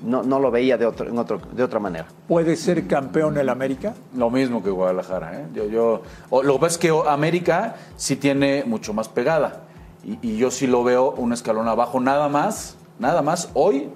no, 0.05 0.23
no 0.23 0.39
lo 0.39 0.51
veía 0.51 0.77
de, 0.77 0.85
otro, 0.85 1.07
en 1.09 1.17
otro, 1.17 1.39
de 1.51 1.63
otra 1.63 1.79
manera. 1.79 2.05
¿Puede 2.27 2.55
ser 2.55 2.87
campeón 2.87 3.37
el 3.37 3.49
América? 3.49 3.93
Lo 4.15 4.29
mismo 4.29 4.63
que 4.63 4.69
Guadalajara. 4.69 5.41
¿eh? 5.41 5.45
Yo, 5.53 5.65
yo- 5.65 6.01
o- 6.29 6.43
lo 6.43 6.53
que 6.53 6.59
pasa 6.59 6.73
es 6.73 6.77
que 6.77 6.93
América 7.07 7.75
sí 7.97 8.15
tiene 8.15 8.63
mucho 8.65 8.93
más 8.93 9.09
pegada. 9.09 9.63
Y, 10.05 10.19
y 10.21 10.37
yo 10.37 10.51
sí 10.51 10.67
lo 10.67 10.83
veo 10.83 11.11
un 11.11 11.33
escalón 11.33 11.67
abajo, 11.67 11.99
nada 11.99 12.29
más, 12.29 12.77
nada 12.99 13.21
más 13.21 13.49
hoy 13.55 13.89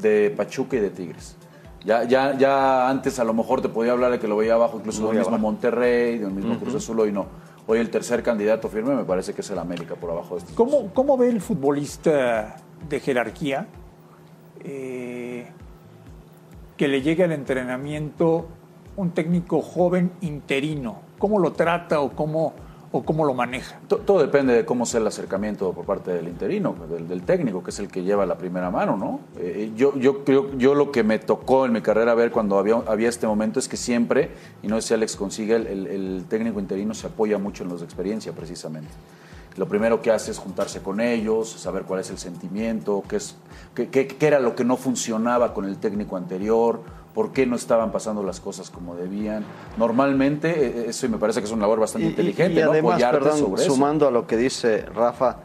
de 0.00 0.32
Pachuca 0.36 0.76
y 0.76 0.80
de 0.80 0.90
Tigres. 0.90 1.36
Ya, 1.84 2.04
ya, 2.04 2.38
ya 2.38 2.88
antes 2.88 3.18
a 3.18 3.24
lo 3.24 3.34
mejor 3.34 3.60
te 3.60 3.68
podía 3.68 3.90
hablar 3.90 4.12
de 4.12 4.20
que 4.20 4.28
lo 4.28 4.36
veía 4.36 4.54
abajo, 4.54 4.78
incluso 4.78 5.08
del 5.08 5.18
mismo. 5.18 5.36
Monterrey, 5.38 6.18
del 6.18 6.30
mismo. 6.30 6.56
Cruz 6.60 6.76
Azul, 6.76 7.00
hoy 7.00 7.10
no. 7.10 7.26
Hoy 7.66 7.78
el 7.80 7.90
tercer 7.90 8.22
candidato 8.22 8.68
firme 8.68 8.94
me 8.94 9.04
parece 9.04 9.34
que 9.34 9.40
es 9.40 9.50
el 9.50 9.58
América 9.58 9.96
por 9.96 10.10
abajo 10.10 10.34
de 10.36 10.40
estos. 10.42 10.54
¿Cómo, 10.54 10.92
cómo 10.94 11.16
ve 11.16 11.28
el 11.28 11.40
futbolista 11.40 12.56
de 12.88 13.00
jerarquía 13.00 13.66
eh, 14.64 15.31
que 16.82 16.88
le 16.88 17.00
llegue 17.00 17.22
al 17.22 17.30
entrenamiento 17.30 18.44
un 18.96 19.12
técnico 19.12 19.62
joven 19.62 20.10
interino? 20.20 20.96
¿Cómo 21.16 21.38
lo 21.38 21.52
trata 21.52 22.00
o 22.00 22.10
cómo, 22.10 22.54
o 22.90 23.04
cómo 23.04 23.24
lo 23.24 23.34
maneja? 23.34 23.78
To- 23.86 23.98
Todo 23.98 24.20
depende 24.20 24.52
de 24.52 24.64
cómo 24.64 24.84
sea 24.84 24.98
el 24.98 25.06
acercamiento 25.06 25.72
por 25.74 25.84
parte 25.84 26.10
del 26.10 26.26
interino, 26.26 26.74
del, 26.90 27.06
del 27.06 27.22
técnico, 27.22 27.62
que 27.62 27.70
es 27.70 27.78
el 27.78 27.86
que 27.86 28.02
lleva 28.02 28.26
la 28.26 28.36
primera 28.36 28.68
mano, 28.72 28.96
¿no? 28.96 29.20
Eh, 29.38 29.70
yo, 29.76 29.96
yo 29.96 30.24
yo 30.58 30.74
lo 30.74 30.90
que 30.90 31.04
me 31.04 31.20
tocó 31.20 31.66
en 31.66 31.72
mi 31.72 31.82
carrera 31.82 32.14
ver 32.14 32.32
cuando 32.32 32.58
había, 32.58 32.82
había 32.88 33.08
este 33.08 33.28
momento 33.28 33.60
es 33.60 33.68
que 33.68 33.76
siempre, 33.76 34.30
y 34.64 34.66
no 34.66 34.80
sé 34.80 34.88
si 34.88 34.94
Alex 34.94 35.14
consigue, 35.14 35.54
el- 35.54 35.86
el 35.86 36.24
técnico 36.28 36.58
interino 36.58 36.94
se 36.94 37.06
apoya 37.06 37.38
mucho 37.38 37.62
en 37.62 37.68
los 37.70 37.78
de 37.78 37.84
experiencia, 37.86 38.32
precisamente. 38.32 38.90
Lo 39.56 39.66
primero 39.68 40.00
que 40.00 40.10
hace 40.10 40.30
es 40.30 40.38
juntarse 40.38 40.80
con 40.82 41.00
ellos, 41.00 41.50
saber 41.50 41.82
cuál 41.82 42.00
es 42.00 42.10
el 42.10 42.18
sentimiento, 42.18 43.02
qué, 43.08 43.16
es, 43.16 43.36
qué, 43.74 43.88
qué- 43.88 44.06
qué 44.06 44.26
era 44.26 44.40
lo 44.40 44.54
que 44.54 44.64
no 44.64 44.76
funcionaba 44.76 45.52
con 45.52 45.66
el 45.66 45.76
técnico 45.78 46.16
anterior, 46.16 46.80
por 47.14 47.32
qué 47.32 47.44
no 47.44 47.56
estaban 47.56 47.92
pasando 47.92 48.22
las 48.22 48.40
cosas 48.40 48.70
como 48.70 48.94
debían. 48.96 49.44
Normalmente, 49.76 50.66
eh, 50.66 50.84
eso 50.88 51.06
me 51.10 51.18
parece 51.18 51.40
que 51.40 51.46
es 51.46 51.52
una 51.52 51.62
labor 51.62 51.80
bastante 51.80 52.06
Y- 52.06 52.10
inteligente, 52.10 52.60
y 52.60 52.62
además, 52.62 53.02
perdón, 53.02 53.38
sobre 53.38 53.62
eso. 53.62 53.74
sumando 53.74 54.08
a 54.08 54.10
lo 54.10 54.26
que 54.26 54.36
dice 54.38 54.86
Rafa, 54.86 55.36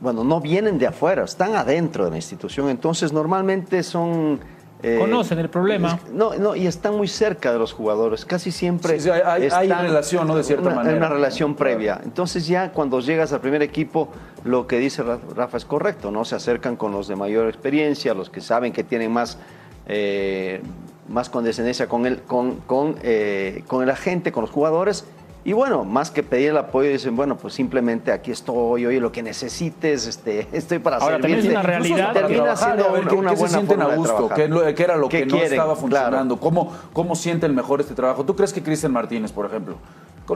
bueno, 0.00 0.24
no 0.24 0.40
vienen 0.40 0.78
de 0.78 0.86
afuera, 0.86 1.24
están 1.24 1.54
adentro 1.54 2.04
de 2.06 2.10
la 2.10 2.16
institución, 2.16 2.68
entonces 2.70 3.12
normalmente 3.12 3.82
son... 3.82 4.40
eh, 4.82 4.96
Conocen 4.98 5.38
el 5.38 5.48
problema. 5.48 6.00
es- 6.06 6.12
No, 6.12 6.34
no, 6.34 6.56
y 6.56 6.66
están 6.66 6.96
muy 6.96 7.06
cerca 7.08 7.52
de 7.52 7.58
los 7.58 7.72
jugadores, 7.72 8.24
casi 8.24 8.50
siempre... 8.50 8.98
Sí, 8.98 9.04
sí, 9.04 9.10
hay- 9.10 9.68
relación, 9.68 10.26
¿no? 10.26 10.34
De 10.36 10.42
cierta 10.44 10.66
una, 10.68 10.76
manera. 10.76 10.96
Una 10.96 11.08
relación 11.08 11.54
previa. 11.54 12.00
Entonces 12.04 12.46
ya 12.46 12.72
cuando 12.72 13.00
llegas 13.00 13.32
al 13.32 13.40
primer 13.40 13.62
equipo, 13.62 14.08
lo 14.44 14.66
que 14.66 14.78
dice 14.78 15.02
Ra- 15.02 15.20
Rafa 15.36 15.56
es 15.56 15.64
correcto, 15.64 16.10
¿no? 16.10 16.24
Se 16.24 16.34
acercan 16.34 16.76
con 16.76 16.90
los 16.92 17.06
de 17.08 17.16
mayor 17.16 17.48
experiencia, 17.48 18.12
los 18.14 18.28
que 18.30 18.40
saben 18.40 18.72
que 18.72 18.82
tienen 18.84 19.12
más... 19.12 19.38
eh, 19.86 20.60
más 21.08 21.28
condescendencia 21.28 21.88
con 21.88 22.06
el, 22.06 22.22
con, 22.22 22.56
con, 22.60 22.94
eh, 23.02 23.64
con 23.66 23.82
el 23.82 23.90
agente, 23.90 24.30
con 24.32 24.42
los 24.42 24.50
jugadores, 24.50 25.04
y 25.44 25.52
bueno, 25.52 25.84
más 25.84 26.10
que 26.10 26.22
pedir 26.22 26.50
el 26.50 26.56
apoyo, 26.56 26.88
dicen, 26.90 27.16
bueno, 27.16 27.36
pues 27.36 27.54
simplemente 27.54 28.12
aquí 28.12 28.30
estoy, 28.30 28.86
oye, 28.86 29.00
lo 29.00 29.10
que 29.10 29.22
necesites, 29.22 30.06
este, 30.06 30.46
estoy 30.52 30.78
para 30.78 30.98
Ahora, 30.98 31.18
también 31.18 31.40
es 31.40 31.46
una 31.46 31.62
realidad 31.62 32.12
Termina 32.12 32.56
siendo 32.56 32.92
una, 32.92 33.08
¿qué, 33.08 33.14
una 33.16 33.30
qué 33.30 33.36
se 33.36 33.42
buena 33.42 33.56
sienten 33.58 33.78
forma 33.78 33.92
a 33.92 33.96
gusto? 33.96 34.28
¿Qué, 34.34 34.82
era 34.84 34.96
lo 34.96 35.08
¿Qué 35.08 35.20
que 35.20 35.26
no 35.26 35.36
estaba 35.38 35.74
Claro. 35.74 35.76
funcionando? 35.80 36.38
¿Cómo, 36.38 36.72
¿Cómo 36.92 37.14
sienten 37.16 37.54
mejor 37.54 37.80
este 37.80 37.94
trabajo? 37.94 38.24
¿Tú 38.24 38.36
crees 38.36 38.52
que 38.52 38.62
Cristian 38.62 38.92
Martínez, 38.92 39.32
por 39.32 39.46
ejemplo? 39.46 39.76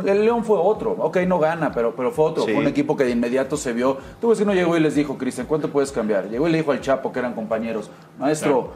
El 0.04 0.24
León 0.24 0.44
fue 0.44 0.58
otro, 0.58 0.96
ok, 0.98 1.18
no 1.28 1.38
gana, 1.38 1.70
pero, 1.72 1.94
pero 1.94 2.10
fue 2.10 2.24
otro, 2.26 2.44
Sí. 2.44 2.52
fue 2.52 2.60
un 2.60 2.66
equipo 2.66 2.96
que 2.96 3.04
de 3.04 3.10
inmediato 3.12 3.56
se 3.56 3.72
vio. 3.72 3.96
Tú 4.20 4.28
ves 4.28 4.38
que 4.38 4.44
no 4.44 4.52
llegó 4.52 4.76
y 4.76 4.80
les 4.80 4.94
dijo, 4.96 5.16
Cristian, 5.16 5.46
¿cuánto 5.46 5.70
puedes 5.70 5.92
cambiar? 5.92 6.28
Llegó 6.28 6.48
y 6.48 6.52
le 6.52 6.58
dijo 6.58 6.72
al 6.72 6.80
Chapo, 6.80 7.12
que 7.12 7.20
eran 7.20 7.34
compañeros, 7.34 7.88
maestro, 8.18 8.72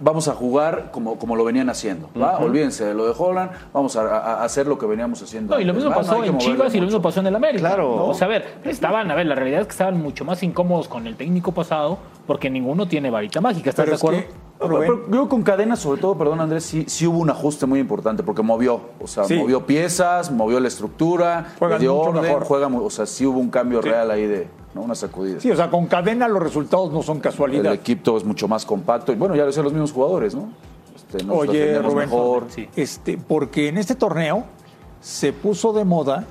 vamos 0.00 0.28
a 0.28 0.34
jugar 0.34 0.90
como, 0.92 1.18
como 1.18 1.36
lo 1.36 1.44
venían 1.44 1.68
haciendo, 1.70 2.08
¿va? 2.20 2.38
Olvídense 2.38 2.84
de 2.84 2.94
lo 2.94 3.06
de 3.06 3.14
Holland, 3.16 3.50
vamos 3.72 3.96
a, 3.96 4.02
a- 4.02 4.34
a 4.40 4.44
hacer 4.44 4.66
lo 4.66 4.78
que 4.78 4.86
veníamos 4.86 5.22
haciendo. 5.22 5.54
No, 5.54 5.60
y 5.60 5.64
lo 5.64 5.74
mismo 5.74 5.90
pasó 5.94 6.22
en 6.24 6.36
Chivas 6.38 6.74
y 6.74 6.78
lo 6.78 6.86
mismo 6.86 7.00
pasó 7.02 7.20
en 7.20 7.26
el 7.28 7.36
América. 7.36 7.60
Claro. 7.60 7.96
¿no? 7.96 8.06
O 8.06 8.14
sea, 8.14 8.26
a 8.26 8.30
ver, 8.30 8.54
estaban, 8.64 9.10
a 9.10 9.14
ver, 9.14 9.26
la 9.26 9.34
realidad 9.34 9.60
es 9.60 9.66
que 9.66 9.72
estaban 9.72 10.00
mucho 10.00 10.24
más 10.24 10.42
incómodos 10.42 10.88
con 10.88 11.06
el 11.06 11.16
técnico 11.16 11.52
pasado 11.52 11.98
porque 12.26 12.50
ninguno 12.50 12.86
tiene 12.88 13.10
varita 13.10 13.40
mágica, 13.40 13.70
¿estás 13.70 13.84
Pero 13.84 13.90
de 13.92 13.96
es 13.96 14.02
acuerdo? 14.02 14.20
que, 14.20 14.46
Pero- 14.58 14.78
pero 14.80 15.10
yo 15.10 15.28
con 15.28 15.42
cadena, 15.42 15.76
sobre 15.76 16.00
todo, 16.00 16.16
perdón 16.16 16.40
Andrés, 16.40 16.64
sí, 16.64 16.84
sí 16.88 17.06
hubo 17.06 17.18
un 17.18 17.30
ajuste 17.30 17.66
muy 17.66 17.78
importante 17.78 18.22
porque 18.22 18.42
movió, 18.42 18.80
o 19.00 19.06
sea, 19.06 19.24
Sí. 19.24 19.34
movió 19.36 19.66
piezas, 19.66 20.30
movió 20.32 20.58
la 20.60 20.68
estructura, 20.68 21.48
Juegan 21.58 21.78
dio 21.78 21.94
mucho 21.94 22.08
orden, 22.10 22.22
mejor. 22.22 22.44
juega, 22.44 22.66
o 22.66 22.90
sea, 22.90 23.06
sí 23.06 23.26
hubo 23.26 23.38
un 23.38 23.50
cambio 23.50 23.80
real 23.82 24.10
ahí 24.10 24.26
de, 24.26 24.48
¿no? 24.76 24.82
Una 24.82 24.94
sacudida. 24.94 25.40
Sí, 25.40 25.50
o 25.50 25.56
sea, 25.56 25.68
con 25.70 25.86
cadena 25.86 26.28
los 26.28 26.40
resultados 26.40 26.92
no 26.92 27.02
son 27.02 27.16
El 27.16 27.22
casualidad. 27.22 27.72
equipo 27.74 28.16
es 28.16 28.22
mucho 28.24 28.46
más 28.46 28.64
compacto 28.64 29.10
y 29.12 29.16
bueno, 29.16 29.34
ya 29.34 29.40
lo 29.40 29.46
decían 29.48 29.64
los 29.64 29.72
mismos 29.72 29.90
jugadores, 29.92 30.34
¿no? 30.36 30.50
Este, 30.94 31.24
nos 31.24 31.36
Oye, 31.38 31.78
Rubén, 31.82 31.96
mejor. 32.08 32.44
este, 32.76 33.18
porque 33.18 33.68
en 33.68 33.78
este 33.78 33.94
torneo 33.96 34.44
se 35.00 35.32
puso 35.32 35.72
de 35.72 35.84
moda 35.84 36.24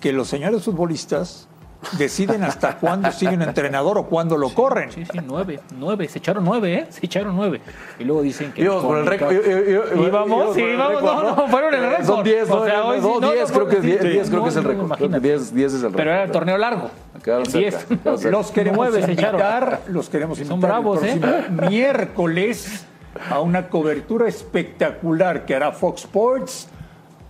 que 0.00 0.12
los 0.12 0.26
señores 0.28 0.64
futbolistas 0.64 1.48
deciden 1.92 2.42
hasta 2.44 2.76
cuándo 2.76 3.10
sigue 3.12 3.34
un 3.34 3.42
entrenador 3.42 3.98
o 3.98 4.06
cuándo 4.06 4.36
lo 4.36 4.50
corren. 4.50 4.90
Sí, 4.92 5.04
sí, 5.04 5.18
nueve, 5.24 5.60
nueve, 5.78 6.08
se 6.08 6.18
echaron 6.18 6.44
nueve, 6.44 6.74
¿eh? 6.74 6.86
Se 6.90 7.06
echaron 7.06 7.36
nueve. 7.36 7.60
Y 7.98 8.04
luego 8.04 8.22
dicen 8.22 8.52
que... 8.52 8.62
Íbamos 8.62 8.84
por 8.84 8.98
el 8.98 9.06
récord. 9.06 9.32
Íbamos 9.32 10.10
vamos, 10.12 10.54
sí, 10.54 10.62
vamos, 10.76 11.02
no, 11.02 11.36
no, 11.36 11.48
fueron 11.48 11.74
el 11.74 11.80
récord. 11.90 12.06
Son 12.06 12.24
10, 12.24 12.50
O 12.50 12.56
¿no? 12.56 12.64
sea, 12.64 12.84
hoy 12.84 13.00
sí, 13.00 13.06
No, 13.06 13.20
no, 13.20 13.32
10, 13.32 13.48
no, 13.48 13.54
creo 13.54 13.68
que 13.68 13.76
es 13.76 13.82
sí, 13.82 13.86
10, 13.88 14.02
sí, 14.02 14.08
10 14.08 14.30
creo 14.30 14.42
que 14.42 14.48
es 14.48 14.56
el 14.56 14.64
récord. 14.64 15.20
10, 15.20 15.54
10 15.54 15.72
es 15.72 15.74
el 15.74 15.82
récord. 15.82 15.96
Pero 15.96 16.10
era 16.10 16.24
el 16.24 16.30
torneo 16.30 16.58
largo. 16.58 16.90
Quedaron 17.22 17.46
cerca, 17.46 17.58
10. 17.58 17.84
quedaron 17.84 18.18
cerca. 18.18 18.36
Los 18.36 18.50
queremos 18.50 18.78
Nueve 18.78 19.02
se 19.02 19.12
echaron. 19.12 19.40
invitar, 19.40 19.80
los 19.88 20.08
queremos 20.08 20.38
Son 20.38 20.46
invitar 20.46 20.70
bravos, 20.70 21.02
el 21.02 21.24
¿eh? 21.24 21.68
miércoles 21.68 22.86
a 23.30 23.40
una 23.40 23.68
cobertura 23.68 24.28
espectacular 24.28 25.44
que 25.44 25.54
hará 25.54 25.72
Fox 25.72 26.02
Sports 26.02 26.68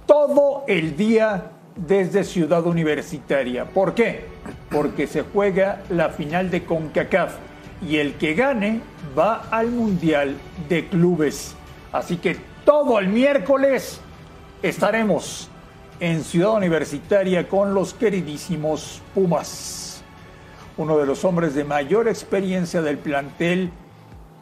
todo 0.06 0.64
el 0.66 0.96
día 0.96 1.50
desde 1.76 2.24
Ciudad 2.24 2.66
Universitaria. 2.66 3.64
¿Por 3.64 3.94
qué? 3.94 4.33
Porque 4.70 5.06
se 5.06 5.22
juega 5.22 5.82
la 5.88 6.10
final 6.10 6.50
de 6.50 6.64
CONCACAF 6.64 7.36
y 7.86 7.96
el 7.96 8.14
que 8.14 8.34
gane 8.34 8.80
va 9.16 9.46
al 9.50 9.70
Mundial 9.70 10.36
de 10.68 10.88
Clubes. 10.88 11.54
Así 11.92 12.16
que 12.16 12.36
todo 12.64 12.98
el 12.98 13.08
miércoles 13.08 14.00
estaremos 14.62 15.50
en 16.00 16.24
Ciudad 16.24 16.54
Universitaria 16.54 17.48
con 17.48 17.74
los 17.74 17.94
queridísimos 17.94 19.02
Pumas. 19.14 20.02
Uno 20.76 20.98
de 20.98 21.06
los 21.06 21.24
hombres 21.24 21.54
de 21.54 21.64
mayor 21.64 22.08
experiencia 22.08 22.82
del 22.82 22.98
plantel 22.98 23.70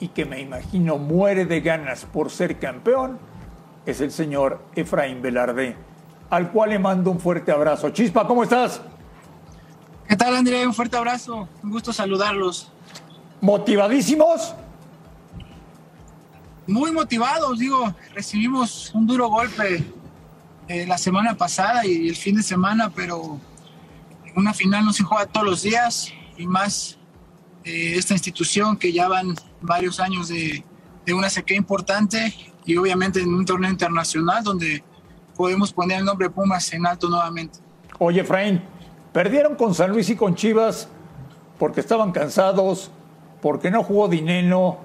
y 0.00 0.08
que 0.08 0.24
me 0.24 0.40
imagino 0.40 0.98
muere 0.98 1.44
de 1.44 1.60
ganas 1.60 2.06
por 2.06 2.30
ser 2.30 2.58
campeón 2.58 3.18
es 3.84 4.00
el 4.00 4.10
señor 4.10 4.60
Efraín 4.74 5.20
Velarde, 5.20 5.76
al 6.30 6.50
cual 6.50 6.70
le 6.70 6.78
mando 6.78 7.10
un 7.10 7.20
fuerte 7.20 7.52
abrazo. 7.52 7.90
Chispa, 7.90 8.26
¿cómo 8.26 8.44
estás? 8.44 8.80
¿Qué 10.12 10.16
tal, 10.16 10.36
André? 10.36 10.66
Un 10.66 10.74
fuerte 10.74 10.94
abrazo. 10.94 11.48
Un 11.62 11.70
gusto 11.70 11.90
saludarlos. 11.90 12.70
¿Motivadísimos? 13.40 14.54
Muy 16.66 16.92
motivados, 16.92 17.58
digo. 17.58 17.94
Recibimos 18.14 18.90
un 18.92 19.06
duro 19.06 19.28
golpe 19.30 19.82
eh, 20.68 20.84
la 20.86 20.98
semana 20.98 21.34
pasada 21.34 21.86
y 21.86 22.10
el 22.10 22.16
fin 22.16 22.36
de 22.36 22.42
semana, 22.42 22.90
pero 22.94 23.40
una 24.36 24.52
final 24.52 24.84
no 24.84 24.92
se 24.92 25.02
juega 25.02 25.24
todos 25.24 25.46
los 25.46 25.62
días 25.62 26.12
y 26.36 26.46
más 26.46 26.98
eh, 27.64 27.94
esta 27.96 28.12
institución 28.12 28.76
que 28.76 28.92
ya 28.92 29.08
van 29.08 29.34
varios 29.62 29.98
años 29.98 30.28
de, 30.28 30.62
de 31.06 31.14
una 31.14 31.30
sequía 31.30 31.56
importante 31.56 32.34
y 32.66 32.76
obviamente 32.76 33.20
en 33.20 33.32
un 33.32 33.46
torneo 33.46 33.70
internacional 33.70 34.44
donde 34.44 34.84
podemos 35.34 35.72
poner 35.72 36.00
el 36.00 36.04
nombre 36.04 36.28
Pumas 36.28 36.70
en 36.74 36.86
alto 36.86 37.08
nuevamente. 37.08 37.60
Oye, 37.98 38.20
Efraín, 38.20 38.60
perdieron 39.12 39.56
con 39.56 39.74
San 39.74 39.90
Luis 39.90 40.08
y 40.10 40.16
con 40.16 40.34
Chivas 40.34 40.88
porque 41.58 41.80
estaban 41.80 42.12
cansados, 42.12 42.90
porque 43.40 43.70
no 43.70 43.82
jugó 43.82 44.08
Dineno, 44.08 44.78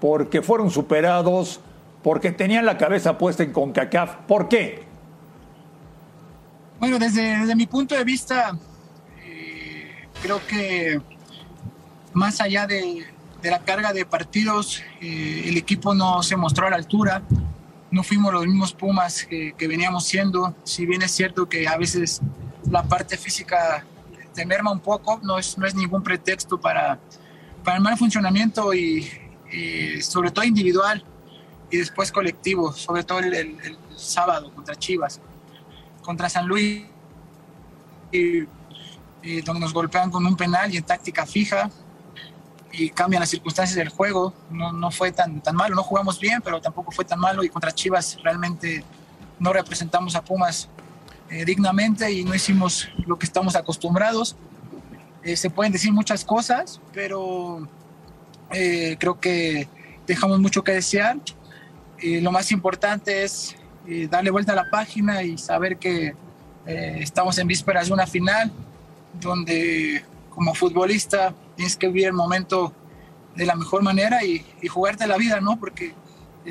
porque 0.00 0.42
fueron 0.42 0.70
superados, 0.70 1.60
porque 2.02 2.32
tenían 2.32 2.66
la 2.66 2.76
cabeza 2.76 3.16
puesta 3.18 3.42
en 3.42 3.52
CONCACAF. 3.52 4.16
¿Por 4.26 4.48
qué? 4.48 4.84
Bueno, 6.80 6.98
desde, 6.98 7.54
mi 7.54 7.66
punto 7.66 7.94
de 7.94 8.02
vista, 8.02 8.58
eh, 9.24 10.08
creo 10.20 10.44
que 10.46 11.00
más 12.12 12.40
allá 12.40 12.66
de, 12.66 13.06
la 13.42 13.60
carga 13.60 13.92
de 13.92 14.04
partidos, 14.04 14.82
eh, 15.00 15.44
el 15.46 15.56
equipo 15.56 15.94
no 15.94 16.22
se 16.22 16.36
mostró 16.36 16.66
a 16.66 16.70
la 16.70 16.76
altura, 16.76 17.22
no 17.92 18.02
fuimos 18.02 18.32
los 18.32 18.46
mismos 18.46 18.72
Pumas 18.72 19.24
que, 19.24 19.54
veníamos 19.60 20.04
siendo, 20.04 20.56
si 20.64 20.86
bien 20.86 21.02
es 21.02 21.12
cierto 21.12 21.48
que 21.48 21.68
a 21.68 21.76
veces 21.76 22.20
la 22.70 22.82
parte 22.82 23.16
física 23.16 23.84
te 24.34 24.46
merma 24.46 24.70
un 24.70 24.80
poco, 24.80 25.20
no 25.22 25.38
es, 25.38 25.58
no 25.58 25.66
es 25.66 25.74
ningún 25.74 26.02
pretexto 26.02 26.60
para, 26.60 26.98
para 27.64 27.76
el 27.76 27.82
mal 27.82 27.96
funcionamiento 27.96 28.72
y, 28.74 29.10
sobre 30.00 30.30
todo 30.30 30.46
individual 30.46 31.04
y 31.70 31.76
después 31.76 32.10
colectivo, 32.10 32.72
sobre 32.72 33.04
todo 33.04 33.18
el, 33.18 33.78
sábado 33.96 34.52
contra 34.54 34.74
Chivas, 34.74 35.20
contra 36.02 36.28
San 36.28 36.46
Luis, 36.46 36.84
donde 38.10 39.60
nos 39.60 39.72
golpean 39.72 40.10
con 40.10 40.24
un 40.26 40.36
penal 40.36 40.72
y 40.72 40.78
en 40.78 40.84
táctica 40.84 41.26
fija, 41.26 41.70
y 42.72 42.88
cambian 42.90 43.20
las 43.20 43.28
circunstancias 43.28 43.76
del 43.76 43.90
juego. 43.90 44.32
No, 44.50 44.72
no 44.72 44.90
fue 44.90 45.12
tan, 45.12 45.40
tan 45.42 45.54
malo, 45.54 45.76
no 45.76 45.82
jugamos 45.82 46.18
bien, 46.18 46.40
pero 46.42 46.60
tampoco 46.60 46.90
fue 46.90 47.04
tan 47.04 47.20
malo 47.20 47.44
y 47.44 47.48
contra 47.48 47.72
Chivas 47.72 48.18
realmente 48.22 48.82
no 49.38 49.52
representamos 49.52 50.16
a 50.16 50.24
Pumas 50.24 50.68
eh, 51.32 51.46
dignamente 51.46 52.12
y 52.12 52.24
no 52.24 52.34
hicimos 52.34 52.90
lo 53.06 53.18
que 53.18 53.24
estamos 53.24 53.56
acostumbrados. 53.56 54.36
Eh, 55.22 55.34
se 55.34 55.48
pueden 55.48 55.72
decir 55.72 55.90
muchas 55.90 56.26
cosas, 56.26 56.78
pero 56.92 57.66
eh, 58.50 58.98
creo 59.00 59.18
que 59.18 59.66
dejamos 60.06 60.40
mucho 60.40 60.62
que 60.62 60.72
desear. 60.72 61.16
lo 62.02 62.32
más 62.32 62.52
importante 62.52 63.22
es 63.22 63.56
darle 64.10 64.30
vuelta 64.30 64.52
a 64.52 64.56
la 64.56 64.68
página 64.70 65.22
y 65.22 65.38
saber 65.38 65.78
que 65.78 66.14
estamos 66.66 67.38
en 67.38 67.46
vísperas 67.46 67.86
de 67.86 67.92
una 67.92 68.06
final 68.06 68.52
donde 69.20 70.04
como 70.28 70.54
futbolista 70.54 71.32
tienes 71.56 71.76
que 71.76 71.86
vivir 71.86 72.06
el 72.06 72.12
momento 72.12 72.72
de 73.36 73.46
la 73.46 73.54
mejor 73.54 73.82
manera 73.82 74.24
y, 74.24 74.44
y 74.60 74.68
jugarte 74.68 75.06
la 75.06 75.16
vida, 75.16 75.40
¿no? 75.40 75.58
Porque 75.58 75.94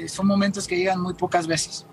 son 0.08 0.26
momentos 0.26 0.68
que 0.68 0.78
llegan 0.78 1.02
muy 1.02 1.14
pocas 1.14 1.46
veces. 1.48 1.86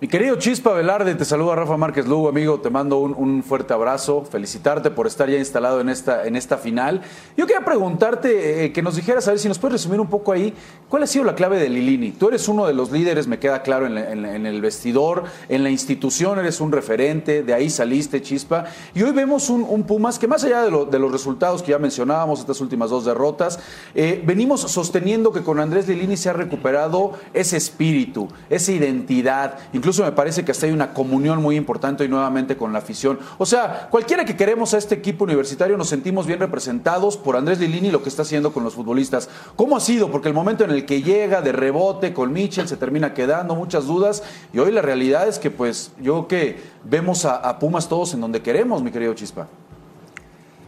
Mi 0.00 0.06
querido 0.06 0.36
Chispa 0.36 0.74
Velarde, 0.74 1.16
te 1.16 1.24
saluda 1.24 1.56
Rafa 1.56 1.76
Márquez 1.76 2.06
Lugo, 2.06 2.28
amigo, 2.28 2.60
te 2.60 2.70
mando 2.70 3.00
un, 3.00 3.42
fuerte 3.42 3.74
abrazo, 3.74 4.24
felicitarte 4.24 4.92
por 4.92 5.08
estar 5.08 5.28
ya 5.28 5.38
instalado 5.38 5.80
en 5.80 5.88
esta, 5.88 6.24
en 6.24 6.36
esta 6.36 6.56
final. 6.56 7.02
Yo 7.36 7.48
quería 7.48 7.64
preguntarte, 7.64 8.66
eh, 8.66 8.72
que 8.72 8.80
nos 8.80 8.94
dijeras, 8.94 9.26
a 9.26 9.32
ver 9.32 9.40
si 9.40 9.48
nos 9.48 9.58
puedes 9.58 9.72
resumir 9.72 9.98
un 9.98 10.06
poco 10.06 10.30
ahí, 10.30 10.54
¿cuál 10.88 11.02
ha 11.02 11.08
sido 11.08 11.24
la 11.24 11.34
clave 11.34 11.58
de 11.58 11.68
Lilini? 11.68 12.12
Tú 12.12 12.28
eres 12.28 12.46
uno 12.46 12.64
de 12.68 12.74
los 12.74 12.92
líderes, 12.92 13.26
me 13.26 13.40
queda 13.40 13.62
claro, 13.62 13.86
en, 13.86 14.46
el 14.46 14.60
vestidor, 14.60 15.24
en 15.48 15.64
la 15.64 15.70
institución 15.70 16.38
eres 16.38 16.60
un 16.60 16.70
referente, 16.70 17.42
de 17.42 17.52
ahí 17.52 17.68
saliste, 17.68 18.22
Chispa, 18.22 18.66
y 18.94 19.02
hoy 19.02 19.10
vemos 19.10 19.50
un, 19.50 19.82
Pumas 19.82 20.20
que 20.20 20.28
más 20.28 20.44
allá 20.44 20.62
de, 20.62 20.98
los 20.98 21.10
resultados 21.10 21.60
que 21.60 21.72
ya 21.72 21.78
mencionábamos, 21.80 22.38
estas 22.38 22.60
últimas 22.60 22.90
dos 22.90 23.04
derrotas, 23.04 23.58
eh, 23.96 24.22
venimos 24.24 24.60
sosteniendo 24.60 25.32
que 25.32 25.42
con 25.42 25.58
Andrés 25.58 25.88
Lilini 25.88 26.16
se 26.16 26.28
ha 26.28 26.34
recuperado 26.34 27.14
ese 27.34 27.56
espíritu, 27.56 28.28
esa 28.48 28.70
identidad, 28.70 29.58
incluso 29.72 29.87
Incluso 29.88 30.04
me 30.04 30.12
parece 30.12 30.44
que 30.44 30.52
hasta 30.52 30.66
hay 30.66 30.72
una 30.72 30.92
comunión 30.92 31.40
muy 31.40 31.56
importante 31.56 32.04
y 32.04 32.08
nuevamente 32.08 32.58
con 32.58 32.74
la 32.74 32.80
afición. 32.80 33.18
O 33.38 33.46
sea, 33.46 33.88
cualquiera 33.90 34.26
que 34.26 34.36
queremos 34.36 34.74
a 34.74 34.76
este 34.76 34.96
equipo 34.96 35.24
universitario 35.24 35.78
nos 35.78 35.88
sentimos 35.88 36.26
bien 36.26 36.40
representados 36.40 37.16
por 37.16 37.36
Andrés 37.36 37.58
Lilini 37.58 37.88
y 37.88 37.90
lo 37.90 38.02
que 38.02 38.10
está 38.10 38.20
haciendo 38.20 38.52
con 38.52 38.64
los 38.64 38.74
futbolistas. 38.74 39.30
¿Cómo 39.56 39.78
ha 39.78 39.80
sido? 39.80 40.10
Porque 40.10 40.28
el 40.28 40.34
momento 40.34 40.62
en 40.62 40.72
el 40.72 40.84
que 40.84 41.00
llega 41.00 41.40
de 41.40 41.52
rebote 41.52 42.12
con 42.12 42.34
Mitchell 42.34 42.68
se 42.68 42.76
termina 42.76 43.14
quedando, 43.14 43.54
muchas 43.54 43.86
dudas. 43.86 44.22
Y 44.52 44.58
hoy 44.58 44.72
la 44.72 44.82
realidad 44.82 45.26
es 45.26 45.38
que 45.38 45.50
pues 45.50 45.90
yo 45.98 46.28
que 46.28 46.60
vemos 46.84 47.24
a, 47.24 47.36
a 47.36 47.58
Pumas 47.58 47.88
todos 47.88 48.12
en 48.12 48.20
donde 48.20 48.42
queremos, 48.42 48.82
mi 48.82 48.90
querido 48.90 49.14
Chispa. 49.14 49.48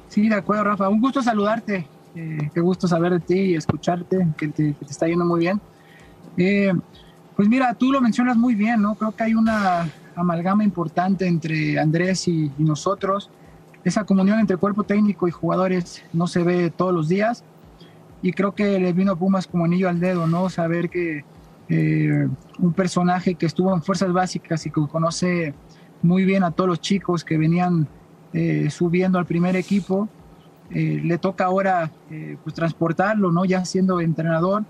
Sí, 0.08 0.30
de 0.30 0.34
acuerdo, 0.34 0.64
Rafa. 0.64 0.88
Un 0.88 1.02
gusto 1.02 1.20
saludarte. 1.20 1.86
Eh, 2.14 2.50
qué 2.54 2.60
gusto 2.60 2.88
saber 2.88 3.12
de 3.12 3.20
ti 3.20 3.38
y 3.38 3.54
escucharte, 3.54 4.28
que 4.38 4.48
te, 4.48 4.72
que 4.72 4.86
te 4.86 4.90
está 4.90 5.06
yendo 5.06 5.26
muy 5.26 5.40
bien. 5.40 5.60
Eh, 6.38 6.72
pues 7.36 7.48
mira, 7.48 7.74
tú 7.74 7.92
lo 7.92 8.00
mencionas 8.00 8.36
muy 8.36 8.54
bien, 8.54 8.82
¿no? 8.82 8.94
Creo 8.94 9.12
que 9.12 9.24
hay 9.24 9.34
una 9.34 9.88
amalgama 10.14 10.64
importante 10.64 11.26
entre 11.26 11.78
Andrés 11.78 12.28
y, 12.28 12.50
nosotros. 12.58 13.30
Esa 13.84 14.04
comunión 14.04 14.38
entre 14.38 14.56
cuerpo 14.56 14.84
técnico 14.84 15.26
y 15.26 15.30
jugadores 15.30 16.02
no 16.12 16.26
se 16.26 16.42
ve 16.42 16.70
todos 16.70 16.92
los 16.92 17.08
días. 17.08 17.44
Y 18.22 18.32
creo 18.32 18.54
que 18.54 18.78
le 18.78 18.92
vino 18.92 19.12
a 19.12 19.16
Pumas 19.16 19.46
como 19.46 19.64
anillo 19.64 19.88
al 19.88 19.98
dedo, 19.98 20.26
¿no? 20.26 20.50
Saber 20.50 20.90
que 20.90 21.24
eh, 21.68 22.28
un 22.58 22.72
personaje 22.74 23.34
que 23.34 23.46
estuvo 23.46 23.72
en 23.74 23.82
fuerzas 23.82 24.12
básicas 24.12 24.66
y 24.66 24.70
que 24.70 24.86
conoce 24.86 25.54
muy 26.02 26.24
bien 26.24 26.42
a 26.44 26.50
todos 26.50 26.68
los 26.68 26.80
chicos 26.80 27.24
que 27.24 27.38
venían 27.38 27.88
eh, 28.34 28.68
subiendo 28.70 29.18
al 29.18 29.24
primer 29.24 29.56
equipo, 29.56 30.08
eh, 30.70 31.00
le 31.02 31.16
toca 31.18 31.46
ahora 31.46 31.90
pues 32.44 32.54
transportarlo, 32.54 33.32
¿no? 33.32 33.44
Ya 33.44 33.64
siendo 33.64 34.00
entrenador 34.00 34.64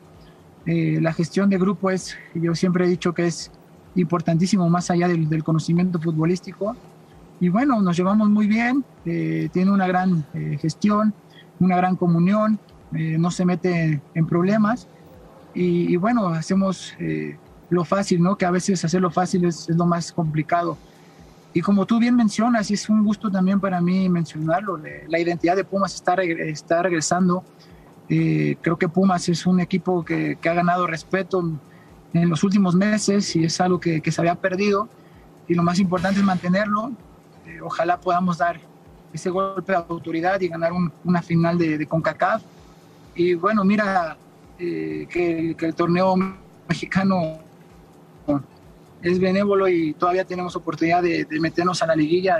eh, 0.66 0.98
la 1.00 1.12
gestión 1.12 1.48
de 1.50 1.58
grupo 1.58 1.90
es, 1.90 2.16
yo 2.34 2.54
siempre 2.54 2.84
he 2.84 2.88
dicho 2.88 3.14
que 3.14 3.26
es 3.26 3.50
importantísimo 3.94 4.68
más 4.68 4.90
allá 4.90 5.08
del, 5.08 5.44
conocimiento 5.44 5.98
futbolístico. 6.00 6.76
Y 7.40 7.48
bueno, 7.48 7.80
nos 7.80 7.96
llevamos 7.96 8.28
muy 8.28 8.46
bien, 8.46 8.84
eh, 9.06 9.48
tiene 9.52 9.70
una 9.70 9.86
gran 9.86 10.24
eh, 10.34 10.58
gestión, 10.60 11.14
una 11.58 11.76
gran 11.76 11.96
comunión, 11.96 12.58
no 12.92 13.30
se 13.30 13.44
mete 13.44 14.02
en 14.14 14.26
problemas. 14.26 14.88
Y, 15.54 15.94
bueno, 15.96 16.28
hacemos 16.28 16.94
lo 17.68 17.84
fácil, 17.84 18.20
¿no? 18.20 18.36
Que 18.36 18.46
a 18.46 18.50
veces 18.50 18.84
hacer 18.84 19.00
lo 19.00 19.12
fácil 19.12 19.44
es, 19.44 19.68
es, 19.68 19.76
lo 19.76 19.86
más 19.86 20.10
complicado. 20.10 20.76
Y 21.54 21.60
como 21.60 21.86
tú 21.86 22.00
bien 22.00 22.16
mencionas, 22.16 22.68
y 22.70 22.74
es 22.74 22.88
un 22.88 23.04
gusto 23.04 23.30
también 23.30 23.60
para 23.60 23.80
mí 23.80 24.08
mencionarlo, 24.08 24.80
la 25.08 25.18
identidad 25.20 25.54
de 25.54 25.62
Pumas 25.62 25.94
está, 25.94 26.14
está 26.14 26.82
regresando 26.82 27.44
eh, 28.12 28.56
creo 28.60 28.76
que 28.76 28.88
Pumas 28.88 29.28
es 29.28 29.46
un 29.46 29.60
equipo 29.60 30.04
que, 30.04 30.36
que, 30.40 30.48
ha 30.48 30.54
ganado 30.54 30.84
respeto 30.88 31.48
en 32.12 32.28
los 32.28 32.42
últimos 32.42 32.74
meses 32.74 33.36
y 33.36 33.44
es 33.44 33.60
algo 33.60 33.78
que, 33.78 34.00
que 34.00 34.10
se 34.10 34.20
había 34.20 34.34
perdido. 34.34 34.88
Y 35.46 35.54
lo 35.54 35.62
más 35.62 35.78
importante 35.78 36.18
es 36.18 36.26
mantenerlo. 36.26 36.90
Eh, 37.46 37.60
ojalá 37.62 38.00
podamos 38.00 38.38
dar 38.38 38.60
ese 39.12 39.30
golpe 39.30 39.70
de 39.70 39.78
autoridad 39.78 40.40
y 40.40 40.48
ganar 40.48 40.72
un, 40.72 40.92
una 41.04 41.22
final 41.22 41.56
de, 41.56 41.78
de, 41.78 41.86
CONCACAF. 41.86 42.42
Y 43.14 43.34
bueno, 43.34 43.64
mira 43.64 44.16
eh, 44.58 45.06
que, 45.08 45.54
que, 45.56 45.66
el 45.66 45.74
torneo 45.76 46.16
mexicano 46.68 47.38
es 49.02 49.20
benévolo 49.20 49.68
y 49.68 49.94
todavía 49.94 50.24
tenemos 50.24 50.56
oportunidad 50.56 51.02
de, 51.02 51.26
de 51.26 51.40
meternos 51.40 51.80
a 51.80 51.86
la 51.86 51.94
liguilla. 51.94 52.38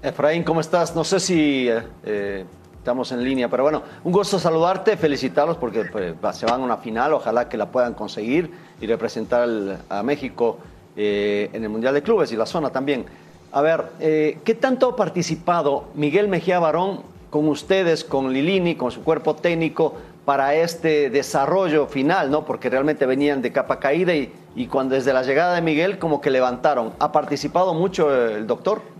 Efraín, 0.00 0.44
¿cómo 0.44 0.60
estás? 0.60 0.94
No 0.94 1.02
sé 1.02 1.18
si 1.18 1.68
eh, 1.68 2.44
estamos 2.76 3.10
en 3.10 3.24
línea, 3.24 3.48
pero 3.48 3.64
bueno, 3.64 3.82
un 4.04 4.12
gusto 4.12 4.38
saludarte, 4.38 4.96
felicitarlos 4.96 5.56
porque 5.56 5.86
pues, 5.86 6.14
se 6.36 6.46
van 6.46 6.60
a 6.60 6.64
una 6.64 6.76
final, 6.76 7.14
ojalá 7.14 7.48
que 7.48 7.56
la 7.56 7.66
puedan 7.66 7.94
conseguir 7.94 8.48
y 8.80 8.86
representar 8.86 9.48
a 9.88 10.02
México 10.04 10.58
eh, 10.96 11.50
en 11.52 11.64
el 11.64 11.68
Mundial 11.68 11.94
de 11.94 12.02
Clubes 12.02 12.30
y 12.30 12.36
la 12.36 12.46
zona 12.46 12.70
también. 12.70 13.06
A 13.50 13.60
ver, 13.60 13.86
eh, 13.98 14.38
¿qué 14.44 14.54
tanto 14.54 14.90
ha 14.90 14.96
participado 14.96 15.86
Miguel 15.94 16.28
Mejía 16.28 16.60
Barón 16.60 17.00
con 17.30 17.48
ustedes, 17.48 18.04
con 18.04 18.32
Lilini, 18.32 18.76
con 18.76 18.92
su 18.92 19.02
cuerpo 19.02 19.34
técnico 19.34 19.94
para 20.24 20.54
este 20.54 21.10
desarrollo 21.10 21.86
final, 21.86 22.30
¿no? 22.30 22.44
Porque 22.44 22.70
realmente 22.70 23.04
venían 23.04 23.42
de 23.42 23.50
capa 23.50 23.80
caída 23.80 24.14
y, 24.14 24.32
y 24.54 24.68
cuando 24.68 24.94
desde 24.94 25.12
la 25.12 25.24
llegada 25.24 25.56
de 25.56 25.62
Miguel 25.62 25.98
como 25.98 26.20
que 26.20 26.30
levantaron. 26.30 26.92
¿Ha 27.00 27.10
participado 27.10 27.74
mucho 27.74 28.14
el 28.14 28.46
doctor? 28.46 28.97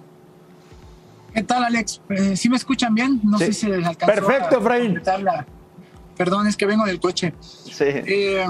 ¿Qué 1.39 1.45
tal, 1.45 1.63
Alex? 1.63 2.01
Eh, 2.09 2.37
¿Sí 2.37 2.49
me 2.49 2.57
escuchan 2.57 2.93
bien? 2.95 3.21
No 3.23 3.39
sí. 3.39 3.47
sé 3.47 3.53
si 3.53 3.67
les 3.69 3.87
alcanzó 3.87 4.13
Perfecto, 4.13 4.59
Efraín. 4.59 5.01
La... 5.23 5.47
Perdón, 6.17 6.49
es 6.49 6.57
que 6.57 6.67
vengo 6.67 6.85
del 6.85 6.99
coche. 6.99 7.33
Sí. 7.41 7.85
Eh, 7.85 8.45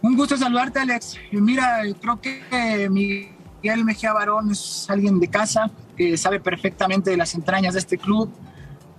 un 0.00 0.16
gusto 0.16 0.38
saludarte, 0.38 0.78
Alex. 0.78 1.18
Mira, 1.32 1.82
creo 2.00 2.18
que 2.18 2.88
Miguel 2.90 3.84
Mejía 3.84 4.14
Barón 4.14 4.52
es 4.52 4.86
alguien 4.88 5.20
de 5.20 5.28
casa 5.28 5.70
que 5.94 6.16
sabe 6.16 6.40
perfectamente 6.40 7.10
de 7.10 7.18
las 7.18 7.34
entrañas 7.34 7.74
de 7.74 7.80
este 7.80 7.98
club, 7.98 8.30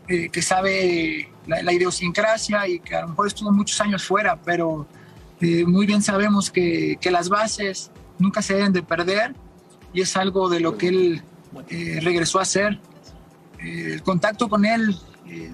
eh, 0.08 0.30
que 0.30 0.44
sabe 0.44 1.32
la, 1.48 1.64
la, 1.64 1.74
idiosincrasia 1.74 2.68
y 2.68 2.80
que 2.80 2.96
a 2.96 3.02
lo 3.02 3.08
mejor 3.08 3.26
estuvo 3.26 3.52
muchos 3.52 3.82
años 3.82 4.04
fuera, 4.04 4.36
pero 4.36 4.86
Eh, 5.42 5.66
muy 5.66 5.86
bien 5.86 6.02
sabemos 6.02 6.50
que, 6.50 6.98
que, 7.02 7.12
las 7.12 7.28
bases 7.28 7.92
nunca 8.18 8.42
se 8.42 8.54
deben 8.54 8.72
de 8.72 8.82
perder 8.82 9.36
y 9.94 10.00
es 10.00 10.16
algo 10.16 10.48
de 10.48 10.62
lo 10.62 10.78
que 10.78 10.88
él 10.88 11.24
eh, 11.70 12.00
regresó 12.02 12.40
a 12.40 12.44
hacer. 12.44 12.80
Eh, 13.60 13.94
el 13.94 14.04
contacto 14.04 14.50
con 14.50 14.66
él 14.66 14.96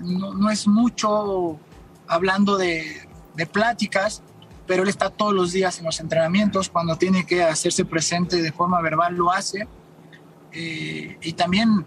no, 0.01 0.33
no, 0.33 0.49
es 0.49 0.67
mucho 0.67 1.59
hablando 2.07 2.57
de, 2.57 3.07
de, 3.35 3.45
pláticas, 3.45 4.21
pero 4.65 4.83
él 4.83 4.89
está 4.89 5.09
todos 5.09 5.33
los 5.33 5.51
días 5.53 5.79
en 5.79 5.85
los 5.85 5.99
entrenamientos, 5.99 6.69
cuando 6.69 6.97
tiene 6.97 7.25
que 7.25 7.43
hacerse 7.43 7.85
presente 7.85 8.41
de 8.41 8.51
forma 8.51 8.81
verbal 8.81 9.15
lo 9.15 9.31
hace. 9.31 9.67
y 10.51 11.33
también 11.33 11.85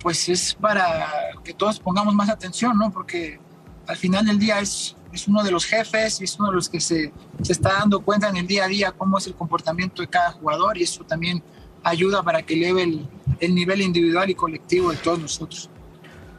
pues 0.00 0.28
es 0.28 0.54
para 0.54 1.08
que 1.44 1.54
todos 1.54 1.78
pongamos 1.80 2.14
más 2.14 2.28
atención, 2.28 2.76
¿no? 2.78 2.90
Porque 2.90 3.40
al 3.86 3.96
final 3.96 4.26
del 4.26 4.38
día 4.38 4.60
es, 4.60 4.96
es 5.12 5.28
uno 5.28 5.42
de 5.42 5.50
los 5.50 5.64
jefes 5.64 6.20
y 6.20 6.24
es 6.24 6.38
uno 6.38 6.50
de 6.50 6.56
los 6.56 6.68
que 6.68 6.80
se, 6.80 7.12
se, 7.42 7.52
está 7.52 7.74
dando 7.74 8.00
cuenta 8.00 8.28
en 8.28 8.36
el 8.36 8.46
día 8.46 8.64
a 8.64 8.68
día 8.68 8.92
cómo 8.92 9.18
es 9.18 9.26
el 9.26 9.34
comportamiento 9.34 10.02
de 10.02 10.08
cada 10.08 10.32
jugador 10.32 10.78
y 10.78 10.82
eso 10.82 11.04
también 11.04 11.42
ayuda 11.82 12.22
para 12.22 12.42
que 12.42 12.54
eleve 12.54 12.82
el, 12.84 13.08
el 13.42 13.54
nivel 13.54 13.82
individual 13.82 14.30
y 14.30 14.34
colectivo 14.34 14.90
de 14.90 14.96
todos 14.98 15.18
nosotros. 15.18 15.68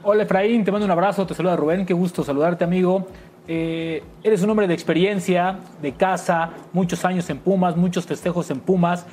Hola 0.03 0.23
Efraín, 0.23 0.63
te 0.63 0.71
mando 0.71 0.85
un 0.85 0.91
abrazo, 0.91 1.27
te 1.27 1.33
saluda 1.33 1.55
Rubén, 1.55 1.85
qué 1.85 1.93
gusto 1.93 2.23
saludarte 2.23 2.63
amigo. 2.63 3.07
Eh, 3.45 4.01
eres 4.23 4.41
un 4.41 4.49
hombre 4.49 4.67
de 4.67 4.73
experiencia, 4.73 5.59
de 5.81 5.91
casa, 5.91 6.51
muchos 6.71 7.03
años 7.03 7.29
en 7.29 7.39
Pumas, 7.39 7.75
muchos 7.75 8.05
festejos 8.05 8.49
en 8.51 8.61
Pumas. 8.61 9.05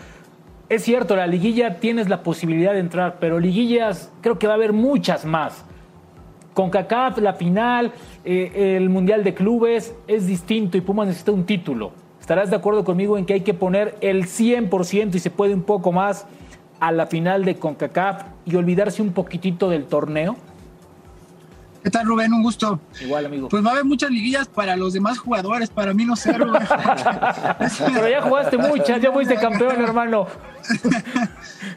Es 0.68 0.84
cierto, 0.84 1.16
la 1.16 1.26
liguilla 1.26 1.80
tienes 1.80 2.08
la 2.08 2.22
posibilidad 2.22 2.72
de 2.72 2.78
entrar, 2.78 3.18
pero 3.18 3.40
liguillas 3.40 4.12
creo 4.20 4.38
que 4.38 4.46
va 4.46 4.52
a 4.52 4.56
haber 4.56 4.72
muchas 4.72 5.24
más. 5.24 5.64
Con 6.54 6.70
CACAF, 6.70 7.18
la 7.18 7.34
final, 7.34 7.92
eh, 8.24 8.76
el 8.76 8.88
Mundial 8.88 9.24
de 9.24 9.34
Clubes 9.34 9.94
es 10.06 10.28
distinto 10.28 10.76
y 10.76 10.80
Pumas 10.80 11.08
necesita 11.08 11.32
un 11.32 11.44
título. 11.44 11.90
¿Estarás 12.20 12.50
de 12.50 12.56
acuerdo 12.56 12.84
conmigo 12.84 13.18
en 13.18 13.26
que 13.26 13.34
hay 13.34 13.40
que 13.40 13.54
poner 13.54 13.96
el 14.00 14.26
100% 14.26 15.16
y 15.16 15.18
se 15.18 15.30
puede 15.30 15.54
un 15.54 15.62
poco 15.62 15.90
más 15.90 16.26
a 16.80 16.92
la 16.92 17.06
final 17.06 17.44
de 17.44 17.56
CONCACAF 17.56 18.24
y 18.46 18.56
olvidarse 18.56 19.02
un 19.02 19.12
poquitito 19.12 19.68
del 19.68 19.84
torneo? 19.84 20.36
¿Qué 21.82 21.88
tal, 21.88 22.06
Rubén? 22.06 22.32
Un 22.32 22.42
gusto. 22.42 22.78
Igual, 23.00 23.26
amigo. 23.26 23.48
Pues 23.48 23.64
va 23.64 23.70
a 23.70 23.72
haber 23.72 23.84
muchas 23.86 24.10
liguillas 24.10 24.48
para 24.48 24.76
los 24.76 24.92
demás 24.92 25.18
jugadores, 25.18 25.70
para 25.70 25.94
mí 25.94 26.04
no 26.04 26.14
sé, 26.14 26.32
Rubén. 26.32 26.62
Pero 27.94 28.08
ya 28.08 28.20
jugaste 28.20 28.58
muchas, 28.58 29.00
ya 29.00 29.10
fuiste 29.12 29.36
campeón, 29.36 29.80
hermano. 29.80 30.26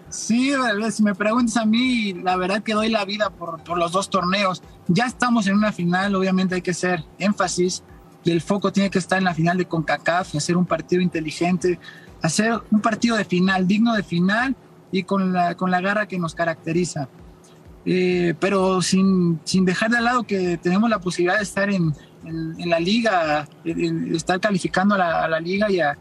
Sí, 0.10 0.54
si 0.92 1.04
me 1.04 1.16
preguntas 1.16 1.56
a 1.58 1.66
mí, 1.66 2.14
la 2.14 2.36
verdad 2.36 2.62
que 2.62 2.74
doy 2.74 2.90
la 2.90 3.06
vida 3.06 3.30
por, 3.30 3.64
por 3.64 3.78
los 3.78 3.94
dos 3.94 4.10
torneos. 4.10 4.62
Ya 4.88 5.06
estamos 5.06 5.48
en 5.48 5.56
una 5.56 5.72
final, 5.72 6.16
obviamente 6.16 6.56
hay 6.56 6.62
que 6.62 6.72
hacer 6.72 7.04
énfasis. 7.18 7.84
Y 8.26 8.32
el 8.32 8.42
foco 8.42 8.72
tiene 8.72 8.90
que 8.90 9.00
estar 9.00 9.18
en 9.18 9.26
la 9.26 9.34
final 9.34 9.58
de 9.58 9.66
CONCACAF, 9.66 10.36
hacer 10.36 10.58
un 10.58 10.66
partido 10.66 11.02
inteligente, 11.02 11.80
hacer 12.22 12.62
un 12.72 12.82
partido 12.82 13.16
de 13.16 13.26
final, 13.26 13.68
digno 13.68 13.94
de 13.94 14.04
final 14.04 14.56
y 14.94 15.04
con 15.04 15.34
la, 15.34 15.56
con 15.56 15.72
la 15.72 15.82
garra 15.82 16.08
que 16.08 16.20
nos 16.20 16.36
caracteriza. 16.36 17.10
Eh, 17.86 18.36
pero 18.40 18.82
sin, 18.82 19.42
sin, 19.44 19.66
dejar 19.66 19.90
de 19.90 20.00
lado 20.00 20.24
que 20.24 20.58
tenemos 20.58 20.90
la 20.90 21.00
posibilidad 21.00 21.38
de 21.38 21.44
estar 21.44 21.70
en, 21.70 21.94
en, 22.24 22.56
en 22.58 22.70
la 22.70 22.80
liga, 22.80 23.46
de 23.66 24.16
estar 24.16 24.40
calificando 24.40 24.96
a 24.96 24.98
la, 25.00 25.24
a 25.24 25.28
la 25.28 25.40
liga 25.40 25.70
y, 25.70 25.82
a, 25.82 25.98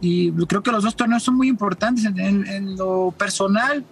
y, 0.00 0.30
creo 0.32 0.62
que 0.62 0.70
los 0.70 0.84
dos 0.84 0.94
torneos 0.94 1.22
son 1.22 1.34
muy 1.34 1.48
importantes. 1.48 2.04
En, 2.04 2.76
lo 2.76 3.12
personal, 3.16 3.84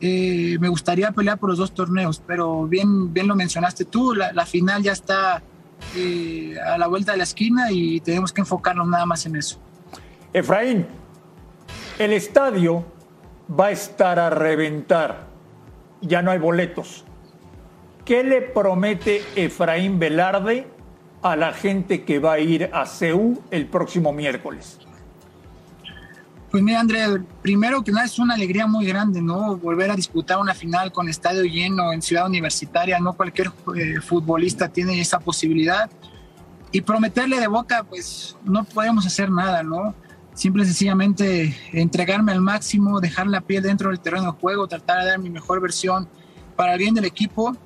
eh, 0.00 0.56
me 0.58 0.68
gustaría 0.68 1.12
pelear 1.12 1.38
por 1.38 1.50
los 1.50 1.58
dos 1.58 1.72
torneos, 1.72 2.22
pero 2.26 2.66
bien, 2.66 3.12
bien 3.12 3.28
lo 3.28 3.36
mencionaste 3.36 3.84
tú, 3.84 4.14
la, 4.14 4.32
la 4.32 4.46
final 4.46 4.82
ya 4.82 4.92
está 4.92 5.42
eh, 5.94 6.54
a 6.58 6.78
la 6.78 6.86
vuelta 6.86 7.12
de 7.12 7.18
la 7.18 7.24
esquina 7.24 7.70
y 7.70 8.00
tenemos 8.00 8.32
que 8.32 8.40
enfocarnos 8.40 8.88
nada 8.88 9.04
más 9.04 9.26
en 9.26 9.36
eso. 9.36 9.60
Efraín, 10.32 10.86
el 11.98 12.14
estadio 12.14 12.84
va 13.58 13.66
a 13.66 13.70
estar 13.70 14.18
a 14.18 14.30
reventar 14.30 15.30
ya 16.00 16.22
no 16.22 16.30
hay 16.30 16.38
boletos. 16.38 17.04
¿Qué 18.04 18.24
le 18.24 18.40
promete 18.40 19.22
Efraín 19.36 19.98
Velarde 19.98 20.66
a 21.22 21.36
la 21.36 21.52
gente 21.52 22.04
que 22.04 22.18
va 22.18 22.34
a 22.34 22.38
ir 22.38 22.70
a 22.72 22.86
CEU 22.86 23.42
el 23.50 23.66
próximo 23.66 24.12
miércoles? 24.12 24.78
Pues 26.50 26.62
mira, 26.64 26.80
André, 26.80 27.04
primero 27.42 27.84
que 27.84 27.92
nada 27.92 28.06
es 28.06 28.18
una 28.18 28.34
alegría 28.34 28.66
muy 28.66 28.84
grande, 28.84 29.22
¿no? 29.22 29.56
Volver 29.56 29.90
a 29.92 29.94
disputar 29.94 30.38
una 30.38 30.52
final 30.52 30.90
con 30.90 31.08
estadio 31.08 31.44
lleno 31.44 31.92
en 31.92 32.02
Ciudad 32.02 32.26
Universitaria, 32.26 32.98
no 32.98 33.12
cualquier 33.12 33.52
eh, 33.76 34.00
futbolista 34.00 34.68
tiene 34.68 35.00
esa 35.00 35.20
posibilidad. 35.20 35.88
Y 36.72 36.80
prometerle 36.80 37.38
de 37.38 37.46
boca, 37.46 37.84
pues 37.84 38.36
no 38.42 38.64
podemos 38.64 39.06
hacer 39.06 39.30
nada, 39.30 39.62
¿no? 39.62 39.94
Simple 40.34 40.62
y 40.62 40.66
sencillamente 40.66 41.56
entregarme 41.72 42.32
al 42.32 42.40
máximo, 42.40 43.00
dejar 43.00 43.26
la 43.26 43.40
piel 43.40 43.62
dentro 43.62 43.90
del 43.90 44.00
terreno 44.00 44.32
de 44.32 44.38
juego, 44.38 44.66
tratar 44.68 45.02
de 45.02 45.10
dar 45.10 45.18
mi 45.18 45.30
mejor 45.30 45.60
versión 45.60 46.08
para 46.56 46.74
el 46.74 46.78
bien 46.78 46.94
del 46.94 47.04
equipo 47.04 47.56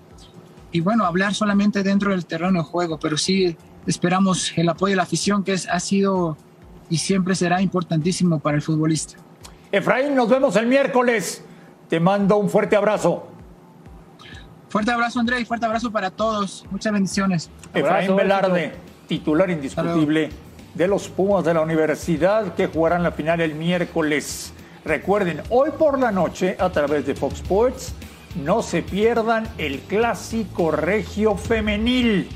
y 0.73 0.81
bueno, 0.81 1.05
hablar 1.05 1.35
solamente 1.35 1.83
dentro 1.83 2.11
del 2.11 2.27
terreno 2.27 2.59
de 2.59 2.65
juego, 2.65 2.99
pero 2.99 3.17
sí 3.17 3.57
esperamos 3.87 4.53
el 4.57 4.69
apoyo 4.69 4.93
de 4.93 4.97
la 4.97 5.05
afición 5.05 5.45
que 5.45 5.53
es, 5.53 5.69
ha 5.69 5.79
sido 5.79 6.37
y 6.91 6.99
siempre 6.99 7.35
será 7.35 7.63
importantísimo 7.63 8.41
para 8.41 8.57
el 8.57 8.63
futbolista. 8.63 9.15
Efraín, 9.71 10.15
nos 10.15 10.29
vemos 10.29 10.57
el 10.57 10.67
miércoles. 10.67 11.45
Te 11.89 12.01
mando 12.01 12.37
un 12.37 12.51
fuerte 12.51 12.77
abrazo. 12.77 13.29
Fuerte 14.69 14.91
abrazo, 14.91 15.21
André, 15.21 15.41
y 15.41 15.45
fuerte 15.45 15.67
abrazo 15.67 15.93
para 15.93 16.11
todos. 16.11 16.65
Muchas 16.71 16.93
bendiciones. 16.93 17.51
Efraín 17.73 18.17
Velarde, 18.17 18.73
titular 19.07 19.51
indiscutible 19.51 20.31
de 20.75 20.89
los 20.89 21.09
Pumas 21.09 21.45
de 21.45 21.55
la 21.55 21.61
Universidad 21.61 22.55
que 22.55 22.67
jugarán 22.67 23.03
la 23.03 23.13
final 23.13 23.41
el 23.41 23.55
miércoles. 23.55 24.53
Recuerden, 24.85 25.41
hoy 25.51 25.71
por 25.79 25.99
la 25.99 26.11
noche 26.11 26.57
a 26.59 26.71
través 26.71 27.07
de 27.07 27.15
Fox 27.15 27.37
Sports, 27.37 27.95
no 28.43 28.63
se 28.63 28.83
pierdan 28.83 29.49
el 29.59 29.81
clásico 29.81 30.71
regio 30.71 31.37
femenil. 31.37 32.29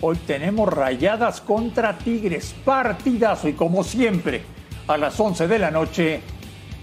Hoy 0.00 0.16
tenemos 0.26 0.72
rayadas 0.72 1.40
contra 1.40 1.96
Tigres, 1.96 2.54
partidazo 2.64 3.48
y 3.48 3.54
como 3.54 3.82
siempre, 3.82 4.42
a 4.86 4.96
las 4.96 5.18
11 5.18 5.48
de 5.48 5.58
la 5.58 5.70
noche, 5.70 6.20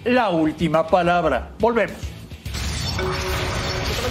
la 0.05 0.29
última 0.29 0.87
palabra. 0.87 1.51
Volvemos 1.59 2.18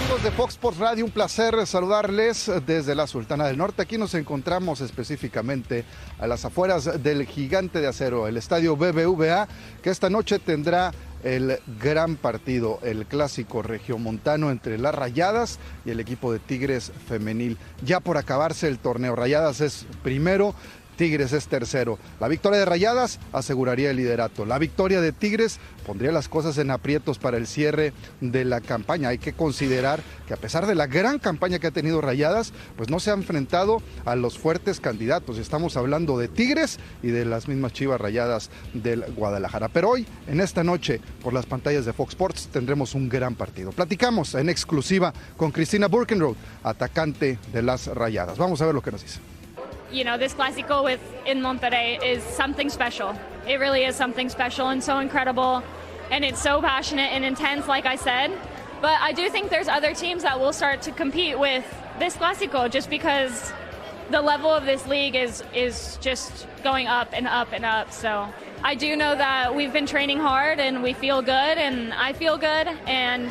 amigos 0.09 0.23
de 0.23 0.31
Fox 0.31 0.53
Sports 0.53 0.79
Radio, 0.79 1.05
un 1.05 1.11
placer 1.11 1.67
saludarles 1.67 2.51
desde 2.65 2.95
la 2.95 3.05
Sultana 3.05 3.45
del 3.45 3.59
Norte. 3.59 3.83
Aquí 3.83 3.99
nos 3.99 4.15
encontramos 4.15 4.81
específicamente 4.81 5.85
a 6.17 6.25
las 6.25 6.45
afueras 6.45 7.03
del 7.03 7.27
Gigante 7.27 7.79
de 7.79 7.85
Acero, 7.85 8.27
el 8.27 8.35
estadio 8.35 8.75
BBVA, 8.75 9.47
que 9.83 9.91
esta 9.91 10.09
noche 10.09 10.39
tendrá 10.39 10.93
el 11.23 11.59
gran 11.79 12.15
partido, 12.15 12.79
el 12.81 13.05
clásico 13.05 13.61
regiomontano 13.61 14.49
entre 14.49 14.79
las 14.79 14.95
Rayadas 14.95 15.59
y 15.85 15.91
el 15.91 15.99
equipo 15.99 16.33
de 16.33 16.39
Tigres 16.39 16.91
femenil. 17.07 17.59
Ya 17.85 17.99
por 17.99 18.17
acabarse 18.17 18.67
el 18.67 18.79
torneo, 18.79 19.15
Rayadas 19.15 19.61
es 19.61 19.85
primero, 20.01 20.55
Tigres 20.99 21.31
es 21.31 21.47
tercero. 21.47 21.97
La 22.19 22.27
victoria 22.27 22.59
de 22.59 22.65
Rayadas 22.65 23.21
aseguraría 23.31 23.89
el 23.89 23.95
liderato. 23.95 24.45
La 24.45 24.59
victoria 24.59 24.99
de 24.99 25.13
Tigres 25.13 25.57
pondría 25.87 26.11
las 26.11 26.27
cosas 26.27 26.57
en 26.57 26.71
aprietos 26.71 27.19
para 27.19 27.37
el 27.37 27.47
cierre 27.47 27.93
de 28.19 28.43
la 28.43 28.59
campaña. 28.59 29.07
Hay 29.07 29.17
que 29.17 29.31
considerar 29.31 30.01
que 30.27 30.33
a 30.33 30.37
pesar 30.37 30.67
de 30.67 30.75
la 30.75 30.87
gran 30.87 31.17
campaña 31.17 31.57
que 31.57 31.67
ha 31.67 31.71
tenido 31.71 32.01
Rayadas, 32.01 32.51
pues 32.75 32.89
no 32.89 32.99
se 32.99 33.11
ha 33.11 33.13
enfrentado 33.13 33.81
a 34.03 34.17
los 34.17 34.37
fuertes 34.37 34.81
candidatos. 34.81 35.37
Estamos 35.37 35.77
hablando 35.77 36.17
de 36.17 36.27
Tigres 36.27 36.79
y 37.01 37.07
de 37.07 37.23
las 37.23 37.47
mismas 37.47 37.71
Chivas 37.71 38.01
Rayadas 38.01 38.49
del 38.73 39.05
Guadalajara. 39.13 39.69
Pero 39.69 39.91
hoy, 39.91 40.05
en 40.27 40.41
esta 40.41 40.65
noche, 40.65 40.99
por 41.23 41.31
las 41.31 41.45
pantallas 41.45 41.85
de 41.85 41.93
Fox 41.93 42.09
Sports, 42.09 42.49
tendremos 42.51 42.93
un 42.93 43.07
gran 43.07 43.35
partido. 43.35 43.71
Platicamos 43.71 44.35
en 44.35 44.49
exclusiva 44.49 45.13
con 45.37 45.51
Cristina 45.51 45.87
Burkenroth, 45.87 46.35
atacante 46.61 47.39
de 47.53 47.61
las 47.61 47.87
Rayadas. 47.87 48.37
Vamos 48.37 48.61
a 48.61 48.65
ver 48.65 48.75
lo 48.75 48.81
que 48.81 48.91
nos 48.91 49.01
dice. 49.01 49.38
You 49.91 50.03
know, 50.03 50.17
this 50.17 50.33
Clásico 50.33 50.83
with 50.83 51.01
in 51.25 51.41
Monterrey 51.41 52.03
is 52.03 52.23
something 52.23 52.69
special. 52.69 53.17
It 53.47 53.59
really 53.59 53.83
is 53.83 53.95
something 53.95 54.29
special 54.29 54.69
and 54.69 54.83
so 54.83 54.99
incredible, 54.99 55.63
and 56.11 56.23
it's 56.23 56.41
so 56.41 56.61
passionate 56.61 57.11
and 57.11 57.25
intense, 57.25 57.67
like 57.67 57.85
I 57.85 57.95
said. 57.95 58.31
But 58.81 58.99
I 59.01 59.11
do 59.11 59.29
think 59.29 59.49
there's 59.49 59.67
other 59.67 59.93
teams 59.93 60.23
that 60.23 60.39
will 60.39 60.53
start 60.53 60.81
to 60.83 60.91
compete 60.91 61.37
with 61.37 61.65
this 61.99 62.15
Clásico 62.15 62.69
just 62.69 62.89
because 62.89 63.51
the 64.09 64.21
level 64.21 64.49
of 64.49 64.65
this 64.65 64.87
league 64.87 65.15
is 65.15 65.43
is 65.53 65.97
just 66.01 66.47
going 66.63 66.87
up 66.87 67.09
and 67.13 67.27
up 67.27 67.49
and 67.51 67.65
up. 67.65 67.91
So 67.91 68.27
I 68.63 68.75
do 68.75 68.95
know 68.95 69.15
that 69.15 69.55
we've 69.55 69.73
been 69.73 69.85
training 69.85 70.19
hard 70.19 70.59
and 70.59 70.83
we 70.83 70.93
feel 70.93 71.21
good, 71.21 71.57
and 71.57 71.93
I 71.93 72.13
feel 72.13 72.37
good, 72.37 72.67
and 72.87 73.29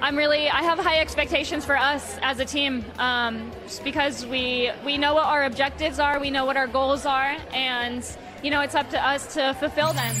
I'm 0.00 0.16
really 0.16 0.48
I 0.48 0.62
have 0.62 0.78
high 0.78 1.00
expectations 1.00 1.64
for 1.64 1.76
us 1.76 2.18
as 2.22 2.38
a 2.38 2.44
team 2.44 2.84
um, 2.98 3.50
because 3.82 4.24
we 4.26 4.70
we 4.86 4.96
know 4.96 5.14
what 5.14 5.26
our 5.26 5.44
objectives 5.44 5.98
are, 5.98 6.20
we 6.20 6.30
know 6.30 6.44
what 6.44 6.56
our 6.56 6.68
goals 6.68 7.04
are, 7.04 7.36
and 7.52 8.04
you 8.42 8.50
know 8.50 8.60
it's 8.60 8.76
up 8.76 8.88
to 8.90 8.98
us 8.98 9.34
to 9.34 9.54
fulfill 9.54 9.92
them. 9.92 10.14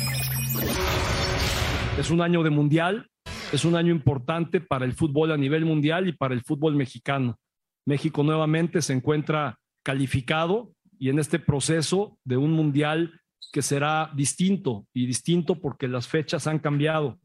Es 1.96 2.10
un 2.10 2.20
año 2.20 2.42
de 2.42 2.50
mundial, 2.50 3.06
es 3.52 3.64
un 3.64 3.76
año 3.76 3.92
importante 3.92 4.60
para 4.60 4.84
el 4.84 4.94
fútbol 4.94 5.30
a 5.30 5.36
nivel 5.36 5.64
mundial 5.64 6.08
y 6.08 6.12
para 6.12 6.34
el 6.34 6.42
fútbol 6.42 6.74
mexicano. 6.74 7.38
México 7.86 8.24
nuevamente 8.24 8.82
se 8.82 8.94
encuentra 8.94 9.58
calificado 9.84 10.72
y 10.98 11.10
en 11.10 11.20
este 11.20 11.38
proceso 11.38 12.18
de 12.24 12.36
un 12.36 12.50
mundial 12.50 13.20
que 13.52 13.62
será 13.62 14.10
distinto 14.14 14.86
y 14.92 15.06
distinto 15.06 15.54
porque 15.54 15.86
las 15.86 16.08
fechas 16.08 16.48
han 16.48 16.58
cambiado, 16.58 17.18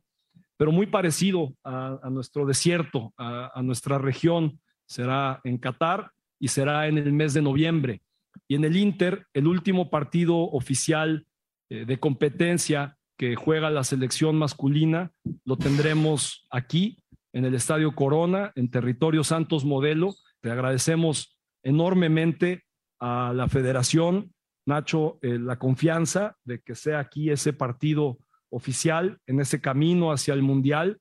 pero 0.63 0.71
muy 0.71 0.85
parecido 0.85 1.53
a, 1.65 1.99
a 2.01 2.09
nuestro 2.09 2.45
desierto, 2.45 3.13
a, 3.17 3.51
a 3.53 3.61
nuestra 3.61 3.97
región. 3.97 4.61
Será 4.87 5.41
en 5.43 5.57
Qatar 5.57 6.09
y 6.39 6.47
será 6.47 6.87
en 6.87 6.97
el 6.97 7.11
mes 7.11 7.33
de 7.33 7.41
noviembre. 7.41 8.01
Y 8.47 8.55
en 8.55 8.63
el 8.63 8.77
Inter, 8.77 9.27
el 9.33 9.47
último 9.47 9.89
partido 9.89 10.37
oficial 10.37 11.27
eh, 11.69 11.83
de 11.83 11.99
competencia 11.99 12.95
que 13.17 13.35
juega 13.35 13.69
la 13.71 13.83
selección 13.83 14.37
masculina, 14.37 15.11
lo 15.43 15.57
tendremos 15.57 16.47
aquí, 16.49 16.97
en 17.33 17.43
el 17.43 17.55
Estadio 17.55 17.93
Corona, 17.93 18.53
en 18.55 18.71
territorio 18.71 19.25
Santos 19.25 19.65
Modelo. 19.65 20.15
Te 20.39 20.49
agradecemos 20.49 21.37
enormemente 21.61 22.63
a 23.01 23.33
la 23.35 23.49
federación, 23.49 24.31
Nacho, 24.65 25.19
eh, 25.23 25.39
la 25.39 25.59
confianza 25.59 26.37
de 26.45 26.61
que 26.61 26.73
sea 26.73 26.99
aquí 26.99 27.31
ese 27.31 27.51
partido 27.51 28.19
oficial 28.53 29.17
en 29.25 29.39
ese 29.39 29.59
camino 29.59 30.11
hacia 30.11 30.33
el 30.33 30.43
Mundial. 30.43 30.99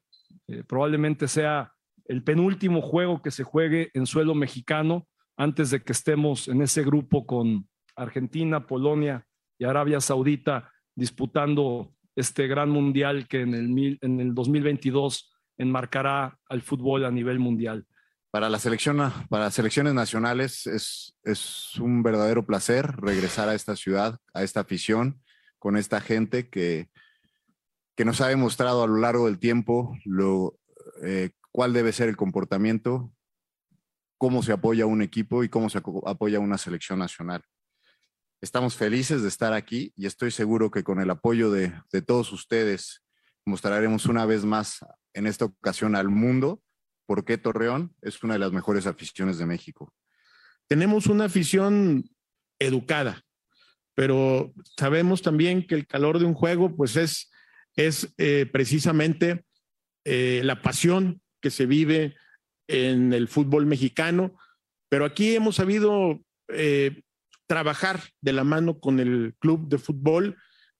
Eh, 0.48 0.64
probablemente 0.66 1.28
sea 1.28 1.72
el 2.06 2.22
penúltimo 2.24 2.80
juego 2.80 3.20
que 3.22 3.30
se 3.30 3.44
juegue 3.44 3.90
en 3.94 4.06
suelo 4.06 4.34
mexicano 4.34 5.06
antes 5.36 5.70
de 5.70 5.82
que 5.82 5.92
estemos 5.92 6.48
en 6.48 6.62
ese 6.62 6.82
grupo 6.82 7.26
con 7.26 7.68
Argentina, 7.96 8.66
Polonia 8.66 9.26
y 9.58 9.64
Arabia 9.64 10.00
Saudita 10.00 10.70
disputando 10.96 11.94
este 12.16 12.46
gran 12.46 12.70
mundial 12.70 13.26
que 13.28 13.42
en 13.42 13.54
el, 13.54 13.68
mil- 13.68 13.98
en 14.02 14.20
el 14.20 14.34
2022 14.34 15.30
enmarcará 15.58 16.38
al 16.48 16.62
fútbol 16.62 17.04
a 17.04 17.10
nivel 17.10 17.38
mundial. 17.38 17.86
Para 18.30 18.48
la 18.48 18.58
selección, 18.58 18.96
para 19.28 19.44
las 19.44 19.54
selecciones 19.54 19.92
nacionales 19.94 20.66
es, 20.66 21.14
es 21.22 21.78
un 21.78 22.02
verdadero 22.02 22.46
placer 22.46 22.96
regresar 22.96 23.48
a 23.48 23.54
esta 23.54 23.76
ciudad, 23.76 24.18
a 24.32 24.42
esta 24.42 24.60
afición, 24.60 25.20
con 25.58 25.76
esta 25.76 26.00
gente 26.00 26.48
que, 26.48 26.88
que 27.96 28.04
nos 28.04 28.20
ha 28.20 28.28
demostrado 28.28 28.82
a 28.82 28.86
lo 28.86 28.96
largo 28.96 29.26
del 29.26 29.38
tiempo 29.38 29.96
lo, 30.04 30.58
eh, 31.02 31.30
cuál 31.50 31.72
debe 31.72 31.92
ser 31.92 32.08
el 32.08 32.16
comportamiento, 32.16 33.12
cómo 34.18 34.42
se 34.42 34.52
apoya 34.52 34.86
un 34.86 35.02
equipo 35.02 35.44
y 35.44 35.48
cómo 35.48 35.68
se 35.68 35.78
apoya 35.78 36.40
una 36.40 36.58
selección 36.58 36.98
nacional. 36.98 37.42
Estamos 38.40 38.76
felices 38.76 39.22
de 39.22 39.28
estar 39.28 39.52
aquí 39.52 39.92
y 39.96 40.06
estoy 40.06 40.30
seguro 40.30 40.70
que 40.70 40.82
con 40.82 41.00
el 41.00 41.10
apoyo 41.10 41.50
de, 41.50 41.72
de 41.92 42.02
todos 42.02 42.32
ustedes 42.32 43.02
mostraremos 43.44 44.06
una 44.06 44.26
vez 44.26 44.44
más 44.44 44.78
en 45.14 45.26
esta 45.26 45.44
ocasión 45.44 45.94
al 45.94 46.08
mundo 46.08 46.62
por 47.06 47.24
qué 47.24 47.36
Torreón 47.38 47.94
es 48.00 48.22
una 48.22 48.34
de 48.34 48.40
las 48.40 48.52
mejores 48.52 48.86
aficiones 48.86 49.38
de 49.38 49.46
México. 49.46 49.92
tenemos 50.68 51.06
una 51.06 51.26
afición 51.26 52.04
educada, 52.58 53.22
pero 53.94 54.52
sabemos 54.78 55.20
también 55.20 55.66
que 55.66 55.74
el 55.74 55.86
calor 55.86 56.18
de 56.18 56.24
un 56.24 56.34
juego, 56.34 56.74
pues 56.74 56.96
es, 56.96 57.31
es 57.76 58.12
eh, 58.18 58.46
precisamente 58.50 59.44
eh, 60.04 60.42
la 60.44 60.62
pasión 60.62 61.20
que 61.40 61.50
se 61.50 61.66
vive 61.66 62.16
en 62.68 63.12
el 63.12 63.28
fútbol 63.28 63.66
mexicano, 63.66 64.38
pero 64.88 65.04
aquí 65.04 65.34
hemos 65.34 65.56
sabido 65.56 66.20
eh, 66.48 67.02
trabajar 67.46 68.00
de 68.20 68.32
la 68.32 68.44
mano 68.44 68.78
con 68.78 69.00
el 69.00 69.34
club 69.38 69.68
de 69.68 69.78
fútbol 69.78 70.36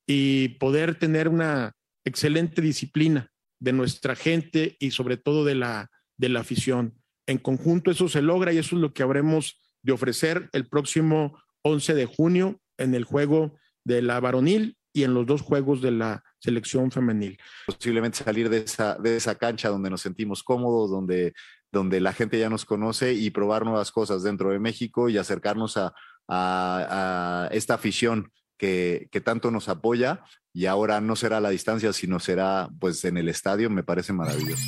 y 0.07 0.51
poder 0.59 0.95
tener 0.97 1.29
una 1.29 1.73
excelente 2.05 2.63
disciplina 2.63 3.31
de 3.61 3.73
nuestra 3.73 4.17
gente 4.17 4.77
y 4.81 4.91
sobre 4.91 5.17
todo 5.17 5.45
de 5.45 5.55
la, 5.55 5.91
de 6.17 6.29
la 6.29 6.41
afición. 6.41 6.95
En 7.27 7.39
conjunto 7.39 7.91
eso 7.91 8.09
se 8.09 8.23
logra 8.23 8.53
y 8.53 8.59
eso 8.59 8.77
es 8.77 8.83
lo 8.83 8.93
que 8.93 9.03
habremos 9.03 9.61
de 9.83 9.93
ofrecer 9.93 10.49
el 10.53 10.67
próximo 10.67 11.39
11 11.63 11.95
de 11.95 12.07
junio 12.07 12.61
en 12.79 12.95
el 12.95 13.05
juego 13.05 13.57
de 13.85 14.03
la 14.03 14.21
varonil 14.21 14.77
y 14.93 15.05
en 15.05 15.15
los 15.15 15.27
dos 15.27 15.43
juegos 15.43 15.81
de 15.81 15.93
la 15.93 16.25
selección 16.43 16.91
femenil. 16.91 17.39
Posiblemente 17.67 18.19
salir 18.25 18.49
de 18.51 18.59
esa, 18.59 18.97
de 18.97 19.17
esa 19.17 19.37
cancha 19.37 19.69
donde 19.69 19.91
nos 19.91 20.01
sentimos 20.01 20.43
cómodos, 20.43 20.91
donde, 20.91 21.33
donde 21.71 22.01
la 22.01 22.13
gente 22.13 22.39
ya 22.39 22.51
nos 22.51 22.65
conoce 22.65 23.13
y 23.15 23.31
probar 23.31 23.65
nuevas 23.65 23.93
cosas 23.93 24.23
dentro 24.23 24.51
de 24.51 24.59
México 24.59 25.09
y 25.09 25.19
acercarnos 25.19 25.77
a, 25.77 25.95
a- 26.29 27.45
a 27.45 27.49
esta 27.53 27.75
afición 27.75 28.33
que, 28.59 29.09
que 29.11 29.21
tanto 29.21 29.51
nos 29.51 29.69
apoya 29.69 30.25
y 30.53 30.67
ahora 30.67 31.01
no 31.01 31.17
será 31.17 31.39
a 31.39 31.41
la 31.41 31.51
distancia, 31.51 31.93
sino 31.93 32.19
será 32.21 32.69
pues 32.81 33.05
en 33.05 33.17
el 33.17 33.29
estadio, 33.29 33.71
me 33.71 33.83
parece 33.83 34.13
maravilloso. 34.13 34.67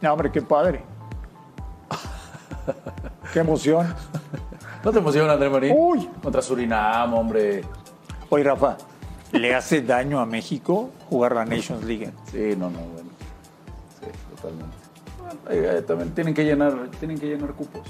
No, 0.00 0.12
hombre, 0.12 0.30
qué 0.32 0.42
padre. 0.42 0.84
qué 3.32 3.38
emoción. 3.40 3.94
¿No 4.84 4.92
te 4.92 4.98
emociona, 4.98 5.32
André 5.34 5.48
Marín? 5.48 5.74
Uy. 5.76 6.08
Contra 6.22 6.42
Surinam, 6.42 7.14
hombre. 7.14 7.62
Oye, 8.30 8.42
Rafa, 8.44 8.76
¿le 9.32 9.54
hace 9.54 9.82
daño 9.82 10.18
a 10.20 10.26
México 10.26 10.90
jugar 11.08 11.34
la 11.34 11.44
Nations 11.44 11.84
League? 11.84 12.10
Sí, 12.30 12.54
no, 12.56 12.68
no, 12.70 12.78
bueno. 12.78 13.10
Sí, 14.00 14.06
totalmente. 14.34 14.76
Bueno, 15.18 15.40
eh, 15.50 15.82
también 15.82 16.14
tienen 16.14 16.34
que 16.34 16.44
llenar, 16.44 16.88
tienen 16.98 17.18
que 17.18 17.26
llenar 17.26 17.52
cupos 17.52 17.82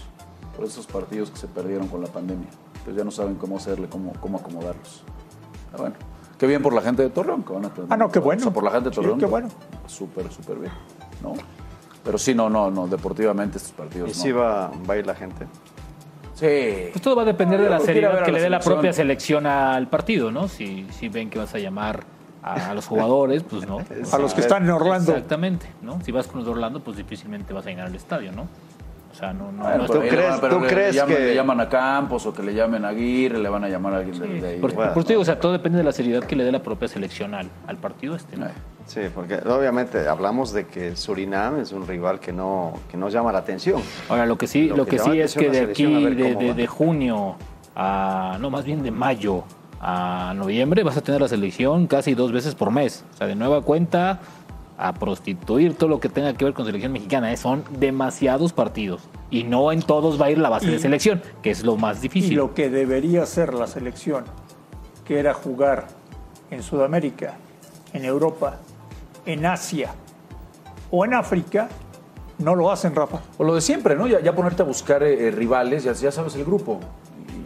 por 0.55 0.67
esos 0.67 0.87
partidos 0.87 1.31
que 1.31 1.39
se 1.39 1.47
perdieron 1.49 1.89
con 1.89 2.03
la 2.03 2.09
pandemia. 2.09 2.49
Pues 2.85 2.97
ya 2.97 3.05
no 3.05 3.11
saben 3.11 3.37
cómo 3.37 3.57
hacerle, 3.57 3.89
cómo, 3.89 4.13
cómo 4.21 4.39
acomodarlos. 4.39 5.03
Pero 5.71 5.85
bueno, 5.85 5.97
qué 6.39 6.47
bien 6.47 6.61
por 6.63 6.75
la 6.75 6.83
gente 6.83 7.03
de 7.03 7.09
Torreón 7.11 7.43
que 7.43 7.53
van 7.55 7.65
a 7.65 7.71
tener. 7.73 7.91
Ah, 7.91 7.97
no, 7.97 8.11
qué 8.11 8.19
bueno. 8.19 8.41
O 8.41 8.45
sea, 8.45 8.53
por 8.53 8.65
la 8.65 8.71
gente 8.73 8.91
de 8.91 8.95
Sí, 8.95 9.01
Torreón. 9.01 9.19
qué 9.19 9.27
bueno. 9.27 9.49
Súper, 9.87 10.31
súper 10.31 10.59
bien. 10.59 10.73
¿no? 11.23 11.33
Pero 12.05 12.19
sí, 12.19 12.35
no, 12.35 12.51
no, 12.51 12.71
no, 12.71 12.87
deportivamente 12.89 13.57
estos 13.59 13.73
partidos. 13.73 14.11
¿Y 14.11 14.13
no. 14.13 14.19
si 14.19 14.33
va, 14.33 14.71
va 14.89 14.95
a 14.95 14.97
ir 14.99 15.07
la 15.07 15.15
gente? 15.15 15.47
Sí. 16.43 16.89
Pues 16.93 17.01
todo 17.03 17.17
va 17.17 17.23
a 17.23 17.27
depender 17.27 17.59
No, 17.61 17.65
de 17.65 17.71
la 17.71 17.81
seriedad 17.81 18.25
que 18.25 18.33
la 18.33 18.39
le 18.39 18.43
dé 18.45 18.51
la 18.51 18.61
propia 18.61 18.93
selección 18.93 19.47
al 19.47 19.87
partido, 19.89 20.31
¿no? 20.33 20.49
Si, 20.49 20.87
si 20.91 21.09
ven 21.09 21.31
que 21.31 21.39
vas 21.39 21.55
a 21.55 21.59
llamar 21.59 22.05
a, 22.43 22.71
a 22.71 22.75
los 22.75 22.87
jugadores, 22.87 23.45
pues 23.45 23.67
no. 23.67 23.79
A 24.13 24.19
los 24.19 24.35
que 24.35 24.41
están 24.41 24.65
en 24.65 24.71
Orlando. 24.71 25.13
Exactamente, 25.13 25.67
¿no? 25.81 26.01
Si 26.05 26.11
vas 26.11 26.27
con 26.27 26.39
los 26.39 26.47
de 26.47 26.51
Orlando, 26.53 26.81
pues 26.81 26.97
difícilmente 26.97 27.53
vas 27.55 27.65
a 27.67 27.71
llenar 27.71 27.87
al 27.87 27.95
estadio, 27.95 28.33
¿no? 28.33 28.49
O 29.13 29.15
sea, 29.15 29.33
no, 29.35 29.53
no, 29.53 29.63
Bueno, 29.63 29.77
no 29.79 29.85
es- 29.85 29.91
pero 30.41 30.59
ahí 30.59 30.75
le 30.75 30.75
le 30.87 30.93
llaman, 30.93 31.15
le 31.15 31.35
llaman 31.35 31.61
a 31.61 31.69
Campos 31.69 32.25
o 32.27 32.33
que 32.33 32.43
le 32.43 32.55
llamen 32.55 32.85
a 32.85 32.89
Aguirre, 32.89 33.39
le 33.39 33.49
van 33.49 33.63
a 33.63 33.69
llamar 33.69 33.93
a 33.95 33.97
alguien 33.99 34.19
de, 34.19 34.41
de 34.41 34.49
ahí. 34.49 34.59
Por, 34.59 34.73
por 34.75 34.87
eso 34.89 35.03
te 35.05 35.09
digo, 35.13 35.21
o 35.21 35.25
sea, 35.25 35.39
todo 35.39 35.53
depende 35.53 35.77
de 35.79 35.85
la 35.85 35.93
seriedad 35.93 36.25
que 36.25 36.35
le 36.35 36.45
dé 36.45 36.51
la 36.51 36.63
propia 36.63 36.89
selección 36.89 37.35
al, 37.35 37.49
al 37.67 37.77
partido 37.77 38.17
este, 38.17 38.37
¿no? 38.39 38.47
Sí, 38.87 39.01
porque 39.15 39.37
obviamente 39.37 40.07
hablamos 40.09 40.53
de 40.53 40.67
que 40.67 40.97
Surinam 40.97 41.61
es 41.61 41.73
un 41.73 41.87
rival 41.87 42.21
que 42.21 42.33
no, 42.33 42.75
que 42.91 42.97
no 42.97 43.09
llama 43.09 43.33
la 43.33 43.39
atención. 43.39 43.81
Ahora, 44.09 44.27
lo 44.27 44.37
que 44.37 44.47
sí, 44.47 44.69
lo, 44.69 44.85
que, 44.87 44.99
sí 44.99 45.21
es 45.21 45.35
que 45.35 45.51
de 45.51 45.61
aquí, 45.61 45.85
de, 46.15 46.55
de- 46.55 46.67
junio 46.67 47.37
a, 47.77 48.37
no, 48.41 48.51
más 48.51 48.65
bien 48.65 48.83
de 48.83 48.91
mayo 48.91 49.45
a 49.81 50.33
noviembre, 50.37 50.83
vas 50.83 50.97
a 50.97 51.01
tener 51.01 51.21
la 51.21 51.29
selección 51.29 51.87
casi 51.87 52.15
dos 52.15 52.33
veces 52.33 52.55
por 52.55 52.71
mes. 52.71 53.05
O 53.15 53.17
sea, 53.17 53.27
de 53.27 53.35
nueva 53.35 53.63
cuenta, 53.63 54.21
a 54.79 54.93
prostituir 54.95 55.75
todo 55.77 55.89
lo 55.89 56.01
que 56.01 56.09
tenga 56.09 56.33
que 56.35 56.45
ver 56.45 56.55
con 56.55 56.67
selección 56.67 56.93
mexicana. 56.93 57.33
¿eh? 57.33 57.37
Son 57.37 57.63
demasiados 57.79 58.53
partidos. 58.53 59.03
Y 59.31 59.45
no 59.45 59.71
en 59.73 59.81
todos 59.83 60.21
va 60.21 60.27
a 60.27 60.31
ir 60.31 60.39
la 60.39 60.49
base 60.51 60.67
Y- 60.67 60.71
de 60.71 60.79
selección, 60.81 61.23
que 61.43 61.51
es 61.51 61.63
lo 61.63 61.77
más 61.77 61.99
Y 61.99 62.03
difícil. 62.03 62.37
lo 62.37 62.53
que 62.55 62.69
debería 62.69 63.23
hacer 63.23 63.55
la 63.55 63.67
selección, 63.69 64.25
que 65.05 65.19
era 65.19 65.35
jugar 65.35 65.87
en 66.51 66.63
Sudamérica, 66.63 67.35
en 67.93 68.05
Europa, 68.05 68.59
en 69.27 69.47
Asia 69.47 69.95
o 70.91 71.05
en 71.05 71.15
África, 71.15 71.69
no 72.39 72.55
lo 72.55 72.71
hacen, 72.71 72.95
Rafa. 72.95 73.21
O 73.39 73.45
lo 73.45 73.55
de 73.55 73.61
siempre, 73.61 73.97
¿no? 73.97 74.07
Ya, 74.07 74.21
ya 74.21 74.35
ponerte 74.35 74.63
a 74.63 74.65
buscar 74.65 75.03
eh, 75.03 75.29
eh, 75.29 75.31
rivales, 75.31 75.85
ya, 75.85 75.93
ya 75.93 76.11
sabes 76.11 76.35
el 76.35 76.45
grupo. 76.45 76.81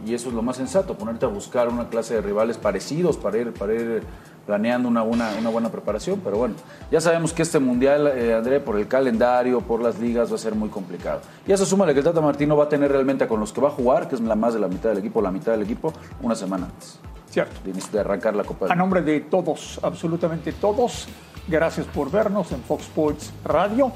Y, 0.05 0.13
eso 0.13 0.29
es 0.29 0.35
lo 0.35 0.41
más 0.41 0.55
sensato, 0.55 0.97
ponerte 0.97 1.25
a 1.25 1.29
buscar 1.29 1.67
una 1.67 1.89
clase 1.89 2.15
de 2.15 2.21
rivales 2.21 2.57
parecidos 2.57 3.17
para 3.17 3.37
ir, 3.37 3.53
para 3.53 3.73
ir 3.73 4.03
planeando 4.45 4.87
una, 4.87 5.01
buena 5.01 5.31
una 5.39 5.49
buena 5.49 5.69
preparación. 5.69 6.21
Pero 6.23 6.37
bueno, 6.37 6.55
ya 6.89 6.99
sabemos 6.99 7.33
que 7.33 7.41
este 7.41 7.59
mundial, 7.59 8.07
eh, 8.07 8.33
André, 8.33 8.59
por 8.59 8.77
el 8.77 8.87
calendario, 8.87 9.61
por 9.61 9.81
las 9.81 9.99
ligas, 9.99 10.31
va 10.31 10.35
a 10.35 10.39
ser 10.39 10.55
muy 10.55 10.69
complicado. 10.69 11.21
Y 11.45 11.51
eso 11.51 11.65
súmale 11.65 11.93
que 11.93 11.99
el 11.99 12.05
Tata 12.05 12.21
Martino 12.21 12.57
va 12.57 12.65
a 12.65 12.69
tener 12.69 12.91
realmente 12.91 13.27
con 13.27 13.39
los 13.39 13.53
que 13.53 13.61
va 13.61 13.67
a 13.67 13.71
jugar, 13.71 14.07
que 14.07 14.15
es 14.15 14.21
la 14.21 14.35
más 14.35 14.53
de 14.53 14.59
la 14.59 14.67
mitad 14.67 14.89
del 14.89 14.99
equipo, 14.99 15.21
la 15.21 15.31
mitad 15.31 15.51
del 15.51 15.61
equipo, 15.61 15.93
una 16.21 16.35
semana 16.35 16.65
antes. 16.65 16.99
Cierto. 17.29 17.53
De, 17.63 17.73
de 17.73 17.99
arrancar 17.99 18.35
la 18.35 18.45
Copa 18.45 18.67
A 18.69 18.75
nombre 18.75 19.01
de 19.01 19.19
todos, 19.19 19.79
absolutamente 19.83 20.53
todos, 20.53 21.07
gracias 21.47 21.85
por 21.87 22.11
vernos 22.11 22.51
en 22.51 22.61
Fox 22.61 22.83
Sports 22.83 23.33
Radio 23.43 23.91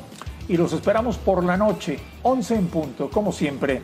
y 0.47 0.58
los 0.58 0.74
esperamos 0.74 1.18
por 1.18 1.43
la 1.43 1.58
noche, 1.58 1.99
11 2.24 2.56
en 2.56 2.68
punto, 2.68 3.10
como 3.10 3.32
siempre, 3.32 3.82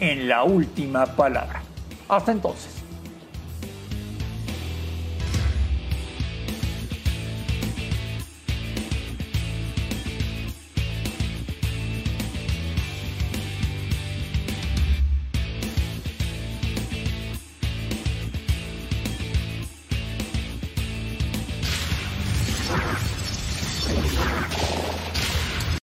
en 0.00 0.28
la 0.28 0.44
última 0.44 1.06
palabra. 1.06 1.62
Hasta 2.08 2.32
entonces. 2.32 2.85